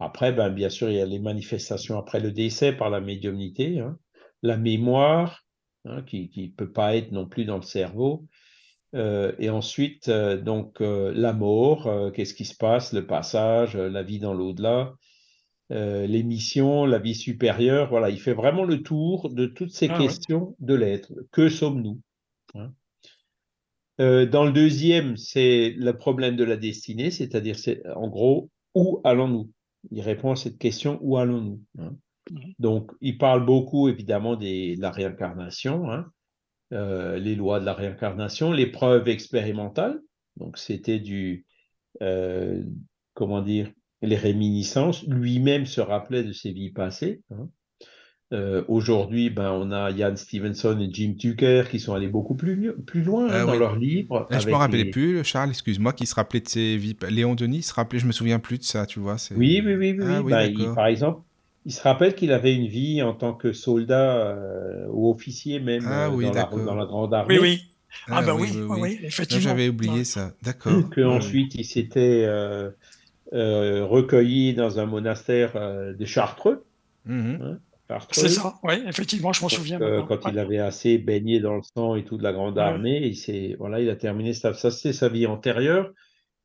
[0.00, 3.80] Après, ben, bien sûr, il y a les manifestations après le décès par la médiumnité,
[3.80, 3.98] hein.
[4.42, 5.44] la mémoire,
[5.84, 8.26] hein, qui ne peut pas être non plus dans le cerveau.
[8.94, 14.18] Euh, et ensuite, euh, donc, la mort, qu'est-ce qui se passe, le passage, la vie
[14.18, 14.94] dans l'au-delà,
[15.68, 17.90] les missions, la vie supérieure.
[17.90, 21.12] Voilà, il fait vraiment le tour de toutes ces ah questions de l'être.
[21.30, 22.00] Que sommes-nous
[22.54, 22.72] hein?
[23.98, 29.50] Dans le deuxième, c'est le problème de la destinée, c'est-à-dire, c'est en gros, où allons-nous?
[29.90, 31.96] Il répond à cette question où allons-nous hein?
[32.58, 36.12] Donc, il parle beaucoup évidemment de la réincarnation, hein,
[36.72, 40.00] euh, les lois de la réincarnation, les preuves expérimentales.
[40.36, 41.44] Donc, c'était du,
[42.02, 42.62] euh,
[43.14, 43.70] comment dire,
[44.02, 45.04] les réminiscences.
[45.06, 47.22] Lui-même se rappelait de ses vies passées.
[47.30, 47.48] Hein.
[48.32, 52.72] Euh, aujourd'hui, ben, on a Ian Stevenson et Jim Tucker qui sont allés beaucoup plus,
[52.86, 54.28] plus loin hein, ah dans leurs livres.
[54.30, 56.96] je ne me rappelais plus, Charles, excuse-moi, qui se rappelait de ses vies.
[57.08, 59.16] Léon Denis se rappelait, je me souviens plus de ça, tu vois.
[59.34, 59.96] Oui, oui, oui.
[59.98, 61.22] oui, ah ben, par exemple,
[61.66, 65.82] il se rappelle qu'il avait une vie en tant que soldat euh, ou officier même
[65.88, 67.36] ah euh, dans, la, dans, la, Grande Armée.
[67.40, 67.64] Oui, oui.
[68.06, 69.42] Ah, ben oui, oui, effectivement.
[69.42, 70.88] J'avais oublié ça, d'accord.
[70.94, 72.28] Qu'ensuite, il s'était
[73.32, 75.54] recueilli dans un monastère
[75.98, 76.64] de Chartreux.
[77.06, 77.58] Mmh hein.
[78.10, 79.80] C'est ça, oui, effectivement, je m'en souviens.
[79.80, 83.06] Euh, quand il avait assez baigné dans le sang et tout de la grande armée,
[83.06, 84.54] il, voilà, il a terminé ça.
[84.54, 85.90] Ça, c'est sa vie antérieure.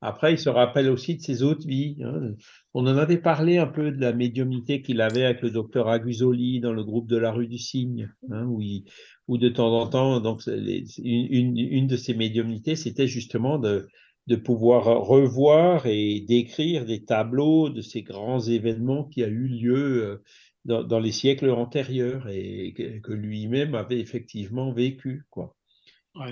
[0.01, 1.97] Après, il se rappelle aussi de ses autres vies.
[2.03, 2.33] Hein.
[2.73, 6.59] On en avait parlé un peu de la médiumnité qu'il avait avec le docteur Agusoli
[6.59, 10.41] dans le groupe de la rue du Cygne, hein, où, de temps en temps, donc,
[10.47, 13.87] une, une, de ses médiumnités, c'était justement de,
[14.27, 20.21] de pouvoir revoir et décrire des tableaux de ces grands événements qui a eu lieu
[20.65, 25.25] dans, les siècles antérieurs et que, lui-même avait effectivement vécu.
[25.29, 25.55] Quoi.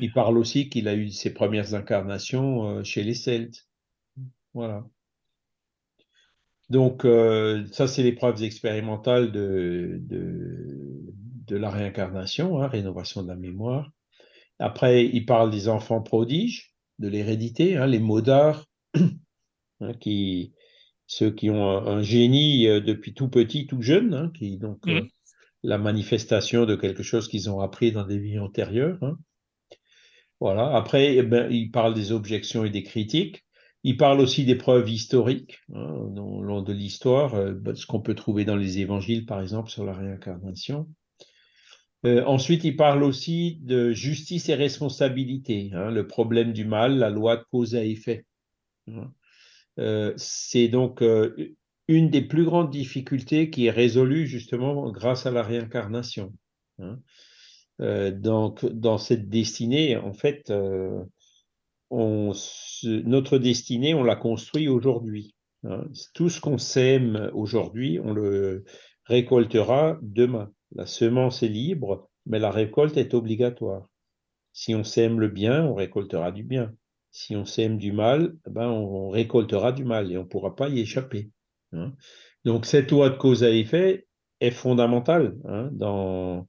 [0.01, 3.67] Il parle aussi qu'il a eu ses premières incarnations euh, chez les Celtes.
[4.53, 4.85] Voilà.
[6.69, 13.35] Donc, euh, ça, c'est les preuves expérimentales de, de, la réincarnation, hein, rénovation de la
[13.35, 13.91] mémoire.
[14.57, 18.65] Après, il parle des enfants prodiges, de l'hérédité, hein, les modards,
[18.95, 20.53] hein, qui,
[21.13, 24.91] ceux qui ont un, génie euh, depuis tout petit, tout jeune, hein, qui donc mmh.
[24.91, 25.01] euh,
[25.61, 28.97] la manifestation de quelque chose qu'ils ont appris dans des vies antérieures.
[29.03, 29.17] Hein.
[30.39, 30.75] Voilà.
[30.75, 33.45] Après, eh ben, il parle des objections et des critiques.
[33.83, 38.15] Il parle aussi des preuves historiques hein, long de l'histoire, euh, bah, ce qu'on peut
[38.15, 40.87] trouver dans les évangiles, par exemple, sur la réincarnation.
[42.03, 47.43] ensuite, il parle aussi de justice et responsabilité, le problème du mal, la loi de
[47.51, 48.25] cause à effet.
[49.77, 51.55] C'est donc euh,
[51.87, 56.33] une des plus grandes difficultés qui est résolue justement grâce à la réincarnation.
[56.79, 56.99] Hein.
[57.81, 60.53] Euh, donc, dans cette destinée, en fait,
[61.91, 65.35] notre destinée, on la construit aujourd'hui.
[65.63, 65.85] Hein.
[66.13, 68.63] Tout ce qu'on sème aujourd'hui, on le
[69.05, 70.51] récoltera demain.
[70.75, 73.89] La semence est libre, mais la récolte est obligatoire.
[74.53, 76.73] Si on sème le bien, on récoltera du bien
[77.13, 80.55] si on sème du mal, eh ben on, récoltera du mal et on ne pourra
[80.55, 81.29] pas y échapper.
[81.71, 81.93] Hein.
[82.43, 84.07] Donc cette loi de cause à effet
[84.41, 86.47] est fondamentale hein, dans,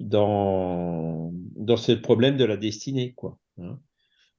[0.00, 3.12] dans, dans ce problème de la destinée.
[3.14, 3.78] Quoi, hein.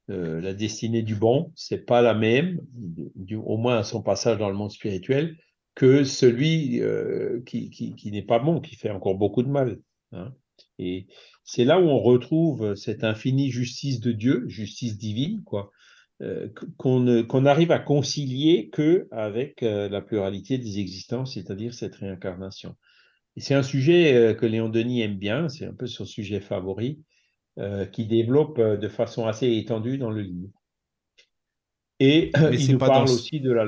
[0.10, 4.38] euh, la destinée du bon, c'est pas la même, du, au moins à son passage
[4.38, 5.38] dans le monde spirituel,
[5.73, 9.80] que celui euh, qui, qui, qui n'est pas bon, qui fait encore beaucoup de mal.
[10.77, 11.07] Et
[11.44, 15.72] c'est là où on retrouve cette infinie justice de Dieu, justice divine, quoi,
[16.22, 22.76] euh, qu'on arrive à concilier que avec euh, la pluralité des existences, c'est-à-dire cette réincarnation.
[23.36, 26.40] Et c'est un sujet euh, que Léon Denis aime bien, c'est un peu son sujet
[26.40, 27.00] favori,
[27.92, 30.54] qui développe de façon assez étendue dans le livre.
[32.00, 33.66] Et il nous parle aussi de la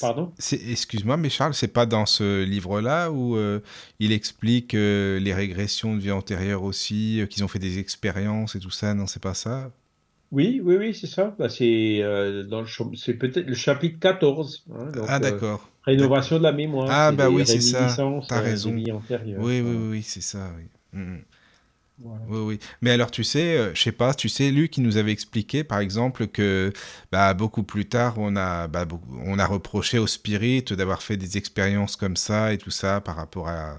[0.00, 0.32] Pardon?
[0.52, 3.60] Excuse-moi, mais Charles, c'est pas dans ce livre-là où euh,
[3.98, 8.56] il explique euh, les régressions de vie antérieure aussi, euh, qu'ils ont fait des expériences
[8.56, 9.70] et tout ça, non, c'est pas ça?
[10.32, 11.34] Oui, oui, oui, c'est ça.
[11.38, 12.02] Bah, c'est
[13.18, 14.64] peut-être le chapitre 14.
[14.72, 15.68] Hein, ah, d'accord.
[15.82, 16.88] rénovation de la mémoire.
[16.90, 17.96] Ah, bah oui, c'est ça.
[18.28, 18.72] T'as raison.
[18.72, 18.84] Oui,
[19.38, 20.64] oui, oui, oui, c'est ça, oui.
[20.92, 21.18] Mm,
[22.02, 22.58] Oui, oui.
[22.80, 25.64] Mais alors, tu sais, euh, je sais pas, tu sais, Luc, qui nous avait expliqué,
[25.64, 26.72] par exemple, que
[27.12, 28.86] bah, beaucoup plus tard, on a, bah,
[29.24, 33.16] on a reproché au spirit d'avoir fait des expériences comme ça et tout ça par
[33.16, 33.76] rapport à,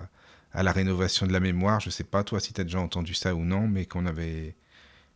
[0.53, 1.79] à la rénovation de la mémoire.
[1.79, 4.55] Je sais pas, toi, si tu as déjà entendu ça ou non, mais qu'on avait.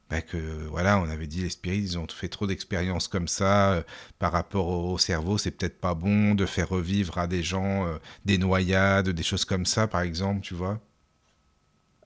[0.09, 0.37] Bah, que
[0.69, 3.83] voilà, on avait dit les spirites, ils ont fait trop d'expériences comme ça euh,
[4.19, 7.97] par rapport au, cerveau, c'est peut-être pas bon de faire revivre à des gens euh,
[8.23, 10.79] des noyades, des choses comme ça, par exemple, tu vois.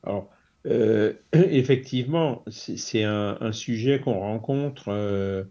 [0.03, 0.29] Alors,
[0.65, 5.43] Euh, effectivement, c'est un, sujet qu'on rencontre euh,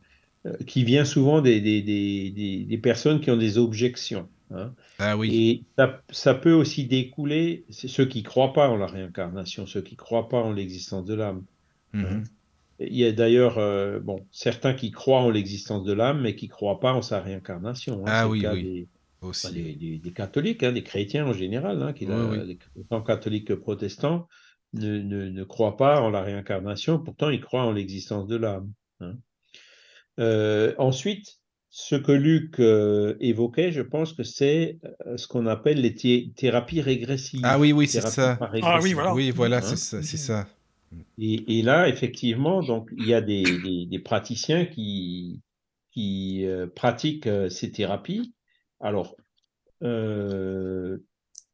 [0.46, 4.28] euh, qui vient souvent des, des, personnes qui ont des objections.
[4.50, 4.72] Hein.
[4.98, 5.34] Ah oui.
[5.34, 9.82] Et ça, ça, peut aussi découler, ceux qui ne croient pas en la réincarnation, ceux
[9.82, 11.44] qui ne croient pas en l'existence de l'âme.
[11.94, 12.02] Hein.
[12.02, 12.24] Mhm.
[12.80, 13.56] Il y a d'ailleurs
[14.02, 17.20] bon, certains qui croient en l'existence de l'âme, mais qui ne croient pas en sa
[17.20, 18.02] réincarnation.
[18.06, 18.10] Hein.
[18.12, 18.86] Ah oui, oui.
[19.52, 22.06] Des, des, catholiques, des chrétiens en général, qui,
[22.88, 24.28] tant catholiques que protestants,
[24.74, 28.72] ne, ne, croient pas en la réincarnation, pourtant ils croient en l'existence de l'âme.
[29.00, 29.14] Hein.
[30.18, 31.38] Euh, ensuite,
[31.70, 35.94] ce que Luc euh, évoquait, je pense que c'est euh, ce qu'on appelle les
[36.34, 37.40] thérapies régressives.
[37.44, 38.38] Ah oui, oui, c'est ça.
[38.62, 39.14] Ah oui, voilà.
[39.14, 39.76] Oui, voilà, hein.
[39.76, 40.46] c'est ça.
[41.18, 43.44] Et, là, effectivement, donc il y a des,
[43.86, 45.42] des, praticiens qui,
[45.92, 48.34] qui pratiquent ces thérapies.
[48.80, 49.14] Alors,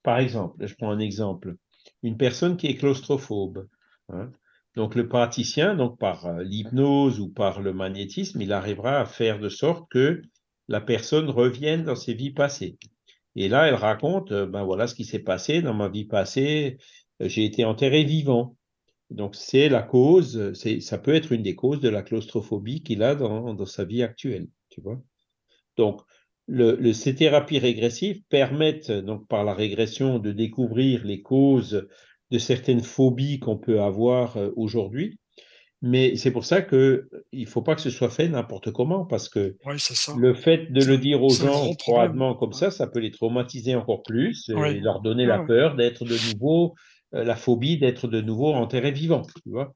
[0.05, 1.57] par exemple, je prends un exemple
[2.05, 3.67] une personne qui est claustrophobe.
[4.11, 4.31] Hein.
[4.77, 9.41] Donc le praticien, donc par euh, l'hypnose ou par le magnétisme, il arrivera à faire
[9.41, 10.23] de sorte que
[10.69, 12.77] la personne revienne dans ses vies passées.
[13.37, 16.79] Et là, elle raconte, euh, ben voilà ce qui s'est passé dans ma vie passée,
[17.23, 18.57] euh, j'ai été enterré vivant.
[19.11, 23.15] Donc c'est la cause, ça peut être une des causes de la claustrophobie qu'il a
[23.15, 25.01] dans, dans, sa vie actuelle, tu vois.
[25.77, 26.01] Donc
[26.47, 31.89] le, ces thérapies régressives permettent donc par la régression de découvrir les causes
[32.31, 35.19] de certaines phobies qu'on peut avoir euh, aujourd'hui.
[35.83, 39.29] Mais c'est pour ça que il faut pas que ce soit fait n'importe comment parce
[39.29, 39.55] que
[40.19, 44.03] le fait de le dire aux gens froidement comme ça, ça peut les traumatiser encore
[44.03, 46.75] plus et leur donner la peur d'être de nouveau
[47.15, 49.23] euh, la phobie d'être de nouveau enterré vivant.
[49.45, 49.75] Tu vois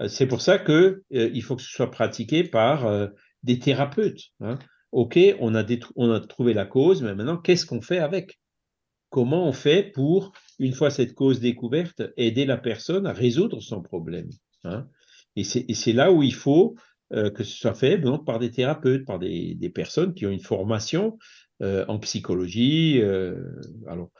[0.00, 3.08] euh, c'est pour ça que il faut que ce soit pratiqué par
[3.44, 4.30] des thérapeutes.
[4.40, 4.58] Hein.
[4.92, 8.40] OK, on a, trouvé la cause, mais maintenant, qu'est-ce qu'on fait avec?
[9.08, 13.82] Comment on fait pour, une fois cette cause découverte, aider la personne à résoudre son
[13.82, 14.30] problème
[14.64, 14.88] hein?
[15.36, 16.74] Et c'est là où il faut
[17.12, 20.40] euh, que ce soit fait donc, par des thérapeutes, par des, personnes qui ont une
[20.40, 21.18] formation
[21.60, 23.00] euh, en psychologie.
[23.00, 23.34] Euh,
[23.88, 24.10] alors,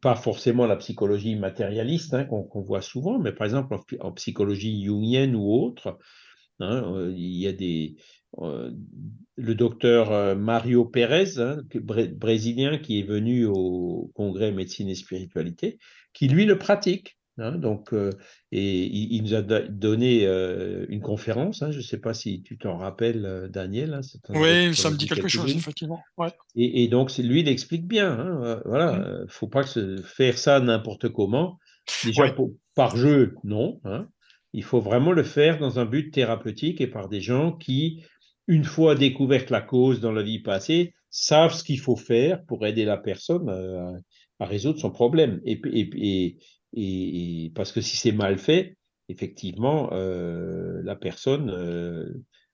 [0.00, 5.34] pas forcément la psychologie matérialiste hein, qu'on voit souvent, mais par exemple en, psychologie jungienne
[5.34, 5.98] ou autre,
[6.60, 7.96] hein, il y a des,
[9.36, 11.58] le docteur euh, Mario Pérez, hein,
[12.12, 15.78] brésilien, qui est venu au congrès médecine et spiritualité,
[16.12, 17.18] qui lui le pratique.
[17.36, 18.10] Hein, donc, euh,
[18.52, 20.24] et il, nous a donné
[20.88, 21.62] une conférence.
[21.62, 24.00] Hein, je ne sais pas si tu t'en rappelles, Daniel.
[24.28, 26.00] oui, ça me dit quelque chose, effectivement.
[26.54, 28.60] Et, donc, lui, il explique bien.
[28.64, 29.26] voilà, ne mmh.
[29.28, 31.58] faut pas se faire ça n'importe comment.
[32.04, 32.32] Déjà,
[32.76, 33.80] par jeu, non.
[34.52, 38.04] Il faut vraiment le faire dans un but thérapeutique et par des gens qui
[38.46, 42.66] une fois découverte la cause dans la vie passée, savent ce qu'il faut faire pour
[42.66, 43.48] aider la personne
[44.40, 45.40] à, résoudre son problème.
[45.44, 46.36] Et, et,
[46.74, 48.76] et, parce que si c'est mal fait,
[49.08, 52.12] effectivement, euh, la personne, euh,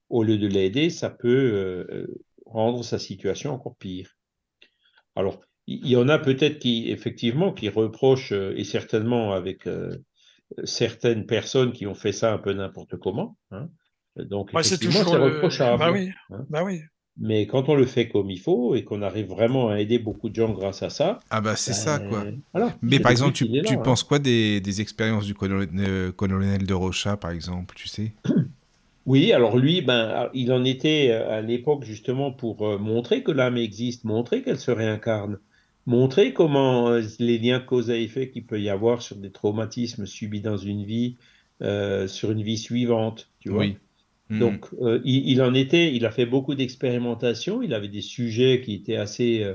[0.09, 2.07] au lieu de l'aider, ça peut euh,
[2.47, 4.17] rendre sa situation encore pire.
[5.17, 9.69] Alors, il y, en a peut-être qui, effectivement, qui reprochent, et certainement avec
[10.65, 13.69] certaines personnes qui ont fait ça un peu n'importe comment, hein,
[14.17, 15.79] donc, c'est toujours reprochable.
[15.79, 16.11] Bah oui.
[16.31, 16.47] Hein.
[16.49, 16.81] bah oui.
[17.19, 20.31] Mais quand on le fait comme il faut et qu'on arrive vraiment à aider beaucoup
[20.31, 21.21] de gens grâce à ça.
[21.29, 22.25] Ah bah c'est ça quoi.
[22.55, 23.77] Ben, Mais par exemple, tu, tu hein.
[23.79, 28.13] penses quoi des, des, expériences du colonel, euh, colonel de Rocha par exemple, tu sais?
[29.07, 33.33] Oui, alors lui, ben, il en était euh, à l'époque justement pour euh, montrer que
[33.33, 35.39] l'âme existe, montrer qu'elle se réincarne,
[35.87, 40.43] montrer comment les liens cause à effet qu'il peut y avoir sur des traumatismes subis
[40.43, 41.17] dans une vie,
[41.61, 43.65] sur une vie suivante, tu vois?
[43.65, 43.77] Oui.
[44.31, 44.39] Hmm.
[44.39, 48.75] Donc, euh, il, en était, il a fait beaucoup d'expérimentations, il avait des sujets qui
[48.75, 49.55] étaient assez euh,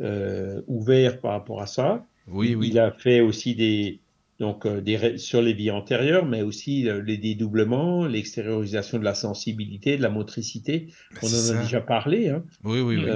[0.00, 2.04] euh, ouverts par rapport à ça.
[2.26, 2.70] Oui, oui.
[2.72, 4.00] Il a fait aussi des,
[4.40, 10.02] donc, des, sur les vies antérieures, mais aussi les dédoublements, l'extériorisation de la sensibilité, de
[10.02, 10.88] la motricité.
[11.22, 12.28] On en a déjà parlé.
[12.28, 12.42] Hein.
[12.64, 13.10] Oui, oui, oui.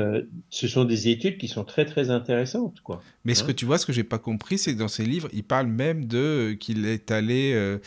[0.50, 2.80] ce sont des études qui sont très, très intéressantes.
[2.80, 3.02] Quoi.
[3.24, 3.48] Mais ce hein.
[3.48, 5.66] que tu vois, ce que j'ai pas compris, c'est que dans ses livres, il parle
[5.66, 7.78] même de qu'il est allé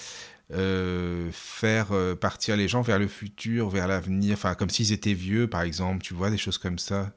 [0.51, 5.13] euh, faire euh, partir les gens vers le futur, vers l'avenir, enfin comme s'ils étaient
[5.13, 7.15] vieux par exemple, tu vois, des choses comme ça.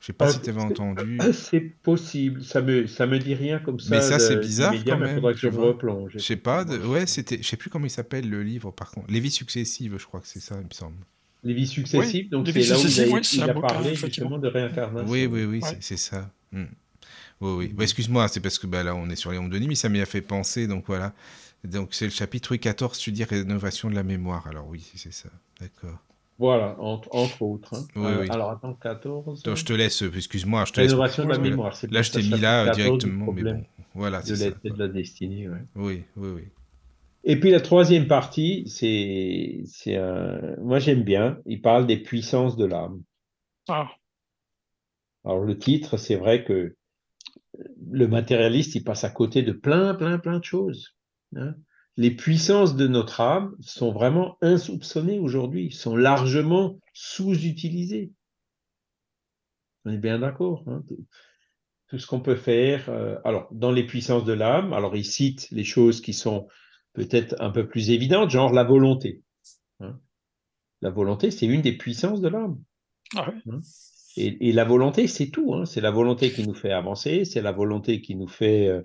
[0.00, 1.18] Je sais pas euh, si tu avais entendu.
[1.32, 3.96] C'est possible, ça me ça me dit rien comme ça.
[3.96, 5.16] Mais ça c'est bizarre quand même.
[5.16, 6.12] Faudrait que je me replonge.
[6.14, 9.10] Je sais pas, ouais c'était, je sais plus comment il s'appelle le livre par contre.
[9.10, 10.96] Les vies successives, je crois que c'est ça, il me semble.
[11.44, 15.10] Les vies successives, donc c'est là où il a, il a parlé justement de réincarnation.
[15.10, 16.30] Oui oui oui, c'est ça.
[16.52, 16.64] Hmm.
[17.40, 17.68] Oui oui.
[17.68, 19.88] Bah, excuse-moi, c'est parce que bah, là on est sur les ondes de mais ça
[19.88, 21.14] m'y a fait penser, donc voilà.
[21.64, 24.46] Donc c'est le chapitre 14, tu dis rénovation de la mémoire.
[24.46, 25.28] Alors oui, c'est ça.
[25.60, 25.98] D'accord.
[26.38, 27.74] Voilà, entre, autres.
[27.74, 27.84] Hein.
[27.96, 29.42] Euh, alors attends, 14.
[29.44, 31.76] je te laisse, excuse-moi, je te Rénovation de la mémoire.
[31.90, 33.64] Là, je t'ai mis là directement, mais bon.
[33.94, 34.50] Voilà, de c'est ça.
[34.50, 35.48] de la destinée.
[35.48, 35.64] ouais.
[35.74, 36.42] Oui, oui, oui.
[37.24, 40.56] Et puis la troisième partie, c'est, c'est un...
[40.62, 43.02] moi j'aime bien, il parle des puissances de l'âme.
[43.68, 43.90] Ah,
[45.24, 46.76] Alors le titre, c'est vrai que
[47.90, 50.94] le matérialiste, il passe à côté de plein, plein, plein de choses.
[51.36, 51.54] Hein.
[51.96, 58.12] Les puissances de notre âme sont vraiment insoupçonnées aujourd'hui, sont largement sous-utilisées.
[59.84, 60.62] On est bien d'accord.
[60.68, 60.82] hein.
[60.88, 61.06] Tout-
[61.96, 62.88] ce qu'on peut faire.
[62.90, 66.46] euh, alors, dans les puissances de l'âme, alors il cite les choses qui sont
[66.92, 69.22] peut-être un peu plus évidentes, genre la volonté.
[69.80, 69.98] hein.
[70.82, 72.62] La volonté, c'est une des puissances de l'âme.
[73.16, 73.32] ah.
[74.16, 75.54] Et, et la volonté, c'est tout.
[75.54, 75.64] hein.
[75.64, 78.82] C'est la volonté qui nous fait avancer, c'est la volonté qui nous fait euh,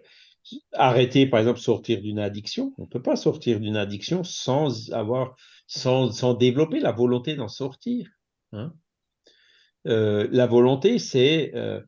[0.73, 2.73] arrêter, par exemple, sortir d'une addiction.
[2.77, 5.35] On ne peut pas sortir d'une addiction sans avoir,
[5.67, 8.07] sans, sans développer la volonté d'en sortir.
[8.51, 8.73] hein.
[9.87, 11.81] Euh, la volonté, c'est euh,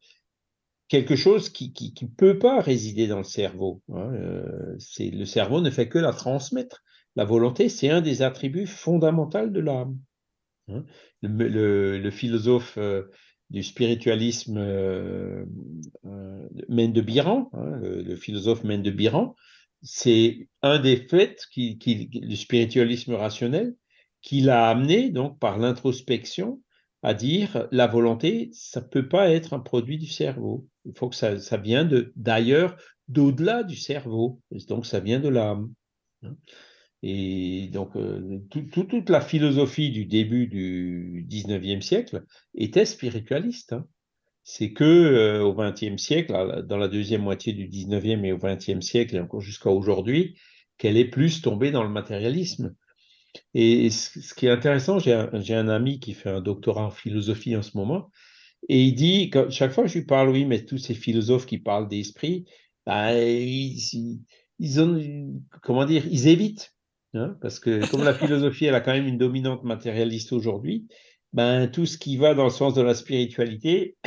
[0.88, 3.82] quelque chose qui qui peut pas résider dans le cerveau.
[3.94, 4.12] hein.
[4.14, 6.84] Euh, le cerveau ne fait que la transmettre.
[7.16, 9.98] La volonté, c'est un des attributs fondamentaux de l'âme.
[10.70, 10.84] hein.
[11.22, 12.78] Le, philosophe
[13.50, 15.46] du spiritualisme euh,
[16.06, 19.36] euh, de Biran, hein, le, philosophe Mène de Biran,
[19.82, 23.76] c'est un des faits qui, qui- du spiritualisme rationnel
[24.22, 26.62] qui l'a amené donc par l'introspection
[27.04, 30.68] à dire la volonté, ça peut pas être un produit du cerveau.
[30.86, 32.76] Il faut que ça, ça vient de d'ailleurs,
[33.08, 34.42] d'au-delà du cerveau.
[34.68, 35.72] Donc ça vient de l'âme.
[36.24, 36.36] hein.
[37.08, 42.24] Et donc euh, tout- tout- toute la philosophie du début du 19e siècle
[42.56, 43.74] était spiritualiste.
[43.74, 43.86] hein.
[44.44, 46.34] C'est que euh, au 20e siècle,
[46.68, 50.36] dans la deuxième moitié du 19e et au 20e siècle et encore jusqu'à aujourd'hui,
[50.80, 52.74] qu'elle est plus tombée dans le matérialisme.
[53.54, 57.62] Et ce qui est intéressant, j'ai un, ami qui fait un doctorat en philosophie en
[57.62, 58.10] ce moment,
[58.68, 61.60] et il dit, chaque fois que je lui parle, oui, mais tous ces philosophes qui
[61.60, 62.46] parlent d'esprit,
[62.86, 63.94] ben, ils
[66.28, 66.75] évitent.
[67.16, 70.88] Hein, parce que comme la philosophie, a quand même une dominante matérialiste aujourd'hui,
[71.34, 73.98] ben, tout ce qui va dans le sens de la spiritualité,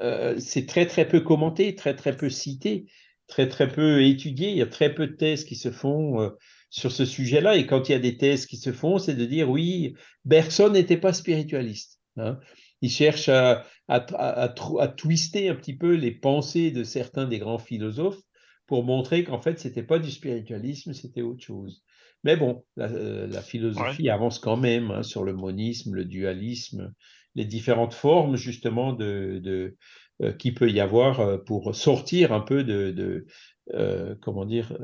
[0.00, 2.86] euh, c'est très très peu commenté, très très peu cité,
[3.26, 4.50] très très peu étudié.
[4.50, 6.30] Il y a très peu de thèses qui se font euh,
[6.70, 7.56] sur ce sujet-là.
[7.56, 9.94] Et quand il y a des thèses qui se font, c'est de dire oui,
[10.24, 12.00] Bergson n'était pas spiritualiste.
[12.16, 12.38] hein.
[12.82, 17.38] Il cherche à, à, à- à twister un petit peu les pensées de certains des
[17.38, 18.20] grands philosophes
[18.66, 21.82] pour montrer qu'en fait, c'était pas du spiritualisme, c'était autre chose.
[22.24, 26.92] Mais bon, la, euh, la philosophie avance quand même hein, sur le monisme, le dualisme,
[27.34, 29.76] les différentes formes justement de, de
[30.22, 33.26] euh, qu'il peut y avoir euh, pour sortir un peu de, de
[33.74, 34.76] euh, comment dire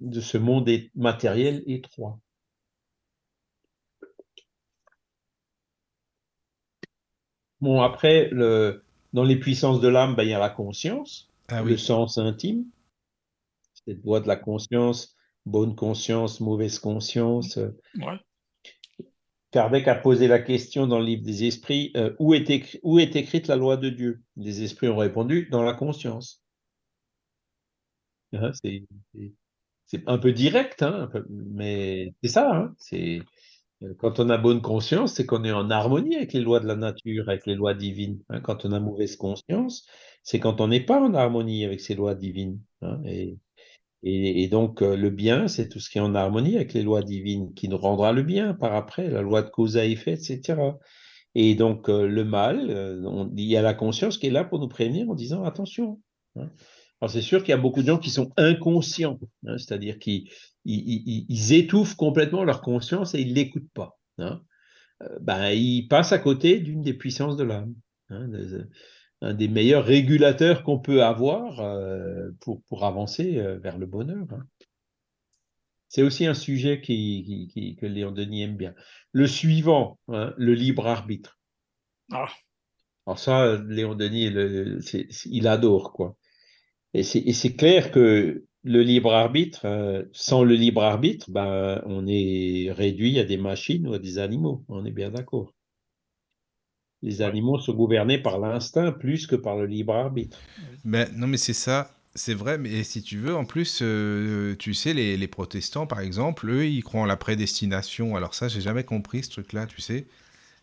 [0.00, 2.20] de ce monde matériel étroit.
[7.60, 8.84] Bon, après, le,
[9.14, 12.66] dans les puissances de l'âme, ben, il y a la conscience, Ah le sens intime,
[13.86, 15.13] cette voie de la conscience,
[15.46, 17.58] bonne conscience, mauvaise conscience.
[17.58, 18.18] euh, Ouais.
[19.50, 22.98] Kardec a posé la question dans le livre des esprits, euh, où, est écri- où
[22.98, 24.20] est écrite la loi de Dieu?
[24.36, 26.42] Les esprits ont répondu, dans la conscience.
[28.32, 28.50] Hein,
[29.86, 32.52] c'est un peu direct, hein, un peu- mais c'est ça.
[32.52, 33.20] hein, c'est
[33.82, 36.66] euh, quand on a bonne conscience, c'est qu'on est en harmonie avec les lois de
[36.66, 38.22] la nature, avec les lois divines.
[38.42, 39.86] Quand on a mauvaise conscience,
[40.24, 42.60] c'est quand on n'est pas en harmonie avec ces lois divines.
[43.04, 43.36] et,
[44.06, 47.02] et, donc, euh, le bien, c'est tout ce qui est en harmonie avec les lois
[47.02, 50.60] divines, qui nous rendra le bien par après, la loi de cause à effet, etc.
[51.34, 54.58] Et donc, euh, le mal, euh, il y a la conscience qui est là pour
[54.58, 56.02] nous prévenir en disant attention.
[56.36, 56.50] hein.
[57.00, 60.28] Alors, c'est sûr qu'il y a beaucoup de gens qui sont inconscients, hein, c'est-à-dire qu'ils
[60.66, 63.98] ils, étouffent complètement leur conscience et ils ne l'écoutent pas.
[64.18, 64.42] hein.
[65.20, 67.74] Ben, ils passent à côté d'une des puissances de l'âme.
[69.24, 74.26] Un des meilleurs régulateurs qu'on peut avoir euh, pour, pour avancer euh, vers le bonheur.
[74.32, 74.44] hein.
[75.88, 78.74] C'est aussi un sujet qui, qui- qui- que Léon Denis aime bien.
[79.12, 81.38] Le suivant, hein, le libre arbitre.
[82.12, 82.28] Ah,
[83.06, 84.80] Alors ça, Léon Denis, le-
[85.26, 86.16] il adore, quoi.
[86.94, 91.82] Et c'est et c'est clair que le libre arbitre, euh, sans le libre arbitre, ben,
[91.86, 94.64] on est réduit à des machines ou à des animaux.
[94.68, 95.54] On est bien d'accord.
[97.04, 100.38] Les animaux sont gouvernés par l'instinct plus que par le libre arbitre.
[100.84, 101.90] Ben, non, mais c'est ça.
[102.14, 106.00] C'est vrai, mais si tu veux, en plus, euh, tu sais, les, les protestants, par
[106.00, 108.16] exemple, eux, ils croient en la prédestination.
[108.16, 110.06] Alors ça, j'ai jamais compris ce truc-là, tu sais.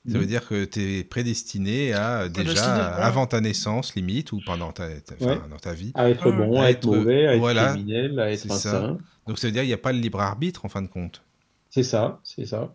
[0.07, 0.27] Ça veut Mhm.
[0.29, 2.81] dire que tu es prédestiné à déjà, Prédestiné, ouais.
[2.81, 5.39] avant ta naissance, limite, ou pendant ta, ta- enfin, Ouais.
[5.51, 5.91] dans ta vie.
[5.93, 8.51] À être bon, à à être être- mauvais, à être voilà, criminel, à être c'est
[8.51, 8.71] un ça.
[8.71, 8.97] saint.
[9.27, 11.21] Donc ça veut dire qu'il n'y a pas le libre arbitre, en fin de compte.
[11.69, 12.73] C'est ça, c'est ça.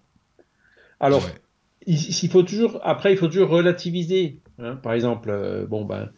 [1.01, 1.34] Alors, Ouais.
[1.86, 4.40] Il, faut toujours, après, il faut toujours relativiser.
[4.58, 4.76] hein.
[4.76, 6.10] Par exemple, euh, bon ben,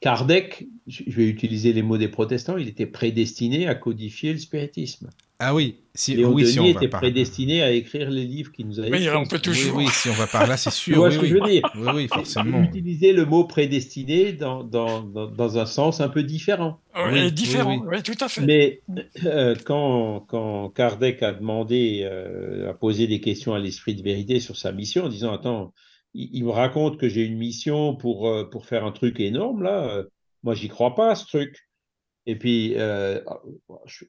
[0.00, 5.10] Kardec, je vais utiliser les mots des protestants, il était prédestiné à codifier le spiritisme.
[5.42, 7.00] Ah oui, si, Léon oui, Denis si on va était par...
[7.00, 9.16] prédestiné à écrire les livres qui nous avaient Oui, écrits.
[9.16, 9.76] on peut toujours.
[9.76, 10.96] oui, si on va par là, c'est Tu sûr.
[10.96, 11.28] vois oui, ce que oui.
[11.30, 11.62] je veux dire?
[11.76, 12.62] Oui, oui, Il forcément.
[12.62, 16.80] utilisait le mot prédestiné dans, dans, dans, dans un sens un peu différent.
[16.94, 17.96] Ouais, Oui, oui, différent, oui.
[17.96, 18.42] oui, tout à fait.
[18.42, 18.82] Mais
[19.24, 24.40] euh, quand, quand Kardec a demandé, euh, a posé des questions à l'esprit de vérité
[24.40, 25.72] sur sa mission, en disant Attends,
[26.14, 29.62] il, il me raconte que j'ai une mission pour, euh, pour faire un truc énorme,
[29.62, 30.04] là, euh,
[30.42, 31.68] moi, j'y crois pas à ce truc.
[32.26, 33.20] Et puis, euh,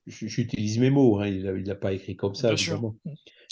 [0.05, 2.53] j'utilise mes mots, hein, il n'a pas écrit comme ça.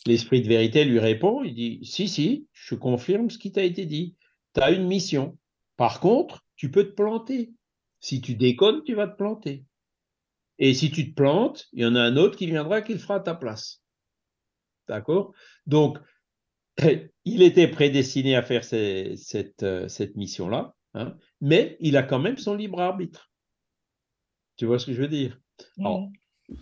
[0.05, 3.85] L'esprit de vérité lui répond il dit Si, si, je confirme ce qui t'a été
[3.85, 4.15] dit.
[4.53, 5.37] Tu as une mission.
[5.77, 7.51] Par contre, tu peux te planter.
[7.99, 9.65] Si tu déconnes, tu vas te planter.
[10.57, 12.99] Et si tu te plantes, il y en a un autre qui viendra qui le
[12.99, 13.81] fera à ta place.
[14.87, 15.33] D'accord?
[15.67, 15.97] Donc,
[17.25, 22.19] il était prédestiné à faire ces- cette, euh, cette mission-là, hein, mais il a quand
[22.19, 23.29] même son libre arbitre.
[24.57, 25.39] Tu vois ce que je veux dire?
[25.79, 26.09] Alors.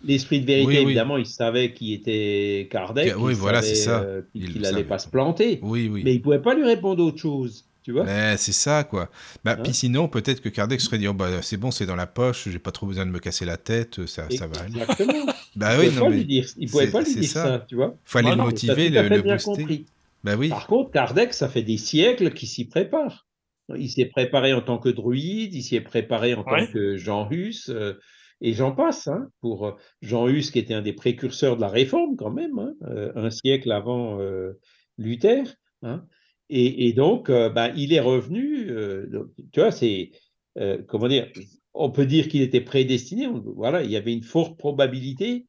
[0.03, 0.83] L'esprit de vérité, Oui, oui.
[0.83, 3.13] évidemment, il savait qui était Kardec.
[3.17, 4.01] Oui, il voilà, savait, c'est ça.
[4.01, 5.59] euh, Il qu'il n'allait pas se planter.
[5.61, 6.01] Oui, oui.
[6.03, 7.69] Mais il ne pouvait pas lui répondre autre chose.
[7.83, 8.03] Tu vois?
[8.03, 9.09] Mais c'est ça, quoi.
[9.45, 9.61] Bah, Hein?
[9.63, 12.49] puis sinon, peut-être que Kardec serait dit, oh, bah, c'est bon, c'est dans la poche,
[12.49, 14.81] j'ai pas trop besoin de me casser la tête, ça, ça va aller.
[14.81, 15.25] Exactement.
[15.55, 17.11] Bah il oui, ne pouvait non, pas lui mais dire, il pouvait c'est- pas lui
[17.11, 17.43] c'est dire ça.
[17.45, 17.65] ça.
[17.69, 17.95] tu vois?
[18.03, 19.37] Fallait le motiver, le, le booster.
[19.45, 19.85] compris.
[20.23, 20.49] Bah oui.
[20.49, 23.27] Par contre, Kardec, ça fait des siècles qu'il s'y prépare.
[23.75, 26.65] Il s'y est préparé en tant que druide, il s'y est préparé en Ouais.
[26.65, 27.93] tant que Jean Hus, euh,
[28.39, 29.07] et j'en passe.
[29.07, 29.71] Hein, pour euh,
[30.01, 33.29] Jean Hus, qui était un des précurseurs de la réforme, quand même, hein, euh, un
[33.29, 34.53] siècle avant euh,
[34.97, 35.43] Luther.
[35.83, 36.05] hein.
[36.49, 38.69] et, et donc, euh, ben, il est revenu.
[38.69, 39.05] euh,
[39.51, 40.11] tu vois, c'est.
[40.57, 41.27] euh, comment dire
[41.73, 43.27] On peut dire qu'il était prédestiné.
[43.27, 45.45] on- voilà, il y avait une forte probabilité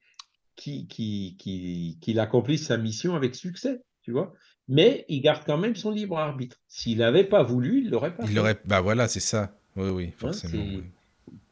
[0.56, 3.78] qu'il qui, qui, qu'il accomplisse sa mission avec succès.
[4.02, 4.32] Tu vois
[4.68, 6.60] mais il garde quand même son libre arbitre.
[6.68, 8.38] S'il n'avait pas voulu, il l'aurait pas Il fait.
[8.38, 8.60] aurait...
[8.64, 9.58] Bah voilà, c'est ça.
[9.76, 10.64] Oui, oui, Hein, forcément.
[10.64, 10.82] c'est- oui.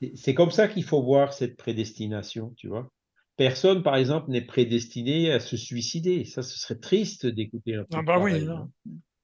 [0.01, 2.90] c'est- C'est comme ça qu'il faut voir cette prédestination, tu vois.
[3.36, 6.24] Personne, par exemple, n'est prédestiné à se suicider.
[6.24, 8.56] Ça, ce serait triste d'écouter un truc Ah bah oui, pareil, non.
[8.56, 8.70] hein.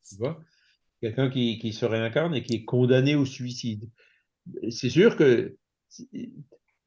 [0.09, 0.41] Tu vois?
[1.01, 3.89] Quelqu'un qui, qui se réincarne et qui est condamné au suicide.
[4.71, 5.57] C'est sûr que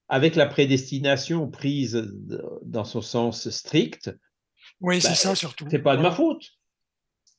[0.07, 2.07] avec la prédestination prise
[2.63, 4.11] dans son sens strict,
[4.81, 5.67] Oui, c'est Bah, ça surtout.
[5.69, 6.43] c'est pas de ma faute.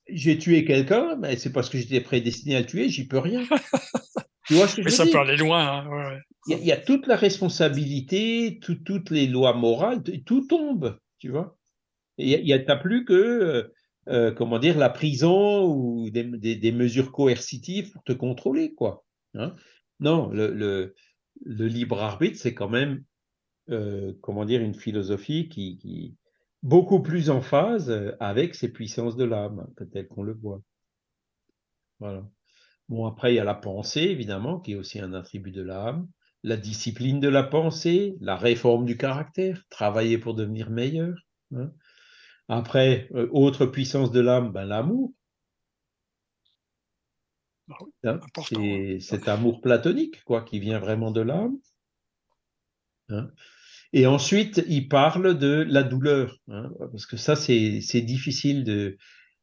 [0.09, 3.45] J'ai tué quelqu'un, mais c'est parce que j'étais prédestiné à le tuer, j'y peux rien.
[4.47, 5.12] tu vois ce que je Mais veux ça dire?
[5.12, 5.66] peut aller loin.
[5.66, 6.20] hein, ouais, ouais.
[6.47, 10.47] il y, a, il y a toute la responsabilité, tout- toutes les lois morales, tout,
[10.47, 11.57] tombe, tu vois.
[12.19, 13.74] Il y a, a- plus que, euh,
[14.09, 19.05] euh, comment dire, la prison ou des, des- des mesures coercitives pour te contrôler, quoi.
[19.35, 19.55] hein.
[20.01, 20.95] non, le, le-
[21.45, 23.05] le libre arbitre, c'est quand même,
[23.70, 26.16] euh, comment dire, une philosophie qui, qui
[26.66, 30.60] beaucoup plus en phase euh, avec ces puissances de l'âme, hein, peut-être qu'on le voit.
[32.01, 32.24] Voilà.
[32.88, 36.09] Bon, après, il y a la pensée, évidemment, qui est aussi un attribut de l'âme,
[36.43, 41.16] la discipline de la pensée, la réforme du caractère, travailler pour devenir meilleur.
[41.55, 41.72] hein.
[42.48, 45.12] Après, euh, autre puissance de l'âme, ben, l'amour.
[47.68, 48.20] Bah oui, hein.
[48.48, 51.59] C'est cet amour platonique, quoi, qui vient vraiment de l'âme.
[53.09, 53.30] hein.
[53.92, 58.96] Et ensuite, il parle de la douleur, hein, parce que ça, c'est difficile de...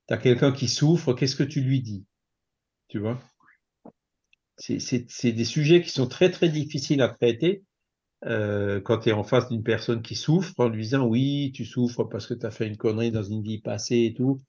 [0.07, 2.05] Tu as quelqu'un qui souffre, qu'est-ce que tu lui dis
[2.89, 3.19] Tu vois?
[4.57, 7.63] C'est- des sujets qui sont très, très difficiles à traiter
[8.25, 11.65] euh, quand tu es en face d'une personne qui souffre, en lui disant oui, tu
[11.65, 14.41] souffres parce que tu as fait une connerie dans une vie passée et tout.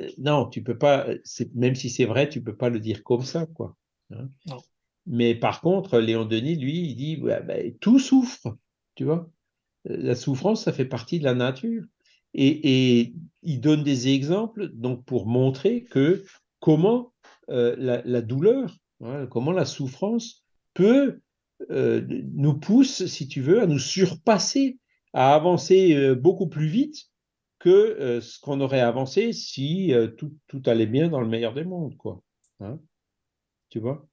[0.00, 1.06] Euh, non, tu peux pas,
[1.54, 3.76] même si c'est vrai, tu peux pas le dire comme ça, quoi.
[4.12, 4.30] hein.
[4.46, 4.58] Non.
[5.06, 8.56] Mais par contre, Léon Denis, lui, il dit ouais, ben, tout souffre,
[8.96, 9.30] tu vois?
[9.84, 11.84] La souffrance, ça fait partie de la nature.
[12.34, 16.24] Et, il donne des exemples donc pour montrer que
[16.60, 17.12] comment
[17.50, 18.74] euh, la, douleur,
[19.30, 20.42] comment la souffrance
[20.72, 21.20] peut
[21.70, 24.78] euh, nous pousse, si tu veux, à nous surpasser,
[25.12, 27.10] à avancer euh, beaucoup plus vite
[27.58, 31.96] que ce qu'on aurait avancé si tout, tout allait bien dans le meilleur des mondes,
[31.96, 32.22] quoi.
[32.60, 32.78] Hein
[33.74, 34.06] tu vois?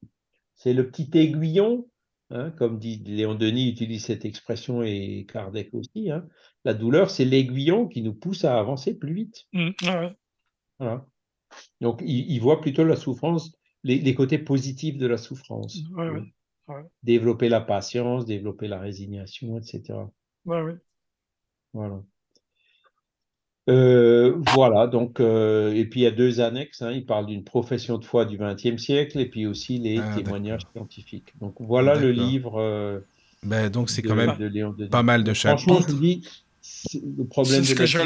[0.56, 1.88] C'est le petit aiguillon,
[2.32, 6.12] hein, comme dit Léon Denis utilise cette expression et Kardec aussi.
[6.12, 6.28] hein.
[6.66, 9.46] La douleur, c'est l'aiguillon qui nous pousse à avancer plus vite.
[9.54, 10.16] Mm, ouais.
[10.80, 11.06] Voilà.
[11.82, 13.52] Donc, il, il voit plutôt la souffrance,
[13.84, 15.78] les, les côtés positifs de la souffrance.
[15.96, 16.10] Ouais.
[16.68, 16.84] Ouais.
[17.04, 20.00] Développer la patience, développer la résignation, etc.
[21.74, 22.02] Voilà.
[23.72, 27.44] Euh, voilà, donc, euh, et puis il y a deux annexes, hein, il parle d'une
[27.44, 31.34] profession de foi du XXe siècle et puis aussi les Ah, témoignages scientifiques.
[31.40, 33.00] Donc voilà le livre euh,
[33.44, 34.90] Ben, donc c'est quand même de Léon Denis.
[34.90, 36.00] pas mal de Franchement, je chapitres.
[36.00, 36.24] dis,
[36.62, 38.00] c'est- le problème ce de que ça,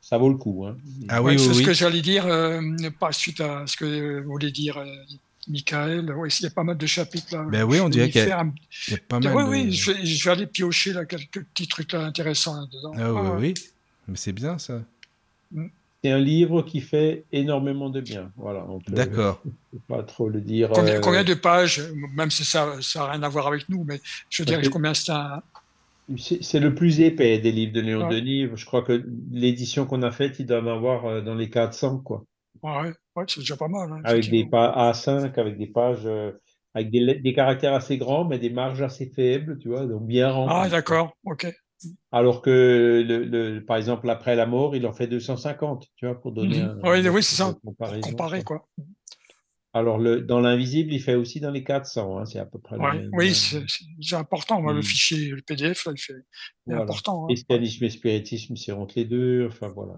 [0.00, 0.64] ça vaut le coup.
[0.66, 0.76] Hein.
[1.08, 1.64] Ah ouais, oui, c'est oui, ce oui.
[1.66, 2.60] que j'allais dire, euh,
[2.98, 4.78] pas suite à ce que voulez dire.
[4.78, 4.86] euh,
[5.48, 6.14] Michael.
[6.16, 7.44] Oui, il y a pas mal de chapitres là.
[7.50, 8.44] Ben oui, on dirait qu'il y, a
[9.08, 9.34] pas mal.
[9.34, 9.48] Oui, de...
[9.48, 12.92] oui, je vais, je vais, aller piocher là, quelques petits trucs là, intéressants là-dedans.
[12.96, 13.54] Ah, oui, oui,
[14.06, 14.82] mais c'est bien ça.
[16.02, 18.32] C'est un livre qui fait énormément de bien.
[18.36, 18.66] Voilà.
[18.88, 19.40] D'accord.
[19.86, 20.70] Pas trop le dire.
[20.74, 21.80] Combien, euh, combien, de pages,
[22.14, 25.42] même si ça n'a rien à voir avec nous, mais je dirais combien c'est un.
[26.18, 28.48] C'est le plus épais des livres de Léon Denis.
[28.54, 31.98] Je crois que l'édition qu'on a faite, il doit en avoir euh, dans les 400,
[31.98, 32.24] quoi.
[32.62, 33.92] Ouais, ouais c'est déjà pas mal.
[33.92, 36.32] Hein, avec des pages A5, avec des pages, euh,
[36.74, 40.30] avec des, des, caractères assez grands, mais des marges assez faibles, tu vois, donc bien
[40.30, 40.54] remplis.
[40.58, 41.46] Ah, d'accord, ok.
[42.10, 46.20] Alors que, le, le, par exemple, après la mort, il en fait 250, tu vois,
[46.20, 46.80] pour donner mhm.
[46.84, 47.54] un, oui, oui c'est ça.
[48.02, 48.66] Comparer, quoi.
[49.74, 52.76] Alors, le, dans l'invisible, il fait aussi dans les 400, hein, c'est à peu près.
[52.76, 54.60] Ouais, oui, c'est important.
[54.60, 54.84] Moi, Le mhm.
[54.84, 56.26] fichier, le PDF, là, il fait
[56.66, 56.82] voilà.
[56.82, 57.24] important.
[57.24, 57.28] Hein.
[57.28, 59.46] Christianisme et spiritisme, c'est entre les deux.
[59.46, 59.94] Enfin, voilà.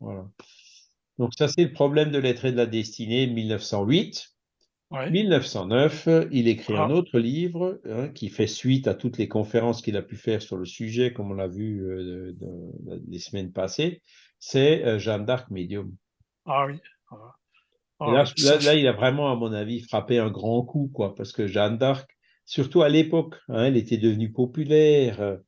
[0.00, 0.26] Voilà.
[1.18, 4.32] Donc, ça, c'est le problème de l'être et de la destinée, 1908.
[5.10, 6.92] 1909, il écrit un ah.
[6.92, 10.56] autre livre hein, qui fait suite à toutes les conférences qu'il a pu faire sur
[10.56, 12.32] le sujet, comme on l'a vu euh,
[13.08, 14.02] les semaines passées.
[14.38, 15.94] C'est euh, Jeanne d'Arc Medium.
[16.46, 16.78] Ah oui.
[17.10, 17.34] Ah.
[18.00, 18.24] Ah
[18.64, 21.78] là, il a vraiment, à mon avis, frappé un grand coup, quoi, parce que Jeanne
[21.78, 22.10] d'Arc,
[22.44, 25.38] surtout à l'époque, hein, elle était devenue populaire.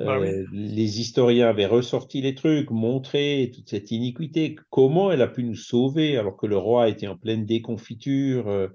[0.00, 0.18] Euh, bah
[0.52, 5.54] les historiens avaient ressorti les trucs, montré toute cette iniquité, comment elle a pu nous
[5.54, 8.68] sauver alors que le roi était en pleine déconfiture, euh,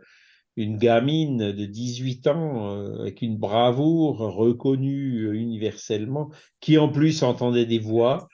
[0.58, 6.30] une gamine de 18 ans euh, avec une bravoure reconnue euh, universellement,
[6.60, 8.28] qui en plus entendait des voix,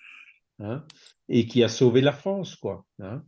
[0.60, 0.84] hein,
[1.30, 2.86] et qui a sauvé la France, quoi.
[3.00, 3.24] Hein.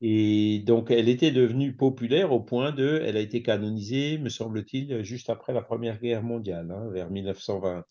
[0.00, 5.02] Et donc, elle était devenue populaire au point de, elle a été canonisée, me semble-t-il,
[5.02, 7.84] juste après la Première Guerre mondiale, hein, vers 1920.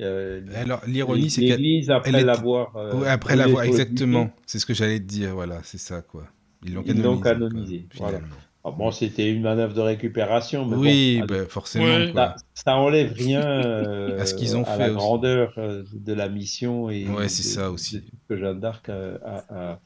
[0.00, 2.76] Euh, Alors l'ironie, c'est qu'elle après l'avoir.
[2.76, 4.30] Euh, après l'avoir, exactement.
[4.46, 5.34] C'est ce que j'allais te dire.
[5.34, 6.24] Voilà, c'est ça quoi.
[6.64, 7.22] Ils l'ont canonisé.
[7.22, 8.20] canonisé voilà.
[8.64, 10.66] Ah, bon, c'était une manœuvre de récupération.
[10.66, 12.12] Mais oui, bah, forcément.
[12.12, 14.78] Ça, ça, enlève rien euh, à ce qu'ils ont fait.
[14.78, 18.02] la grandeur de la mission et ouais, c'est ça aussi.
[18.28, 19.80] que Jeanne d'Arc a,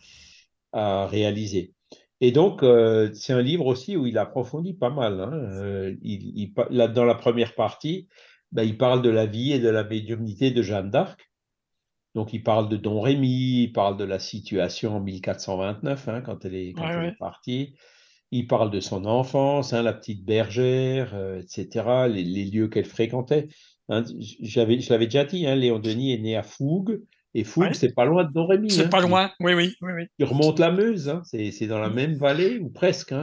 [0.72, 1.72] a, réalisé.
[2.20, 2.64] Et donc,
[3.14, 5.20] c'est un livre aussi où il approfondit pas mal.
[5.20, 5.94] Hein.
[6.02, 8.09] Il, il, là, dans la première partie,
[8.52, 11.30] ben, il parle de la vie et de la médiumnité de Jeanne d'Arc.
[12.14, 16.44] Donc, il parle de Don Rémy, il parle de la situation en 1429, hein, quand
[16.44, 16.74] elle est,
[17.18, 17.74] partie.
[18.30, 23.48] Il parle de son enfance, hein, la petite bergère, euh, etc., les, lieux qu'elle fréquentait.
[23.88, 24.04] Hein,
[24.40, 27.02] j'avais, je l'avais déjà dit, Léon Denis est né à Fougue,
[27.34, 28.70] et Fougue, c'est pas loin de Don Rémy.
[28.70, 29.74] C'est pas loin, oui, oui.
[29.80, 30.06] oui, oui.
[30.18, 31.94] Il remonte la Meuse, c'est, dans la mmh.
[31.94, 33.14] même vallée, ou presque.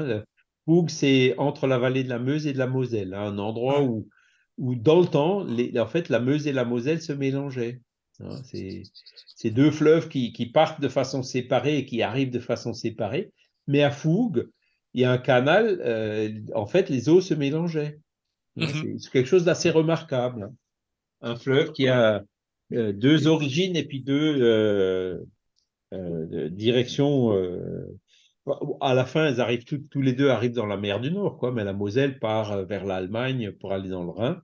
[0.65, 4.07] Fougue, c'est entre la vallée de la Meuse et de la Moselle, un endroit où
[4.59, 7.81] où dans le temps, en fait, la Meuse et la Moselle se mélangeaient.
[8.21, 8.41] Hein.
[8.43, 13.31] c'est deux fleuves qui, partent de façon séparée et qui arrivent de façon séparée.
[13.67, 14.49] Mais à Fougue,
[14.93, 17.99] il y a un canal, euh, en fait, les eaux se mélangeaient.
[18.57, 18.65] Hein.
[18.65, 18.99] Mm-hmm.
[18.99, 20.43] C'est quelque chose d'assez remarquable.
[20.43, 20.53] Hein.
[21.21, 22.23] Un fleuve qui a
[22.73, 25.19] euh, deux origines et puis deux euh,
[26.49, 27.33] directions
[28.81, 31.51] à la fin, elles arrivent tous les deux arrivent dans la mer du Nord, quoi.
[31.51, 34.41] Mais la Moselle part vers l'Allemagne pour aller dans le Rhin,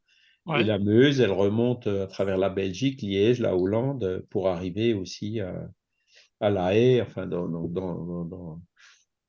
[0.54, 4.48] et la Meuse, elle remonte euh, à travers la Belgique, Liège, la Hollande, euh, pour
[4.48, 5.68] arriver aussi à,
[6.40, 8.62] à La Haye, enfin, dans, dans, dans,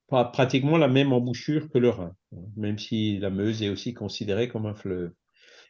[0.08, 4.48] pratiquement la même embouchure que le Rhin, hein, même si la Meuse est aussi considérée
[4.48, 5.12] comme un fleuve.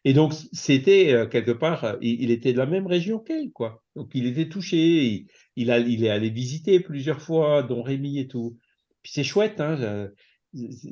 [0.05, 3.83] Et donc, c'était euh, quelque part, il, était de la même région qu'elle, quoi.
[3.95, 8.29] Donc, il était touché, il, a, il est allé visiter plusieurs fois Don Rémy et
[8.29, 8.57] tout.
[9.03, 10.09] Puis c'est chouette, hein,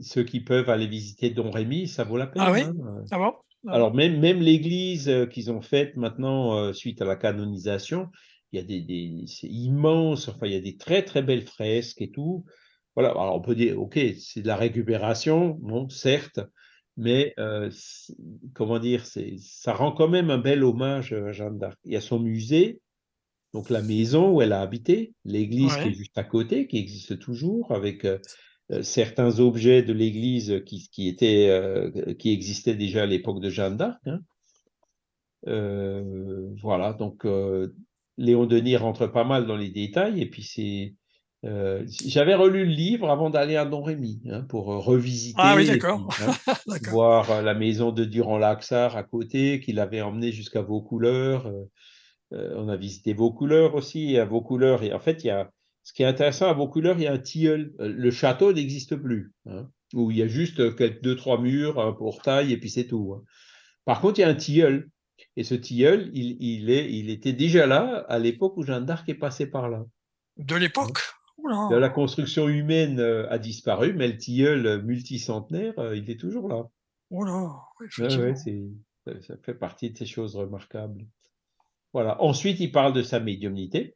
[0.02, 2.42] ceux qui peuvent aller visiter Don Rémy, ça vaut la peine.
[2.44, 2.62] Ah oui?
[2.62, 3.04] hein.
[3.10, 3.32] Ah bon?
[3.68, 8.08] Alors même, même l'église euh, qu'ils ont faite maintenant euh, suite à la canonisation,
[8.52, 12.02] il y a des, c'est immense, enfin il y a des très très belles fresques
[12.02, 12.44] et tout.
[12.94, 16.40] Voilà, alors on peut dire, ok, c'est de la récupération, bon, certes,
[16.96, 17.70] mais euh,
[18.54, 21.78] comment dire, c'est, ça rend quand même un bel hommage à Jeanne d'Arc.
[21.84, 22.80] Il y a son musée,
[23.52, 27.18] donc la maison où elle a habité, l'église qui est juste à côté, qui existe
[27.18, 28.18] toujours, avec euh,
[28.82, 33.76] certains objets de l'Église qui, qui, étaient, euh, qui existaient déjà à l'époque de Jeanne
[33.76, 34.00] d'Arc.
[34.06, 34.20] Hein.
[35.46, 37.26] Euh, voilà, donc
[38.16, 40.94] Léon Denis rentre pas mal dans les détails, et puis c'est.
[42.06, 46.08] J'avais relu le livre avant d'aller à Don Rémy hein, pour revisiter, ah, oui, d'accord.
[46.22, 46.54] Hein,
[46.90, 51.52] voir la maison de Durand-Laxart à côté, qu'il avait emmené jusqu'à Vaucouleurs.
[52.30, 55.50] on a visité Vaucouleurs aussi, à Vaucouleurs, et en fait, il y a,
[55.84, 57.74] ce qui est intéressant à Vaucouleurs, il y a un tilleul.
[57.78, 61.38] Euh, le château n'existe plus, hein, où il y a juste euh, quelques, deux, trois
[61.38, 63.12] murs, un portail, et puis c'est tout.
[63.14, 63.22] Hein.
[63.84, 64.88] Par contre, il y a un tilleul.
[65.36, 69.08] Et ce tilleul, il, il, est, il était déjà là à l'époque où Jeanne d'Arc
[69.08, 69.84] est passée par là.
[70.38, 71.00] De l'époque?
[71.70, 76.64] De la construction humaine euh, a disparu, mais le tilleul multicentenaire, il est toujours là.
[77.10, 77.60] Voilà,
[77.98, 78.34] ouais,
[79.20, 81.04] ça fait partie de ces choses remarquables.
[81.92, 82.20] Voilà.
[82.22, 83.94] Ensuite, il parle de sa médiumnité.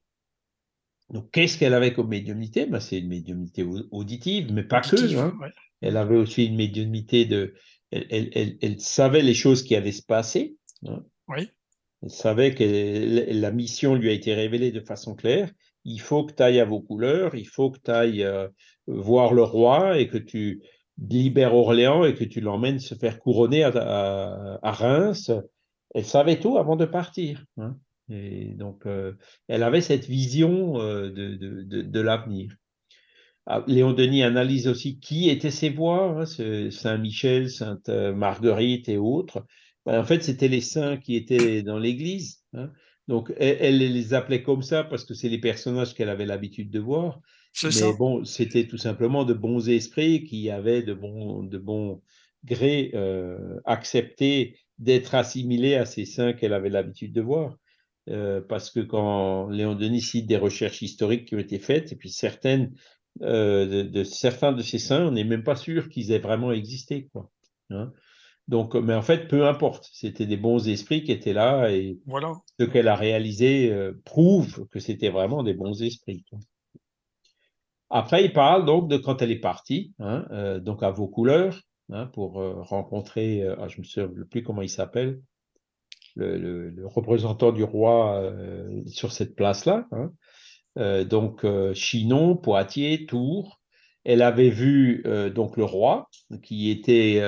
[1.10, 2.66] Donc, qu'est-ce qu'elle avait comme médiumnité?
[2.66, 5.16] Ben, C'est une médiumnité auditive, mais pas que.
[5.16, 5.34] Hein.
[5.80, 7.54] Elle avait aussi une médiumnité de.
[7.90, 10.56] Elle, savait les choses qui allaient se passer.
[10.86, 11.02] Hein.
[11.28, 11.48] Oui.
[12.02, 15.50] Elle savait que la mission lui a été révélée de façon claire.
[15.84, 18.48] Il faut que tu ailles à vos couleurs, il faut que tu ailles euh,
[18.86, 20.62] voir le roi et que tu
[20.98, 25.30] libères Orléans et que tu l'emmènes se faire couronner à, Reims.
[25.94, 27.44] Elle savait tout avant de partir.
[27.56, 27.76] Hein.
[28.10, 29.12] Et donc, euh,
[29.48, 32.54] elle avait cette vision euh, de, de, de, l'avenir.
[33.46, 39.44] Ah, Léon Denis analyse aussi qui étaient ces voix, hein, Saint-Michel, Sainte-Marguerite et autres.
[39.86, 42.42] Ben, en fait, c'était les saints qui étaient dans l'Église.
[42.54, 42.70] Hein.
[43.08, 46.78] Donc, elle, les appelait comme ça parce que c'est les personnages qu'elle avait l'habitude de
[46.78, 47.20] voir.
[47.64, 52.02] Mais bon, c'était tout simplement de bons esprits qui avaient de bons, de bons
[52.44, 57.56] grés euh, accepté d'être assimilés à ces saints qu'elle avait l'habitude de voir.
[58.10, 61.96] Euh, parce que quand Léon Denis cite des recherches historiques qui ont été faites, et
[61.96, 62.72] puis certaines
[63.22, 67.08] euh, de, certains de ces saints, on n'est même pas sûr qu'ils aient vraiment existé.
[67.12, 67.30] Quoi.
[67.70, 67.92] Hein.
[68.46, 72.32] Donc, mais en fait, peu importe, c'était des bons esprits qui étaient là, et voilà.
[72.58, 76.24] ce qu'elle a réalisé euh, prouve que c'était vraiment des bons esprits.
[77.90, 81.60] Après, il parle donc de quand elle est partie, hein, donc à vos couleurs,
[81.90, 85.20] hein, pour rencontrer, ah, je ne me souviens plus comment il s'appelle,
[86.18, 89.86] le, représentant du roi euh, sur cette place-là.
[89.92, 90.12] Hein.
[90.78, 93.60] Euh, donc euh, Chinon, Poitiers, Tours.
[94.04, 95.04] Elle avait vu
[95.34, 96.08] donc le roi
[96.42, 97.20] qui était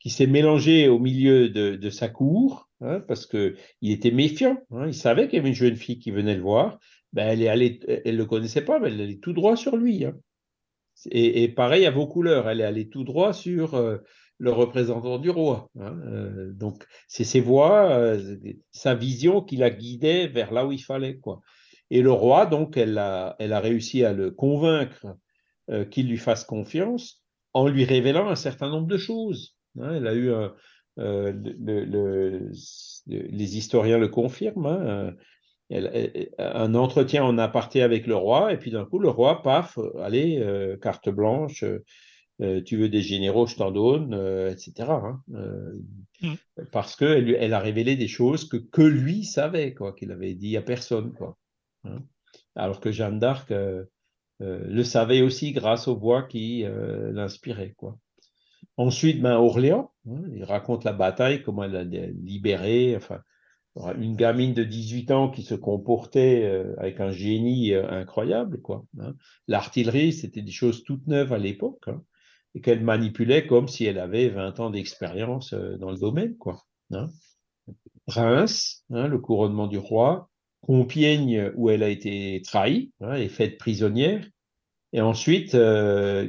[0.00, 4.58] qui s'est mélangé au milieu de, sa cour hein, parce que il était méfiant.
[4.70, 4.88] Hein.
[4.88, 6.78] il savait qu'il y avait une jeune fille qui venait le voir.
[7.14, 10.04] Ben, elle est allée, elle le connaissait pas, mais elle allait tout droit sur lui.
[11.10, 13.74] Et, et, pareil à vos couleurs, elle est allée tout droit sur
[14.38, 15.68] le représentant du roi.
[15.78, 18.36] Hein, euh, donc, c'est ses voix, euh,
[18.70, 21.18] sa vision qui la guidait vers là où il fallait.
[21.90, 25.06] Et le roi, donc, elle a, réussi à le convaincre
[25.70, 29.56] euh, qu'il lui fasse confiance en lui révélant un certain nombre de choses.
[29.80, 29.94] Hein.
[29.96, 30.32] elle a eu
[33.06, 34.66] les historiens le confirment.
[34.66, 35.14] Hein,
[36.38, 40.42] un entretien en aparté avec le roi, et puis d'un coup, le roi, paf, allez,
[40.80, 41.62] carte blanche,
[42.40, 44.88] euh, tu veux des généraux, je t'en donne, euh, etc.
[44.90, 45.72] Hein, euh,
[46.22, 46.34] mm.
[46.70, 50.56] Parce qu'elle elle a révélé des choses que, que lui savait, quoi, qu'il avait dit
[50.56, 51.12] à personne.
[51.14, 51.36] Quoi,
[51.84, 51.98] hein.
[52.54, 53.52] Alors que Jeanne d'Arc
[54.40, 56.64] le savait aussi grâce aux voix qui
[57.12, 57.74] l'inspiraient.
[57.76, 57.98] Quoi.
[58.76, 63.20] Ensuite, ben, Orléans, hein, il raconte la bataille, comment elle a libéré, enfin,
[63.98, 68.60] une gamine de 18 ans qui se comportait avec un génie incroyable.
[68.60, 68.84] quoi.
[69.48, 71.88] L'artillerie, c'était des choses toutes neuves à l'époque.
[71.88, 72.02] Hein
[72.54, 76.36] et qu'elle manipulait comme si elle avait 20 ans d'expérience euh, dans le domaine.
[76.36, 76.62] Quoi,
[76.92, 77.08] hein.
[78.16, 78.46] Hein,
[78.90, 80.30] le couronnement du roi,
[80.62, 84.26] Compiègne où elle a été trahie hein, et faite prisonnière.
[84.92, 86.28] Et ensuite, euh,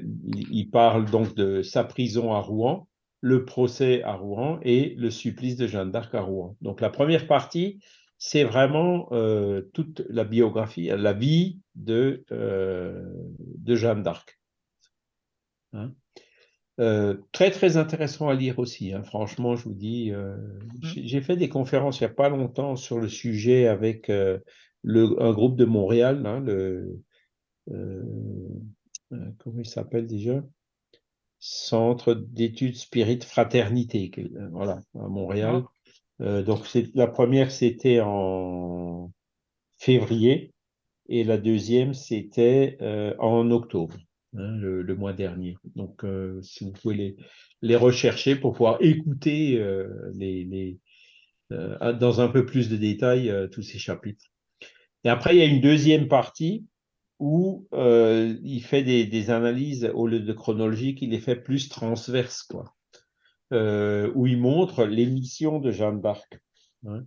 [0.51, 2.87] il parle donc de sa prison à Rouen,
[3.21, 6.57] le procès à Rouen et le supplice de Jeanne d'Arc à Rouen.
[6.61, 7.79] Donc la première partie,
[8.17, 14.39] c'est vraiment euh, toute la biographie, la vie de, de Jeanne d'Arc.
[15.73, 15.93] Hein.
[16.79, 19.03] Euh, très très intéressant à lire aussi, hein.
[19.03, 20.11] franchement, je vous dis.
[20.11, 20.87] Euh, mmh.
[21.03, 24.39] J'ai fait des conférences il n'y a pas longtemps sur le sujet avec euh,
[24.81, 27.01] le, un groupe de Montréal, hein, le,
[29.39, 30.41] comment il s'appelle déjà?
[31.39, 34.11] Centre d'études Spirit Fraternité,
[34.51, 35.63] voilà, à Montréal.
[36.19, 36.65] Donc
[36.95, 39.11] la première, c'était en
[39.77, 40.53] février
[41.07, 42.77] et la deuxième, c'était
[43.19, 43.95] en octobre.
[44.37, 45.57] Hein, le, mois dernier.
[45.75, 47.15] Donc, euh, si vous pouvez
[47.63, 50.13] les, rechercher pour pouvoir écouter euh,
[51.51, 54.25] euh, dans un peu plus de détails tous ces chapitres.
[55.03, 56.67] Et après, il y a une deuxième partie
[57.17, 62.75] où il fait des, analyses au lieu de chronologique, il les fait plus transverses, quoi.
[63.51, 66.39] où il montre les missions de Jeanne d'Arc.
[66.85, 67.03] Hein.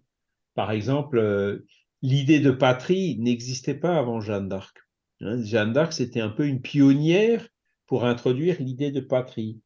[0.54, 1.62] Par exemple,
[2.02, 4.81] l'idée de patrie n'existait pas avant Jeanne d'Arc.
[5.22, 7.46] Hein, Jeanne d'Arc, c'était un peu une pionnière
[7.86, 9.60] pour introduire l'idée de patrie.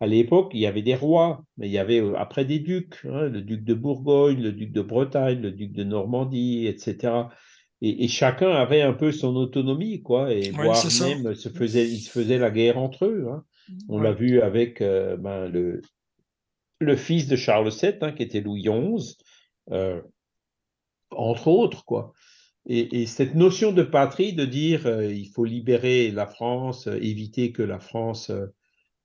[0.00, 3.00] À l'époque, il y avait des rois, mais il y avait euh, après des ducs,
[3.04, 7.12] hein, le duc de Bourgogne, le duc de Bretagne, le duc de Normandie, etc.
[7.80, 12.10] Et, chacun avait un peu son autonomie, quoi, et voire même se faisait, ils se
[12.10, 13.26] faisaient la guerre entre eux.
[13.30, 13.44] Hein.
[13.88, 15.82] On l'a vu avec euh, ben, le,
[16.80, 19.16] le fils de Charles VII, qui était Louis XI,
[19.70, 20.00] euh,
[21.10, 22.12] entre autres, quoi.
[22.66, 27.52] Et, cette notion de patrie, de dire euh, il faut libérer la France, euh, éviter
[27.52, 28.32] que la France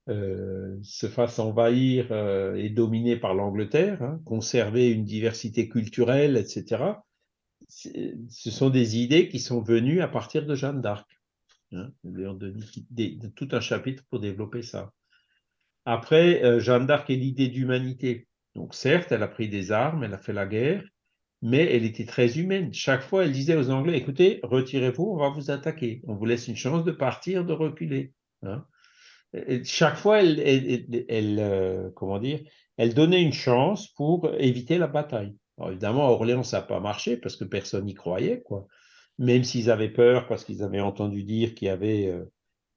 [0.07, 2.11] euh, se fasse envahir
[2.55, 6.83] et dominer par l'Angleterre, hein, conserver une diversité culturelle, etc.
[7.67, 11.07] Ce sont des idées qui sont venues à partir de Jeanne d'Arc.
[11.73, 11.91] Hein,
[13.35, 14.93] tout un chapitre pour développer ça.
[15.85, 18.27] Après, Jeanne d'Arc est l'idée d'humanité.
[18.55, 20.83] Donc certes, elle a pris des armes, elle a fait la guerre,
[21.41, 22.73] mais elle était très humaine.
[22.73, 26.01] Chaque fois, elle disait aux Anglais, écoutez, retirez-vous, on va vous attaquer.
[26.07, 28.13] On vous laisse une chance de partir, de reculer.
[28.43, 28.65] Hein.
[29.63, 32.41] chaque fois, elle, euh, comment dire,
[32.77, 35.35] elle donnait une chance pour éviter la bataille.
[35.65, 38.67] évidemment, à Orléans, ça n'a pas marché parce que personne n'y croyait, quoi.
[39.17, 42.23] Même s'ils avaient peur parce qu'ils avaient entendu dire qu'il y avait euh,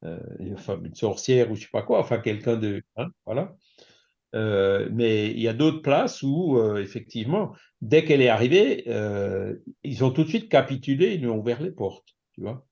[0.04, 3.54] euh, une, sorcière ou je sais pas quoi, enfin quelqu'un de, hein, voilà.
[4.34, 9.54] Euh, mais il y a d'autres places où, euh, effectivement, dès qu'elle est arrivée, euh,
[9.84, 12.66] ils ont tout de suite capitulé, ils lui ont ouvert les portes, tu vois.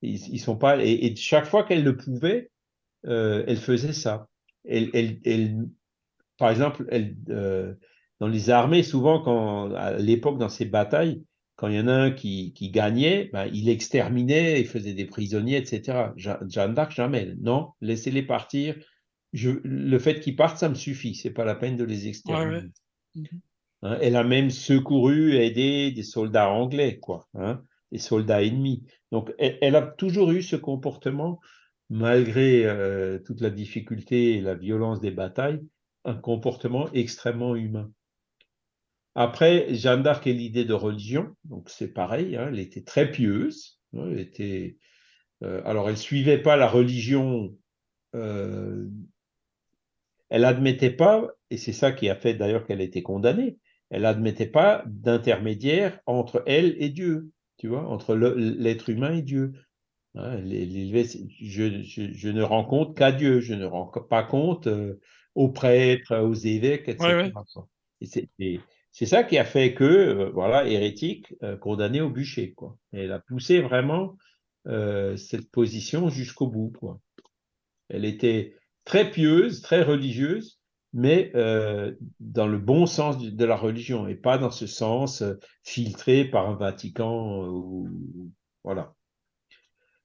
[0.00, 2.50] Ils, sont pas, et, chaque fois qu'elle le pouvait,
[3.04, 4.26] elle faisait ça.
[4.64, 5.68] Elle, elle,
[6.38, 7.14] par exemple, elle,
[8.18, 11.22] dans les armées, souvent, quand, à l'époque, dans ces batailles,
[11.54, 15.04] quand il y en a un qui, qui gagnait, ben, il exterminait, il faisait des
[15.04, 16.08] prisonniers, etc.
[16.16, 17.34] Jeanne d'Arc, jamais.
[17.40, 18.74] Non, laissez-les partir,
[19.32, 21.14] le fait qu'ils partent, ça me suffit.
[21.14, 22.68] C'est pas la peine de les exterminer.
[23.14, 23.26] Mhm.
[23.82, 28.84] Hein, elle a même secouru, aidé des soldats anglais, quoi, hein, des soldats ennemis.
[29.10, 31.40] Donc, elle, a toujours eu ce comportement,
[31.90, 35.60] malgré euh, toute la difficulté et la violence des batailles,
[36.04, 37.90] un comportement extrêmement humain.
[39.14, 42.36] Après, Jeanne d'Arc est l'idée de religion, donc c'est pareil.
[42.36, 43.80] Hein, elle était très pieuse.
[43.92, 44.78] elle était,
[45.42, 47.54] euh, alors, elle suivait pas la religion
[48.14, 48.88] euh,
[50.32, 53.58] elle admettait pas, et c'est ça qui a fait d'ailleurs qu'elle a été condamnée,
[53.90, 59.52] elle admettait pas d'intermédiaire entre elle et Dieu, tu vois, entre l'être humain et Dieu.
[60.14, 64.98] Hein, je, ne rends compte qu'à Dieu, je ne rends pas compte euh,
[65.34, 67.30] aux prêtres, aux évêques, etc.
[68.00, 68.58] Et
[68.90, 72.78] c'est ça qui a fait que, euh, voilà, hérétique, euh, condamné au bûcher, quoi.
[72.92, 74.16] elle a poussé vraiment
[74.64, 77.00] cette position jusqu'au bout, quoi.
[77.90, 78.54] Elle était,
[78.84, 80.60] très pieuse, très religieuse,
[80.92, 85.34] mais euh, dans le bon sens de la religion et pas dans ce sens euh,
[85.64, 87.46] filtré par un Vatican.
[87.46, 87.88] Ou,
[88.62, 88.94] voilà.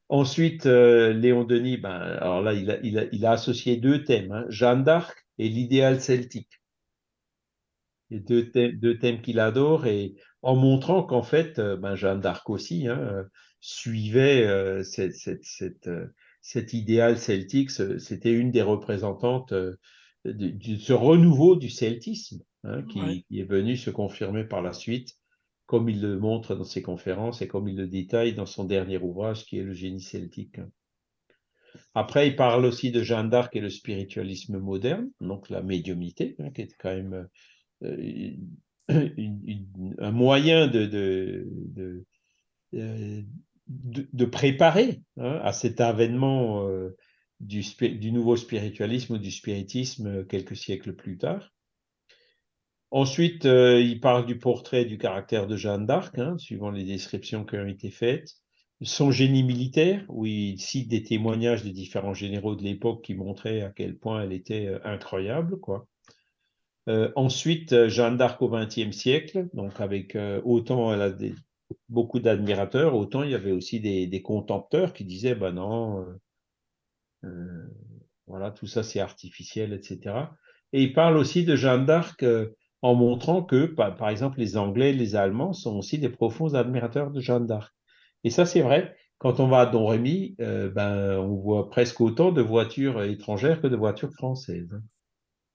[0.09, 5.27] Ensuite, euh, Léon Denis, ben, alors là, il a, associé deux thèmes, hein, Jeanne d'Arc
[5.37, 6.61] et l'idéal celtique.
[8.09, 13.25] Deux thèmes, qu'il adore et en montrant qu'en fait, ben, Jeanne d'Arc aussi hein,
[13.59, 15.89] suivait cette
[16.41, 19.75] cet idéal celtique, c'était une des représentantes euh,
[20.25, 25.13] de, ce renouveau du celtisme hein, qui, est venu se confirmer par la suite,
[25.65, 28.97] comme il le montre dans ses conférences et comme il le détaille dans son dernier
[28.97, 30.59] ouvrage qui est le génie celtique.
[31.93, 36.51] Après, il parle aussi de Jeanne d'Arc et le spiritualisme moderne, donc la médiumité, hein,
[36.51, 37.27] qui est quand même
[37.83, 38.31] euh,
[38.89, 42.05] un moyen de, de,
[42.73, 43.21] euh,
[43.67, 46.95] de, préparer hein, à cet avènement euh,
[47.39, 51.53] du, nouveau spiritualisme ou du spiritisme euh, quelques siècles plus tard.
[52.89, 57.43] Ensuite, euh, il parle du portrait du caractère de Jeanne d'Arc, hein, suivant les descriptions
[57.43, 58.35] qui ont été faites.
[58.81, 63.61] Son génie militaire, où il cite des témoignages de différents généraux de l'époque qui montraient
[63.61, 65.59] à quel point elle était incroyable.
[65.59, 65.87] Quoi.
[67.15, 71.33] ensuite, Jeanne d'Arc au XXe siècle, donc avec autant elle a des,
[71.89, 76.19] beaucoup d'admirateurs, autant il y avait aussi des, contempteurs qui disaient, ben non, euh,
[77.25, 77.67] euh,
[78.27, 80.15] voilà, tout ça c'est artificiel, etc.
[80.73, 82.49] Et il parle aussi de Jeanne d'Arc euh,
[82.81, 87.19] en montrant que, par, exemple, les Anglais, les Allemands sont aussi des profonds admirateurs de
[87.19, 87.73] Jeanne d'Arc.
[88.23, 88.95] Et ça, c'est vrai.
[89.17, 93.67] Quand on va à Don Rémy, ben, on voit presque autant de voitures étrangères que
[93.67, 94.71] de voitures françaises.
[94.71, 94.83] Hein.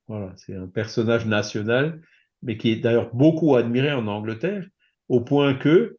[0.09, 2.03] Voilà, c'est un personnage national,
[2.43, 4.67] mais qui est d'ailleurs beaucoup admiré en Angleterre,
[5.09, 5.97] au point que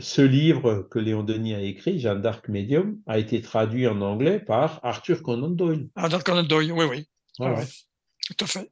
[0.00, 4.40] ce livre que Léon Denis a écrit, Jeanne d'Arc Medium, a été traduit en anglais
[4.40, 5.88] par Arthur Conan Doyle.
[5.94, 7.08] Arthur Conan Doyle, oui, oui.
[7.38, 7.62] Voilà.
[8.26, 8.70] Tout à fait.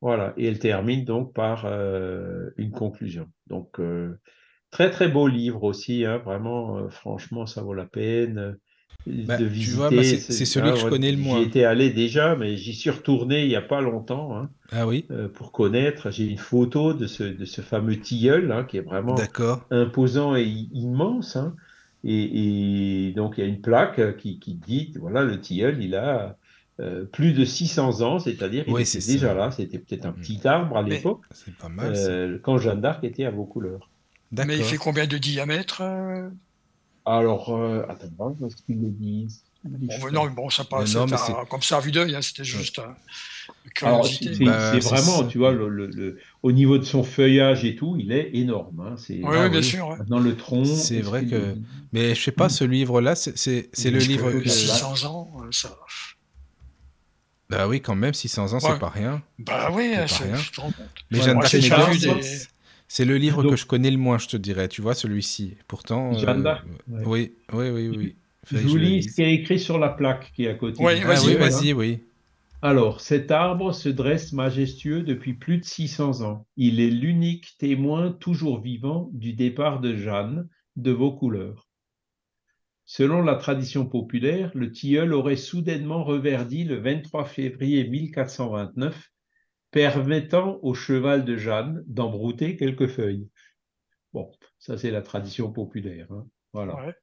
[0.00, 3.28] Voilà, et elle termine donc par euh, une conclusion.
[3.46, 4.18] Donc, euh,
[4.70, 8.58] très très beau livre aussi, hein, vraiment, franchement, ça vaut la peine.
[9.06, 11.38] Bah, tu vois, c'est celui que je connais le moins.
[11.38, 14.36] J'y étais allé déjà, mais j'y suis retourné il n'y a pas longtemps.
[14.36, 15.06] Hein, ah oui.
[15.10, 18.82] Euh, pour connaître, j'ai une photo de ce, de ce fameux tilleul hein, qui est
[18.82, 19.16] vraiment
[19.70, 21.36] imposant et immense.
[21.36, 21.54] Hein,
[22.02, 26.36] et, donc il y a une plaque qui, qui dit voilà, le tilleul, il a
[26.78, 29.50] euh, plus de 600 ans, c'est-à-dire qu'il était déjà là.
[29.50, 30.20] C'était peut-être un mm.
[30.20, 31.22] petit arbre à l'époque.
[31.30, 31.94] C'est pas mal.
[31.96, 33.88] Euh, quand Jeanne d'Arc était à vos couleurs.
[34.32, 36.28] Mais il fait combien de diamètre euh?
[37.06, 39.42] Alors, euh, attends, voir ce qu'ils le disent.
[39.64, 41.06] Bon, non, bon, ça passe non,
[41.48, 42.94] comme ça à vue d'œil, hein, c'était juste un,
[44.04, 48.12] c'est bah, vraiment, tu vois, le, le, au niveau de son feuillage et tout, il
[48.12, 48.80] est énorme.
[48.80, 49.96] Hein, oui, ah, bien sûr.
[50.08, 50.64] Dans le tronc.
[50.64, 51.56] C'est vrai que.
[51.92, 54.48] Mais je sais pas, ce livre-là, c'est le livre que.
[54.48, 55.76] 600 ans, euh, ça.
[57.48, 59.22] Bah oui, quand même, 600 ans, c'est pas rien.
[59.38, 60.38] Bah oui, c'est rien.
[61.10, 61.54] Mais Jeanne d'Arc
[62.88, 65.56] c'est le livre que je connais le moins, je te dirais, tu vois, celui-ci.
[65.66, 66.12] Pourtant.
[66.18, 68.16] Jeanne d'Arc euh, Oui, oui, oui, oui.
[68.48, 70.80] Je vous lis ce qui est écrit sur la plaque qui est à côté.
[70.80, 71.98] Oui, ah vas-y, vas-y, oui.
[72.62, 76.46] Alors, cet arbre se dresse majestueux depuis plus de 600 ans.
[76.56, 81.66] Il est l'unique témoin toujours vivant du départ de Jeanne, de vos couleurs.
[82.84, 89.10] Selon la tradition populaire, le tilleul aurait soudainement reverdi le 23 février 1429,
[89.70, 93.28] permettant au cheval de Jeanne d'embrouter quelques feuilles.
[94.12, 96.10] Bon, ça c'est la tradition populaire.
[96.10, 96.26] Hein.
[96.52, 96.94] Voilà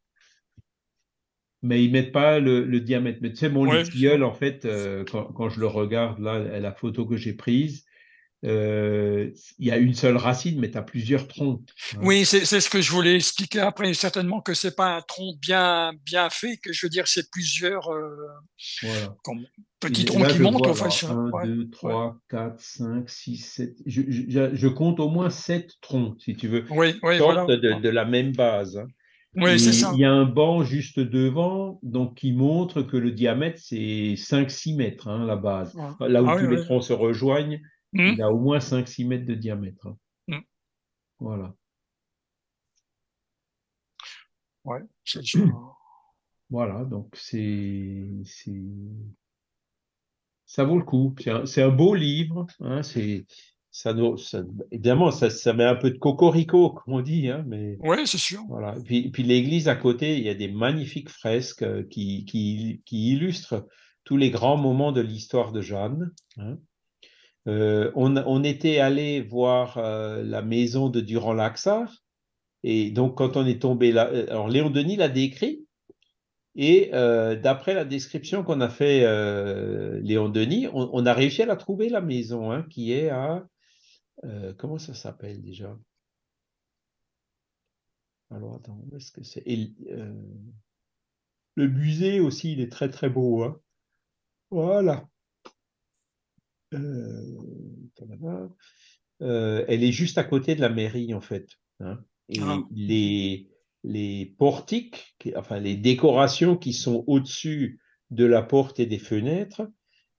[1.63, 3.19] mais ils mettent pas le, diamètre.
[3.21, 7.05] Mais tu sais, mon tilleul, en fait, euh, quand, je le regarde, là, la photo
[7.05, 7.85] que j'ai prise,
[8.43, 11.61] euh, il y a une seule racine, mais tu as plusieurs troncs.
[11.95, 11.99] Hein.
[12.01, 13.93] Oui, c'est ce que je voulais expliquer après.
[13.93, 17.89] Certainement que c'est pas un tronc bien, bien fait, que je veux dire, c'est plusieurs
[17.89, 18.15] euh,
[19.79, 20.67] petits troncs qui montent.
[20.67, 23.77] Enfin, 1, 2, 3, 4, 5, 6, 7.
[23.85, 24.01] Je,
[24.53, 26.65] je, compte au moins 7 troncs, si tu veux.
[26.69, 27.45] Oui, oui, voilà.
[27.45, 28.77] de, de, la même base.
[28.77, 28.87] Hein.
[29.35, 29.91] Oui, c'est ça.
[29.93, 34.75] Il y a un banc juste devant, donc qui montre que le diamètre, c'est 5-6
[34.75, 35.75] mètres, hein, la base.
[35.99, 37.59] Là où ah tous les troncs se rejoignent,
[37.93, 38.13] mmh.
[38.13, 39.87] il a au moins 5-6 mètres de diamètre.
[39.87, 39.97] Hein.
[40.27, 40.39] Mmh.
[41.19, 41.53] Voilà.
[44.65, 44.81] Ouais,
[46.49, 48.05] Voilà, donc c'est.
[50.45, 51.15] Ça vaut le coup.
[51.45, 52.45] C'est un, beau livre.
[52.59, 53.25] Hein, c'est
[53.71, 57.27] ça, ça, évidemment, ça, ça, met un peu de cocorico, comme on dit.
[57.27, 58.43] Hein, mais, oui, c'est sûr.
[58.47, 58.75] Voilà.
[58.85, 63.13] Puis, puis l'église à côté, il y a des magnifiques fresques euh, qui, qui, qui
[63.13, 63.67] illustrent
[64.03, 66.11] tous les grands moments de l'histoire de Jeanne.
[66.37, 66.59] Hein.
[67.47, 71.91] Euh, on, était allé voir euh, la maison de Durand-Laxart.
[72.63, 75.65] Et donc, quand on est tombé là, alors Léon Denis l'a décrit.
[76.55, 79.01] Et d'après la description qu'on a fait,
[80.01, 83.43] Léon Denis, on, a réussi à la trouver, la maison, hein, qui est à
[84.25, 85.77] euh, comment ça s'appelle déjà?
[88.29, 89.43] Alors attends, où est-ce que c'est?
[89.47, 90.13] Euh,
[91.55, 93.43] Le musée aussi, il est très très beau.
[93.43, 93.59] Hein
[94.49, 95.07] voilà.
[99.21, 101.47] Euh, elle est juste à côté de la mairie en fait.
[101.79, 102.59] Hein et ah.
[102.71, 103.49] les,
[103.83, 107.79] les portiques, enfin les décorations qui sont au-dessus
[108.11, 109.67] de la porte et des fenêtres,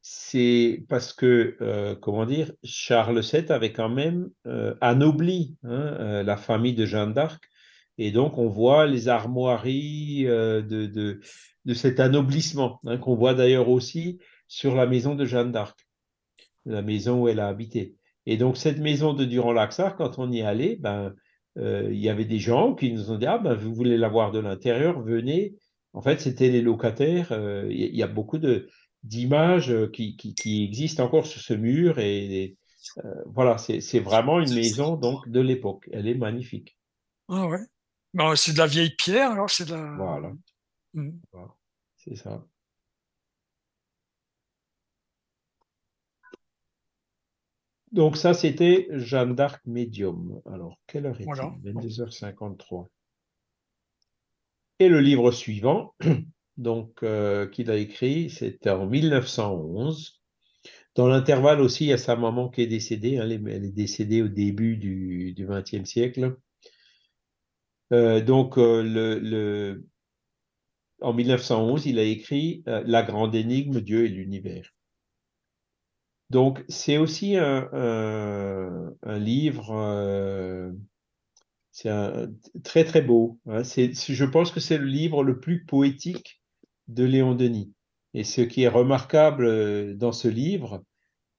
[0.06, 6.22] c'est parce que, euh, comment dire, Charles VII avait quand même euh, anobli hein, euh,
[6.22, 7.42] la famille de Jeanne d'Arc.
[7.96, 11.20] Et donc, on voit les armoiries de, de,
[11.64, 15.83] de, cet anoblissement, hein, qu'on voit d'ailleurs aussi sur la maison de Jeanne d'Arc,
[16.66, 17.96] la maison où elle a habité.
[18.26, 21.14] Et donc, cette maison de Durand-Laxart, quand on y allait, ben,
[21.56, 24.32] il y avait des gens qui nous ont dit Ah, ben, vous voulez la voir
[24.32, 25.54] de l'intérieur, venez.
[25.92, 27.32] En fait, c'était les locataires.
[27.68, 28.68] Il y, a beaucoup de,
[29.04, 31.98] d'images euh, qui, qui, existent encore sur ce mur.
[31.98, 32.56] Et,
[33.04, 35.88] euh, voilà, c'est vraiment une maison donc de l'époque.
[35.92, 36.76] Elle est magnifique.
[37.28, 37.60] Ah ouais.
[38.12, 39.94] Ben, c'est de la vieille pierre, alors c'est de la...
[39.96, 40.32] Voilà.
[40.94, 41.10] Mmh.
[41.96, 42.44] C'est ça.
[47.94, 50.40] Donc ça, c'était Jeanne d'Arc Médium.
[50.46, 51.72] Alors, quelle heure est-il?
[51.72, 52.88] 22h53.
[54.80, 55.94] Et le livre suivant,
[56.56, 60.20] donc euh, qu'il a écrit, c'était en 1911.
[60.96, 63.18] Dans l'intervalle aussi, il y a sa maman qui est décédée.
[63.18, 66.36] Hein, elle, est, décédée au début du XXe siècle.
[67.92, 69.86] Euh, donc, euh, le,
[71.00, 74.74] en 1911, il a écrit La grande énigme, Dieu et l'univers.
[76.30, 80.74] Donc, c'est aussi un, un livre
[81.74, 81.90] c'est
[82.62, 83.40] très très beau.
[83.46, 83.62] Hein.
[83.64, 86.40] je pense que c'est le livre le plus poétique
[86.86, 87.72] de Léon Denis.
[88.14, 90.84] Et ce qui est remarquable euh, dans ce livre,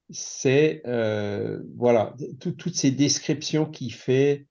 [0.10, 4.46] c'est euh, voilà toutes ces descriptions qu'il fait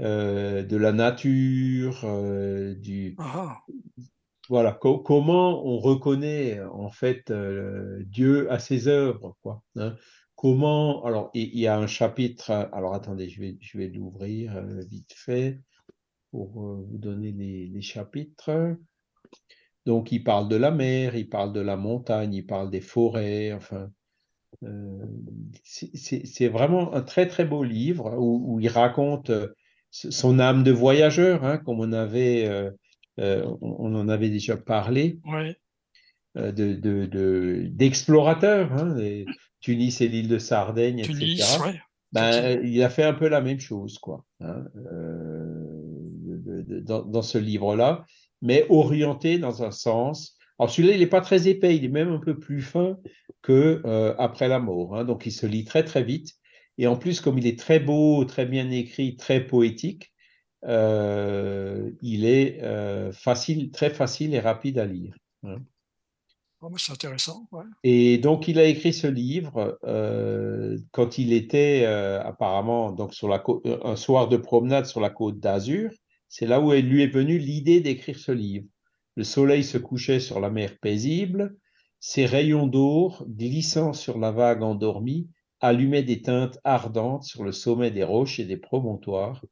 [0.00, 2.04] euh, de la nature,
[2.76, 3.60] du ah.
[4.50, 7.32] Voilà comment on reconnaît en fait
[8.04, 9.62] Dieu à ses œuvres quoi.
[9.76, 9.96] Hein?
[10.34, 15.14] Comment alors il y a un chapitre alors attendez je vais je vais l'ouvrir vite
[15.14, 15.60] fait
[16.30, 18.76] pour vous donner les, chapitres.
[19.86, 23.52] Donc, il parle de la mer, il parle de la montagne, il parle des forêts,
[23.52, 23.90] enfin.
[24.64, 25.06] Euh,
[25.64, 29.48] c'est vraiment un très très beau livre où, il raconte euh,
[29.90, 32.70] son âme de voyageur, hein, comme on avait,
[33.20, 35.18] euh, on, en avait déjà parlé,
[36.34, 38.96] de d'explorateur, hein,
[39.60, 41.42] Tunis et l'île de Sardaigne, etc.
[42.12, 44.64] Ben, il a fait un peu la même chose, quoi, hein,
[46.82, 48.04] dans, dans, ce livre-là,
[48.42, 52.12] mais orienté dans un sens alors celui-là, il n'est pas très épais, il est même
[52.12, 52.98] un peu plus fin
[53.40, 54.94] que euh, Après la mort.
[54.94, 55.04] Hein.
[55.04, 56.34] donc il se lit très très vite.
[56.76, 60.12] Et en plus, comme il est très beau, très bien écrit, très poétique,
[60.64, 65.14] euh, il est euh, facile, très facile et rapide à lire.
[65.44, 65.58] Hein.
[66.62, 67.48] Oh, c'est intéressant.
[67.82, 69.78] Et donc, il a écrit ce livre
[70.92, 73.42] quand il était apparemment donc sur la
[73.82, 75.90] un soir de promenade sur la côte d'Azur.
[76.28, 78.66] C'est là où lui est venue l'idée d'écrire ce livre.
[79.16, 81.56] Le soleil se couchait sur la mer paisible,
[81.98, 85.28] ses rayons d'or, glissant sur la vague endormie,
[85.60, 89.44] allumaient des teintes ardentes sur le sommet des roches et des promontoires,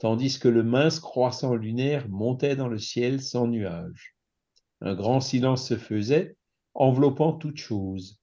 [0.00, 4.16] tandis que le mince croissant lunaire montait dans le ciel sans nuages.
[4.80, 6.36] Un grand silence se faisait,
[6.74, 8.18] enveloppant toute chose.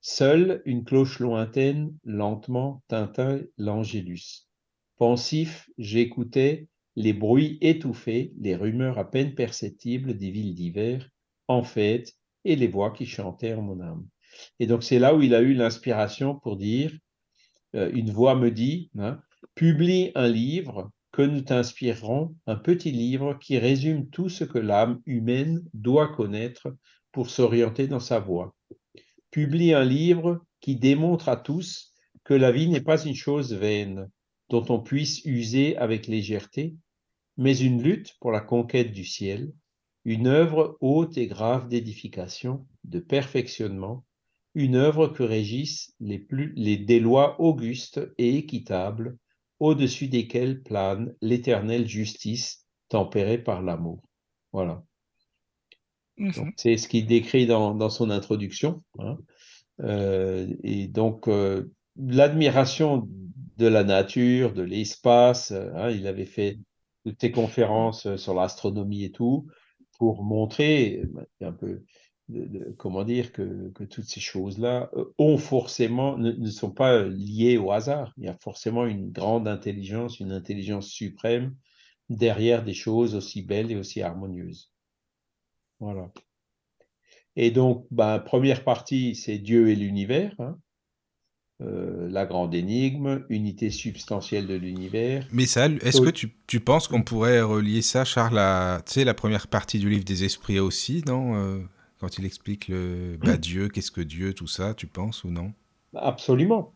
[0.00, 4.48] Seule une cloche lointaine, lentement, tintait l'Angélus.
[4.96, 11.08] Pensif, j'écoutais les bruits étouffés, les rumeurs à peine perceptibles des villes d'hiver,
[11.46, 12.12] en fête,
[12.44, 14.06] et les voix qui chantèrent mon âme.
[14.58, 16.92] Et donc c'est là où il a eu l'inspiration pour dire,
[17.76, 19.20] euh, une voix me dit, hein,
[19.54, 25.00] publie un livre que nous t'inspirerons, un petit livre qui résume tout ce que l'âme
[25.06, 26.76] humaine doit connaître
[27.12, 28.54] pour s'orienter dans sa voie.
[29.30, 31.92] Publie un livre qui démontre à tous
[32.24, 34.08] que la vie n'est pas une chose vaine,
[34.50, 36.76] dont on puisse user avec légèreté,
[37.36, 39.52] mais une lutte pour la conquête du ciel,
[40.04, 44.04] une œuvre haute et grave d'édification, de perfectionnement,
[44.54, 49.16] une œuvre que régissent les, lois augustes et équitables,
[49.60, 54.02] au-dessus desquelles plane l'éternelle justice tempérée par l'amour.
[54.52, 54.82] Voilà.
[56.16, 56.52] Mhm.
[56.56, 58.82] C'est ce qu'il décrit dans, son introduction.
[58.98, 59.18] Hein.
[59.80, 63.08] Euh, et donc, euh, l'admiration
[63.56, 65.52] de la nature, de l'espace.
[65.52, 66.58] Hein, il avait fait
[67.04, 69.46] toutes ces conférences sur l'astronomie et tout
[69.98, 71.02] pour montrer
[71.42, 71.82] un peu
[72.76, 78.12] comment dire que, toutes ces choses-là euh, ont forcément ne, sont pas liées au hasard.
[78.16, 81.54] Il y a forcément une grande intelligence, une intelligence suprême
[82.08, 84.72] derrière des choses aussi belles et aussi harmonieuses.
[85.78, 86.10] Voilà.
[87.36, 90.34] Et donc, ben, première partie, c'est Dieu et l'univers.
[90.40, 90.58] Hein.
[91.62, 95.26] Euh, la grande énigme, unité substantielle de l'univers.
[95.30, 99.46] Mais ça, est-ce que tu, tu penses qu'on pourrait relier ça, Charles, à la première
[99.46, 101.60] partie du livre des esprits aussi, non euh,
[102.00, 105.52] Quand il explique le bah, Dieu, qu'est-ce que Dieu, tout ça, tu penses ou non?
[105.94, 106.72] Absolument.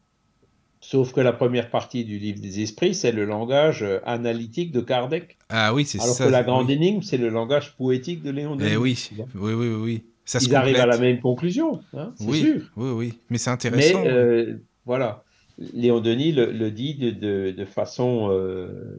[0.80, 4.82] Sauf que la première partie du livre des esprits, c'est le langage euh, analytique de
[4.82, 5.38] Kardec.
[5.48, 6.05] Ah oui, c'est ça.
[6.05, 8.72] Alors que la grande énigme, c'est le langage poétique de Léon Denis.
[8.74, 10.05] Eh oui, oui, oui, oui.
[10.26, 12.62] Ça Ils arrivent à la même conclusion, hein, c'est oui, sûr.
[12.76, 14.02] Oui, oui, mais c'est intéressant.
[14.05, 14.46] Mais
[14.84, 15.24] voilà.
[15.59, 18.98] Léon Denis le, dit de, façon euh,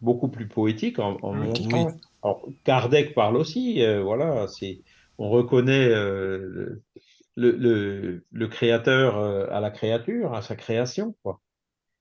[0.00, 1.92] beaucoup plus poétique en, montrant.
[2.64, 4.80] Kardec parle aussi, euh, voilà, c'est
[5.18, 6.82] on reconnaît euh,
[7.36, 9.16] le, créateur
[9.50, 11.16] à la créature, à sa création.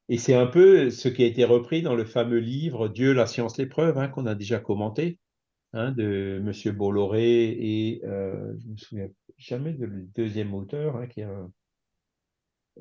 [0.08, 3.26] Et c'est un peu ce qui a été repris dans le fameux livre Dieu, la
[3.26, 5.20] science, l'épreuve, hein, qu'on a déjà commenté,
[5.74, 11.24] hein, de Monsieur Bolloré et je me souviens jamais de deuxième auteur, hein, qui est
[11.24, 11.52] un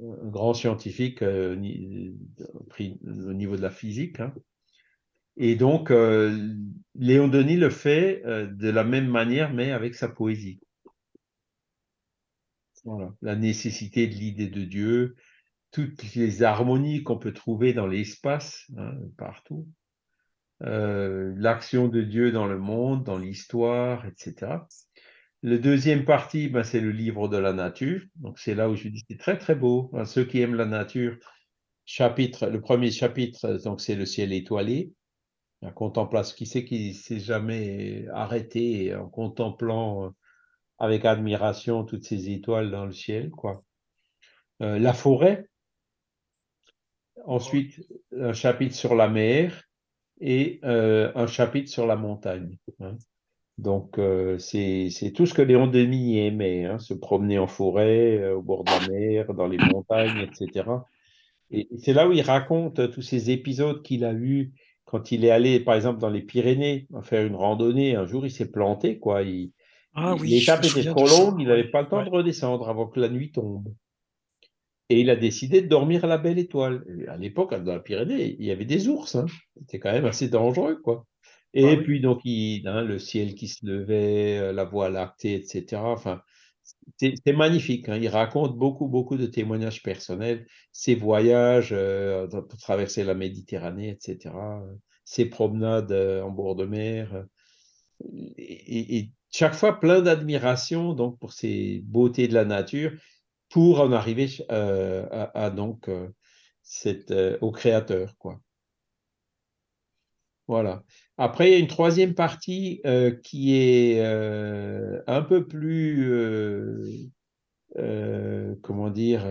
[0.03, 4.19] un grand scientifique euh, au niveau de la physique.
[5.37, 6.55] Et donc, euh,
[6.95, 10.61] Léon Denis le fait euh, de la même manière, mais avec sa poésie.
[12.85, 13.13] Voilà.
[13.23, 15.17] La nécessité de l'idée de Dieu,
[15.73, 19.67] toutes les harmonies qu'on peut trouver dans l'espace, hein, partout,
[20.61, 24.59] l'action de Dieu dans le monde, dans l'histoire, etc.
[25.45, 28.01] Le deuxième partie, ben, c'est le livre de la nature.
[28.17, 29.91] Donc c'est là où je dis c'est très très beau.
[29.93, 31.19] Hein, ceux qui aiment la nature,
[31.85, 34.95] chapitre, le premier chapitre, donc c'est le ciel étoilé.
[35.65, 36.37] La contemplation.
[36.37, 40.11] Qui sait qui s'est jamais arrêté en contemplant euh,
[40.79, 43.65] avec admiration toutes ces étoiles dans le ciel, quoi.
[44.63, 45.49] Euh, la forêt.
[47.27, 47.85] Ensuite,
[48.17, 49.65] un chapitre sur la mer
[50.21, 52.57] et euh, un chapitre sur la montagne.
[52.81, 52.97] Hein.
[53.59, 58.37] Donc, euh, c'est tout ce que Léon Denis aimait, hein, se promener en forêt, euh,
[58.37, 60.69] au bord de la mer, dans les montagnes, etc.
[61.51, 64.53] Et, c'est là où il raconte tous ces épisodes qu'il a eus
[64.95, 67.97] quand il est allé, par exemple, dans les Pyrénées, faire une randonnée.
[67.97, 69.23] Un jour, il s'est planté, quoi.
[69.23, 69.51] Il,
[69.93, 73.01] ah, oui, L'étape était trop longue, il n'avait pas le temps de redescendre avant que
[73.01, 73.75] la nuit tombe.
[74.91, 76.85] Et il a décidé de dormir à la belle étoile.
[77.09, 79.17] à l'époque, dans la Pyrénées, il y avait des ours.
[79.17, 79.27] Hein.
[79.59, 81.07] C'était quand même assez dangereux, quoi.
[81.55, 81.83] Et Ah oui.
[81.83, 85.83] puis, donc, il, hein, le ciel qui se levait, euh, la voie lactée, etc.
[85.83, 86.21] Enfin,
[86.99, 87.89] c'est magnifique.
[87.89, 87.97] hein.
[88.01, 94.35] Il raconte beaucoup, beaucoup de témoignages personnels, ses voyages euh, pour traverser la Méditerranée, etc.
[95.05, 97.15] Ses promenades euh, en bord de mer.
[97.15, 97.25] euh,
[98.39, 102.93] Et, chaque fois, plein d'admiration donc pour ces beautés de la nature
[103.49, 106.09] pour en arriver euh, à, donc euh,
[107.11, 108.41] euh, au créateur, quoi.
[110.47, 110.83] Voilà.
[111.19, 116.13] Après, il y a une troisième partie euh, qui est euh, un peu plus,
[117.79, 119.25] euh, comment dire,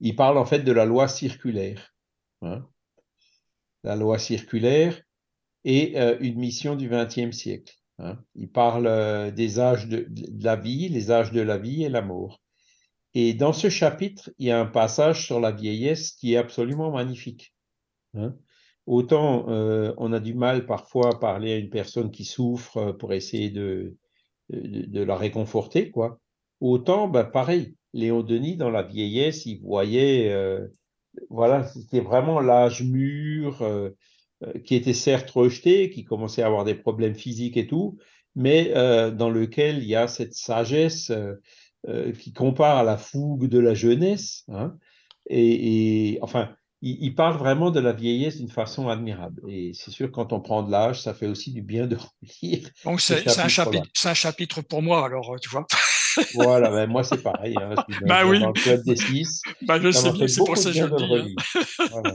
[0.00, 1.94] il parle en fait de la loi circulaire.
[2.42, 2.64] hein.
[3.84, 5.00] La loi circulaire
[5.64, 7.74] et une mission du XXe siècle.
[7.98, 8.18] hein.
[8.34, 12.02] Il parle des âges de, de la vie, les âges de la vie et la
[12.02, 12.40] mort.
[13.14, 16.90] Et dans ce chapitre, il y a un passage sur la vieillesse qui est absolument
[16.92, 17.54] magnifique.
[18.14, 18.36] hein.
[18.86, 22.92] Autant euh, on a du mal parfois à parler à une personne qui souffre euh,
[22.92, 23.96] pour essayer de,
[24.50, 26.20] de, la réconforter, quoi.
[26.60, 30.66] Autant, ben, pareil, Léon Denis, dans la vieillesse, il voyait, euh,
[31.30, 33.62] voilà, c'était vraiment l'âge mûr,
[34.64, 37.98] qui était certes rejeté, qui commençait à avoir des problèmes physiques et tout,
[38.34, 38.72] mais
[39.12, 41.12] dans lequel il y a cette sagesse
[42.18, 44.44] qui compare à la fougue de la jeunesse.
[44.48, 44.76] hein.
[45.30, 46.54] et, enfin,
[46.84, 49.42] il, il parle vraiment de la vieillesse d'une façon admirable.
[49.48, 51.96] Et c'est sûr, quand on prend de l'âge, ça fait aussi du bien de
[52.42, 55.66] relire Donc ce c'est un chapitre, c'est un chapitre pour moi alors, euh, tu vois.
[56.34, 58.40] Voilà, ben moi c'est pareil, hein, je suis Bah oui.
[58.40, 59.42] dans le club des six.
[59.62, 61.36] Bah, je sais bien, c'est pour ça que je le dis.
[61.36, 61.86] hein.
[61.90, 62.14] Voilà.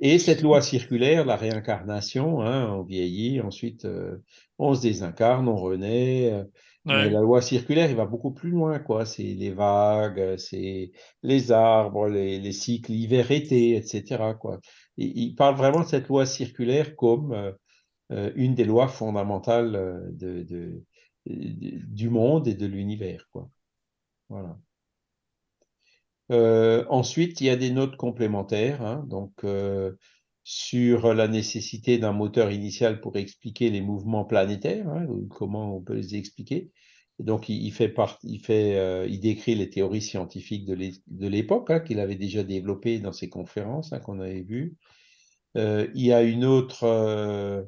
[0.00, 4.18] Et cette loi circulaire, la réincarnation, hein, on vieillit, ensuite euh,
[4.58, 6.30] on se désincarne, on renaît.
[6.32, 6.44] euh,
[6.88, 7.10] Ouais.
[7.10, 9.06] la loi circulaire, il va beaucoup plus loin, quoi.
[9.06, 10.92] C'est les vagues, c'est
[11.22, 14.60] les arbres, les, les cycles hiver-été, etc., quoi.
[14.96, 17.52] Il, il parle vraiment de cette loi circulaire comme euh,
[18.12, 20.84] euh, une des lois fondamentales euh, de, de-
[21.26, 23.50] de- du monde et de l'univers, quoi.
[24.30, 24.58] Voilà.
[26.30, 29.92] Euh, ensuite, il y a des notes complémentaires, hein, donc euh,
[30.50, 35.94] sur la nécessité d'un moteur initial pour expliquer les mouvements planétaires, hein, comment on peut
[35.94, 36.70] les expliquer.
[37.20, 40.72] Et donc, il, il fait part, il fait, euh, il décrit les théories scientifiques de
[40.74, 44.76] l'é- de l'époque hein, qu'il avait déjà développées dans ses conférences hein, qu'on avait vues.
[45.56, 47.62] Euh, il y a une autre euh,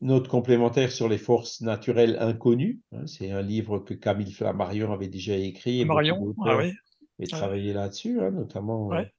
[0.00, 2.80] note complémentaire sur les forces naturelles inconnues.
[3.06, 6.72] c'est un livre que Camille Flammarion avait déjà écrit et Marion, ah oui,
[7.18, 9.13] et travaillé là-dessus, notamment euh, Ouais.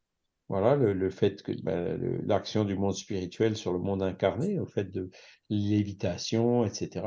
[0.50, 4.92] Voilà, le, fait que le- l'action du monde spirituel sur le monde incarné, au fait
[4.92, 5.10] de
[5.50, 7.04] lévitation, etc.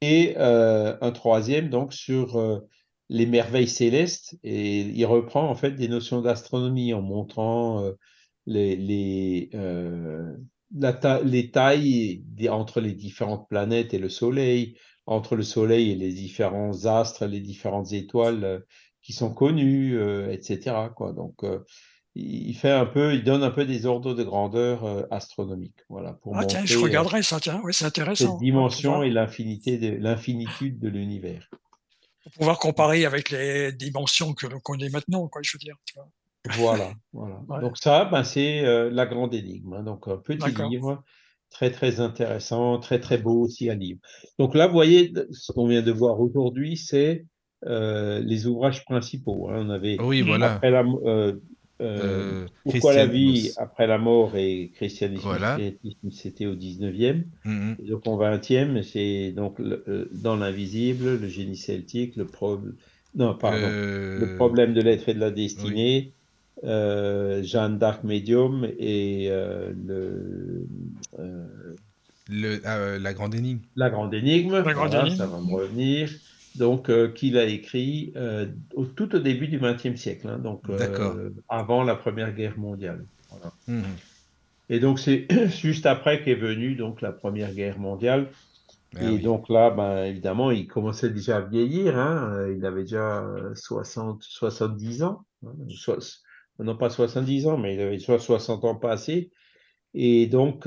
[0.00, 2.60] Et euh, un troisième, donc, sur euh,
[3.08, 7.92] les merveilles célestes, et il reprend en fait des notions d'astronomie en montrant euh,
[8.46, 9.50] les,
[11.52, 14.76] tailles entre les différentes planètes et le Soleil,
[15.06, 18.64] entre le Soleil et les différents astres, les différentes étoiles
[19.02, 19.98] qui sont connues,
[20.30, 20.90] etc.
[21.14, 21.44] Donc,
[22.18, 26.14] il fait un peu, il donne un peu des ordres de grandeur euh, astronomiques, voilà,
[26.14, 28.30] pour Ah tiens, je euh, regarderai ça, tiens, oui, c'est cette intéressant.
[28.32, 31.48] pour, dimension et l'infinité de l'infinitude de l'univers.
[32.22, 35.76] pour pouvoir comparer avec les dimensions que l'on connaît maintenant, quoi, je veux dire.
[35.84, 36.08] tu vois.
[36.56, 37.40] Voilà, voilà.
[37.48, 37.60] Ouais.
[37.60, 39.72] Donc ça, ben, c'est euh, la grande énigme.
[39.74, 39.82] hein.
[39.82, 41.02] Donc un petit livre,
[41.50, 43.96] très très intéressant, très très beau aussi à lire.
[44.38, 47.26] Donc là, vous voyez, ce qu'on vient de voir aujourd'hui, c'est
[47.64, 49.48] euh, les ouvrages principaux.
[49.50, 49.64] hein.
[49.66, 50.28] On avait Oui, Mhm.
[50.28, 50.52] voilà.
[50.54, 51.34] après la, euh,
[51.80, 55.58] euh, Euh, Pourquoi la vie après la mort et christianisme, Voilà.
[56.10, 57.24] c'était au 19e.
[57.44, 57.76] Mhm.
[57.82, 62.74] Et donc, en 20e, c'est donc le- euh, dans l'invisible, le génie celtique, le problème.
[63.14, 63.58] Non, pardon.
[63.62, 66.12] Euh, Le problème de l'être et de la destinée,
[66.64, 70.66] euh, Jeanne d'Arc médium et euh, le,
[71.18, 71.76] euh,
[72.28, 73.60] le- ah, euh, la grande énigme.
[73.76, 74.52] la grande énigme.
[74.52, 75.16] La grande voilà, énigme.
[75.16, 76.10] ça va me revenir.
[76.58, 80.62] Donc, euh, qu'il a écrit euh, au- tout au début du XXe siècle, hein, donc
[80.70, 83.04] euh, avant la Première Guerre mondiale.
[83.30, 83.52] Voilà.
[83.66, 83.84] Mhm.
[84.68, 85.26] Et donc, c'est
[85.60, 88.28] juste après qu'est venue donc la Première Guerre mondiale.
[88.96, 89.20] Ah et oui.
[89.22, 91.98] donc là, ben, évidemment, il commençait déjà à vieillir.
[91.98, 92.48] Hein.
[92.56, 95.24] Il avait déjà euh, 60, 70 ans.
[95.44, 95.52] hein,
[96.58, 99.30] non, pas 70 ans, mais il avait soit 60 ans passés.
[99.94, 100.66] Et donc,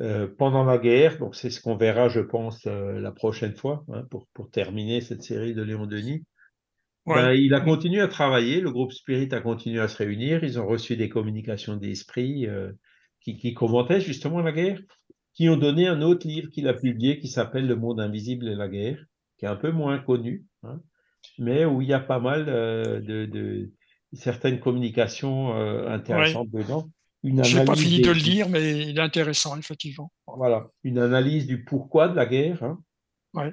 [0.00, 3.84] euh, pendant la guerre, donc c'est ce qu'on verra, je pense, euh, la prochaine fois,
[3.92, 6.24] hein, pour, pour terminer cette série de Léon Denis.
[7.04, 7.16] Ouais.
[7.16, 10.60] Ben, il a continué à travailler, le groupe Spirit a continué à se réunir, ils
[10.60, 12.70] ont reçu des communications d'esprit euh,
[13.20, 14.80] qui, qui commentaient justement la guerre,
[15.34, 18.54] qui ont donné un autre livre qu'il a publié qui s'appelle Le monde invisible et
[18.54, 19.04] la guerre,
[19.36, 20.80] qui est un peu moins connu, hein,
[21.38, 23.72] mais où il y a pas mal de, de
[24.12, 25.54] certaines communications
[25.88, 26.88] intéressantes dedans.
[27.24, 30.12] Je n'ai pas fini de le lire, mais il est intéressant, effectivement.
[30.26, 32.80] Voilà, une analyse du pourquoi de la guerre, hein,
[33.34, 33.52] ouais.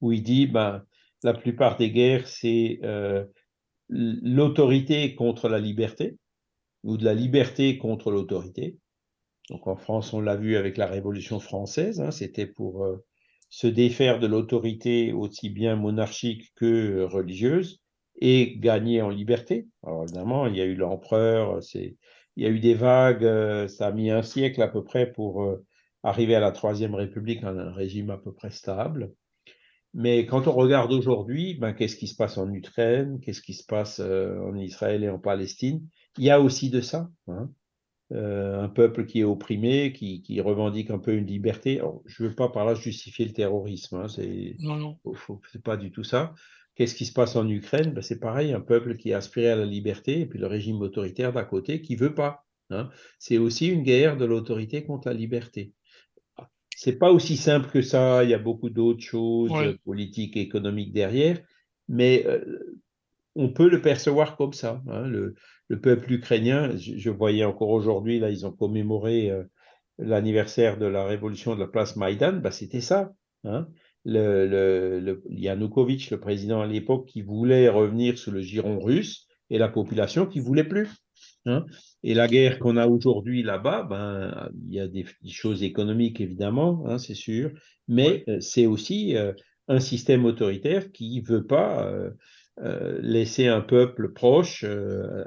[0.00, 0.84] où il dit ben,
[1.24, 3.24] la plupart des guerres, c'est euh,
[3.88, 6.16] l'autorité contre la liberté,
[6.84, 8.78] ou de la liberté contre l'autorité.
[9.50, 13.04] Donc en France, on l'a vu avec la Révolution française, hein, c'était pour euh,
[13.50, 17.80] se défaire de l'autorité aussi bien monarchique que religieuse
[18.20, 19.68] et gagner en liberté.
[19.84, 21.96] Alors évidemment, il y a eu l'empereur, c'est
[22.36, 25.10] il y a eu des vagues, euh, ça a mis un siècle à peu près
[25.10, 25.64] pour euh,
[26.02, 29.12] arriver à la Troisième République, un régime à peu près stable.
[29.94, 33.64] Mais quand on regarde aujourd'hui, ben, qu'est-ce qui se passe en Ukraine, qu'est-ce qui se
[33.64, 35.86] passe euh, en Israël et en Palestine,
[36.18, 37.10] il y a aussi de ça.
[37.28, 37.50] Hein.
[38.10, 41.80] un peuple qui est opprimé, qui, qui, revendique un peu une liberté.
[42.04, 44.56] je ne veux pas par là justifier le terrorisme, hein, c'est
[45.64, 46.34] pas du tout ça.
[46.76, 47.92] Qu'est-ce qui se passe en Ukraine?
[47.92, 50.80] Ben, C'est pareil, un peuple qui est aspiré à la liberté et puis le régime
[50.82, 52.44] autoritaire d'à côté qui veut pas.
[52.70, 52.90] Hein.
[53.18, 55.72] C'est aussi une guerre de l'autorité contre la liberté.
[56.76, 58.22] C'est pas aussi simple que ça.
[58.24, 59.50] Il y a beaucoup d'autres choses
[59.84, 61.40] politiques et économiques derrière,
[61.88, 62.78] mais euh,
[63.34, 64.82] on peut le percevoir comme ça.
[64.88, 65.08] Hein.
[65.08, 65.34] Le,
[65.80, 69.44] peuple ukrainien, je, voyais encore aujourd'hui là, ils ont commémoré euh,
[69.98, 72.34] l'anniversaire de la révolution de la place Maïdan.
[72.34, 73.14] Ben, C'était ça.
[73.44, 73.66] Hein
[74.06, 79.58] le, le, Yanukovych, le président à l'époque, qui voulait revenir sous le giron russe et
[79.58, 80.88] la population qui voulait plus.
[81.44, 81.64] Hein.
[82.02, 86.84] Et la guerre qu'on a aujourd'hui là-bas, ben, il y a des, choses économiques évidemment,
[86.86, 87.50] hein, c'est sûr,
[87.88, 89.32] mais euh, c'est aussi euh,
[89.68, 94.64] un système autoritaire qui ne veut pas euh, laisser un peuple proche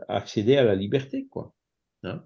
[0.07, 1.53] accéder à la liberté, quoi.
[2.03, 2.23] Hein.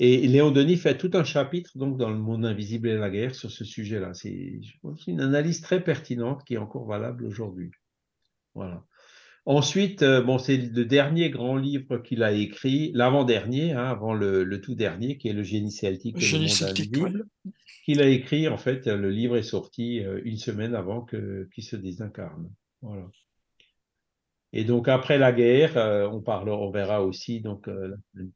[0.00, 3.34] Et Léon Denis fait tout un chapitre donc dans Le monde invisible et la guerre
[3.34, 4.14] sur ce sujet-là.
[4.14, 4.60] C'est
[5.08, 7.72] une analyse très pertinente qui est encore valable aujourd'hui.
[8.54, 8.84] Voilà.
[9.44, 14.60] Ensuite, euh, bon, c'est le dernier grand livre qu'il a écrit, l'avant-dernier, hein, avant le,
[14.60, 17.26] tout dernier, qui est Le génie celtique le monde invisible,
[17.84, 21.76] qu'il a écrit, en fait, le livre est sorti euh, une semaine avant qu'il se
[21.76, 22.50] désincarne.
[22.82, 23.06] Voilà.
[24.52, 28.30] Et donc, après la guerre, euh, on, parle, on verra aussi donc, la semaine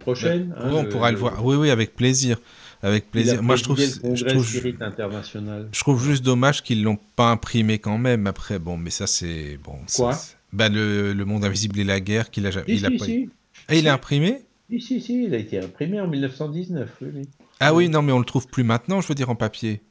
[0.00, 0.54] prochaine.
[0.56, 1.44] Hein, oui, on pourra le, voir.
[1.44, 2.38] Oui, oui, avec plaisir.
[2.82, 3.42] Avec plaisir.
[3.42, 5.68] Moi, je trouve, je trouve, international.
[5.70, 8.26] je trouve juste dommage qu'ils l'ont pas imprimé quand même.
[8.26, 9.78] Après, bon, mais ça, c'est bon.
[9.94, 10.18] Quoi?
[10.52, 12.66] bah, le, le, monde invisible et la guerre qu'il a jamais.
[12.68, 13.04] il a pas...
[13.68, 14.42] Ah, il est imprimé?
[14.70, 16.88] Si, si, si, il a été imprimé en 1919.
[17.02, 17.28] Oui,
[17.60, 19.82] Ah oui, non, mais on le trouve plus maintenant, je veux dire, en papier.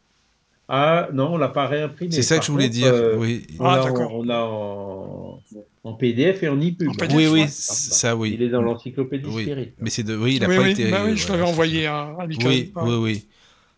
[0.72, 2.12] Ah non, on l'a pas réimprimé.
[2.12, 2.94] C'est ça que je voulais dire.
[2.94, 3.48] Euh, oui.
[3.60, 5.42] On, ah, a, on a en,
[5.84, 6.92] en PDF et en EPUB.
[7.16, 8.34] oui, oui, ça, oui.
[8.36, 9.44] Il est dans l'encyclopédie oui.
[9.44, 9.72] Spirit.
[9.80, 10.92] Mais c'est de, oui, il n'a pas été.
[10.92, 13.26] Bah oui, je l'avais envoyé à, à Oui, oui, oui.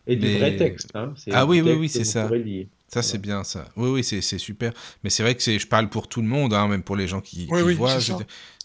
[0.06, 0.90] Et du vrai texte.
[0.94, 1.14] Hein.
[1.32, 2.28] Ah oui, oui, oui, c'est ça.
[2.88, 3.64] Ça, c'est bien, ça.
[3.76, 4.72] Oui, oui, c'est super.
[5.02, 7.22] Mais c'est vrai que je parle pour tout le monde, hein, même pour les gens
[7.22, 7.96] qui, qui voient,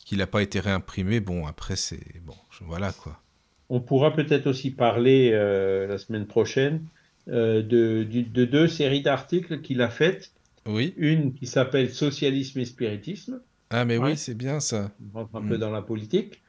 [0.06, 1.22] qu'il n'a pas été réimprimé.
[1.22, 2.22] Bon, après, c'est.
[2.26, 2.36] Bon,
[2.66, 3.22] voilà, quoi.
[3.70, 6.97] On pourra peut-être aussi parler euh, la semaine prochaine euh,
[7.28, 10.32] de, de, deux séries d'articles qu'il a faites.
[10.66, 10.94] Oui.
[10.98, 13.40] Une qui s'appelle Socialisme et spiritisme.
[13.70, 14.91] Ah, mais oui, c'est bien ça.
[15.14, 15.60] On rentre un peu mm.
[15.60, 16.41] dans la politique.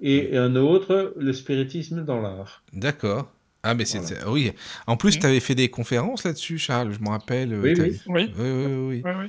[0.00, 2.62] Et un autre, le spiritisme dans l'art.
[2.72, 3.30] D'accord.
[3.62, 4.00] Ah, mais c'est.
[4.26, 4.52] Oui.
[4.86, 5.20] En plus, mm.
[5.20, 7.54] tu avais fait des conférences là-dessus, Charles, je me rappelle.
[7.54, 8.00] Oui, oui.
[8.06, 8.32] Oui.
[8.36, 9.02] Oui, oui, oui.
[9.04, 9.28] Oui,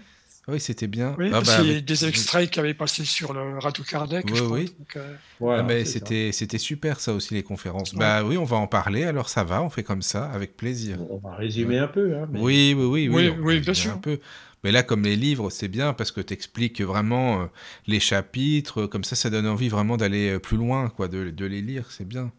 [0.60, 1.15] c'était bien.
[1.18, 4.26] Oui, ah, bah, des extraits qui avaient passé sur le Radio Kardec.
[4.32, 4.76] Oui, oui.
[4.98, 7.95] Euh, ah, c'était, c'était super ça aussi les conférences.
[7.95, 9.03] Bah oui, on va en parler.
[9.03, 10.98] Alors ça va, on fait comme ça, avec plaisir.
[11.10, 12.15] On va résumer un peu.
[12.15, 13.34] Hein, oui, oui, oui, oui.
[13.41, 13.94] Oui, bien sûr.
[13.94, 14.20] Un peu.
[14.64, 17.45] Mais là, comme les livres, c'est bien parce que tu expliques vraiment euh,
[17.88, 18.86] les chapitres.
[18.86, 21.91] Comme ça, ça donne envie vraiment d'aller euh, plus loin, quoi, de, de les lire.
[21.91, 22.32] C'est bien.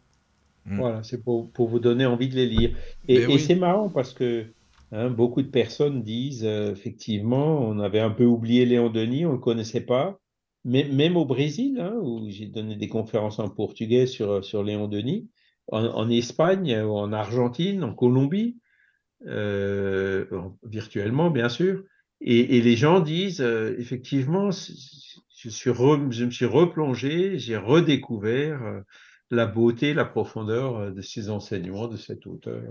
[0.66, 0.78] Mm.
[0.78, 2.76] Voilà, c'est pour, pour, vous donner envie de les lire.
[3.09, 4.47] Et, et c'est marrant parce que
[4.94, 9.30] Hein, beaucoup de personnes disent euh, effectivement, on avait un peu oublié Léon Denis, on
[9.30, 10.20] ne le connaissait pas.
[10.64, 14.86] Mais, même au Brésil, hein, où j'ai donné des conférences en portugais sur, sur Léon
[14.86, 15.28] Denis,
[15.72, 18.58] en, Espagne, en Argentine, en Colombie,
[19.26, 20.26] euh,
[20.62, 21.82] virtuellement bien sûr,
[22.20, 28.82] et, les gens disent euh, effectivement, je, suis je me suis replongé, j'ai redécouvert
[29.30, 32.62] la beauté, la profondeur de ces enseignements de cet auteur.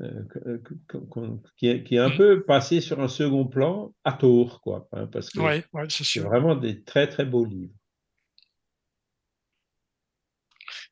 [0.00, 0.62] Euh, euh,
[1.56, 5.40] qui, est, un peu passé sur un second plan à tort, quoi, hein, parce que
[5.88, 7.72] c'est vraiment des très très beaux livres.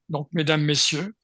[0.08, 1.14] Donc, mesdames, messieurs,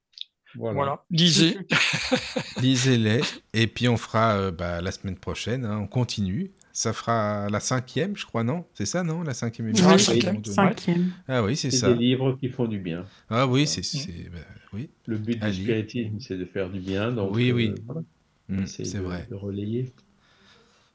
[0.54, 1.58] voilà, lisez.
[2.60, 3.20] Lisez-les,
[3.52, 6.52] et puis on fera euh, bah, la semaine prochaine, hein, on continue.
[6.72, 8.64] Ça fera la cinquième, je crois, non?
[8.74, 11.12] C'est ça, non La cinquième émission cinquième.
[11.28, 11.92] Ah oui, c'est ça.
[11.92, 13.04] Des livres qui font du bien.
[13.28, 13.82] Ah oui, c'est...
[14.30, 14.38] Bah,
[14.72, 14.90] oui.
[15.06, 17.10] Le but du spiritisme, c'est de faire du bien.
[17.12, 17.74] Donc, oui, oui.
[17.90, 18.02] Euh,
[18.48, 19.26] mm, c'est vrai.
[19.30, 19.92] De relayer.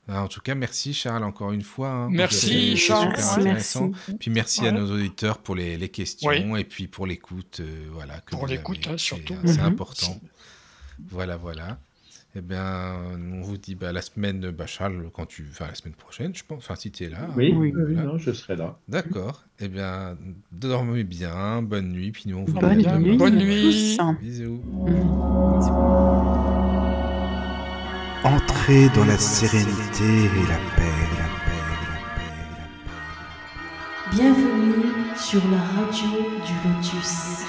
[0.10, 1.90] Ah, En tout cas, merci Charles encore une fois.
[1.90, 2.10] hein.
[2.10, 3.08] Merci, Charles.
[3.10, 3.88] super Merci, intéressant.
[3.90, 4.16] merci.
[4.18, 7.60] Puis merci à nos auditeurs pour les, les questions et puis pour l'écoute.
[7.60, 9.36] euh, voilà, que Pour l'écoute, hein, surtout.
[9.42, 9.66] C'est c'est Mhm.
[9.68, 10.20] important.
[11.10, 11.80] Voilà, voilà.
[12.40, 12.94] Eh bien,
[13.34, 16.44] on vous dit bah, la semaine, bah, Charles, quand tu, enfin la semaine prochaine, je
[16.44, 16.60] pense.
[16.60, 17.28] Enfin, si tu es là.
[17.36, 17.74] Oui, Oui.
[17.76, 18.78] oui, non, je serai là.
[18.88, 19.44] D'accord.
[19.60, 20.16] Eh bien,
[20.52, 23.18] dormez bien, bonne nuit, puis nous on vous dit Bonne nuit.
[23.18, 23.98] Bonne à nuit.
[23.98, 24.22] tous.
[24.22, 24.62] Bisous.
[28.24, 34.16] Entrez dans la sérénité et la paix, la paix, la paix, la paix.
[34.16, 34.86] Bienvenue
[35.16, 36.10] sur la radio
[36.46, 37.46] du lotus.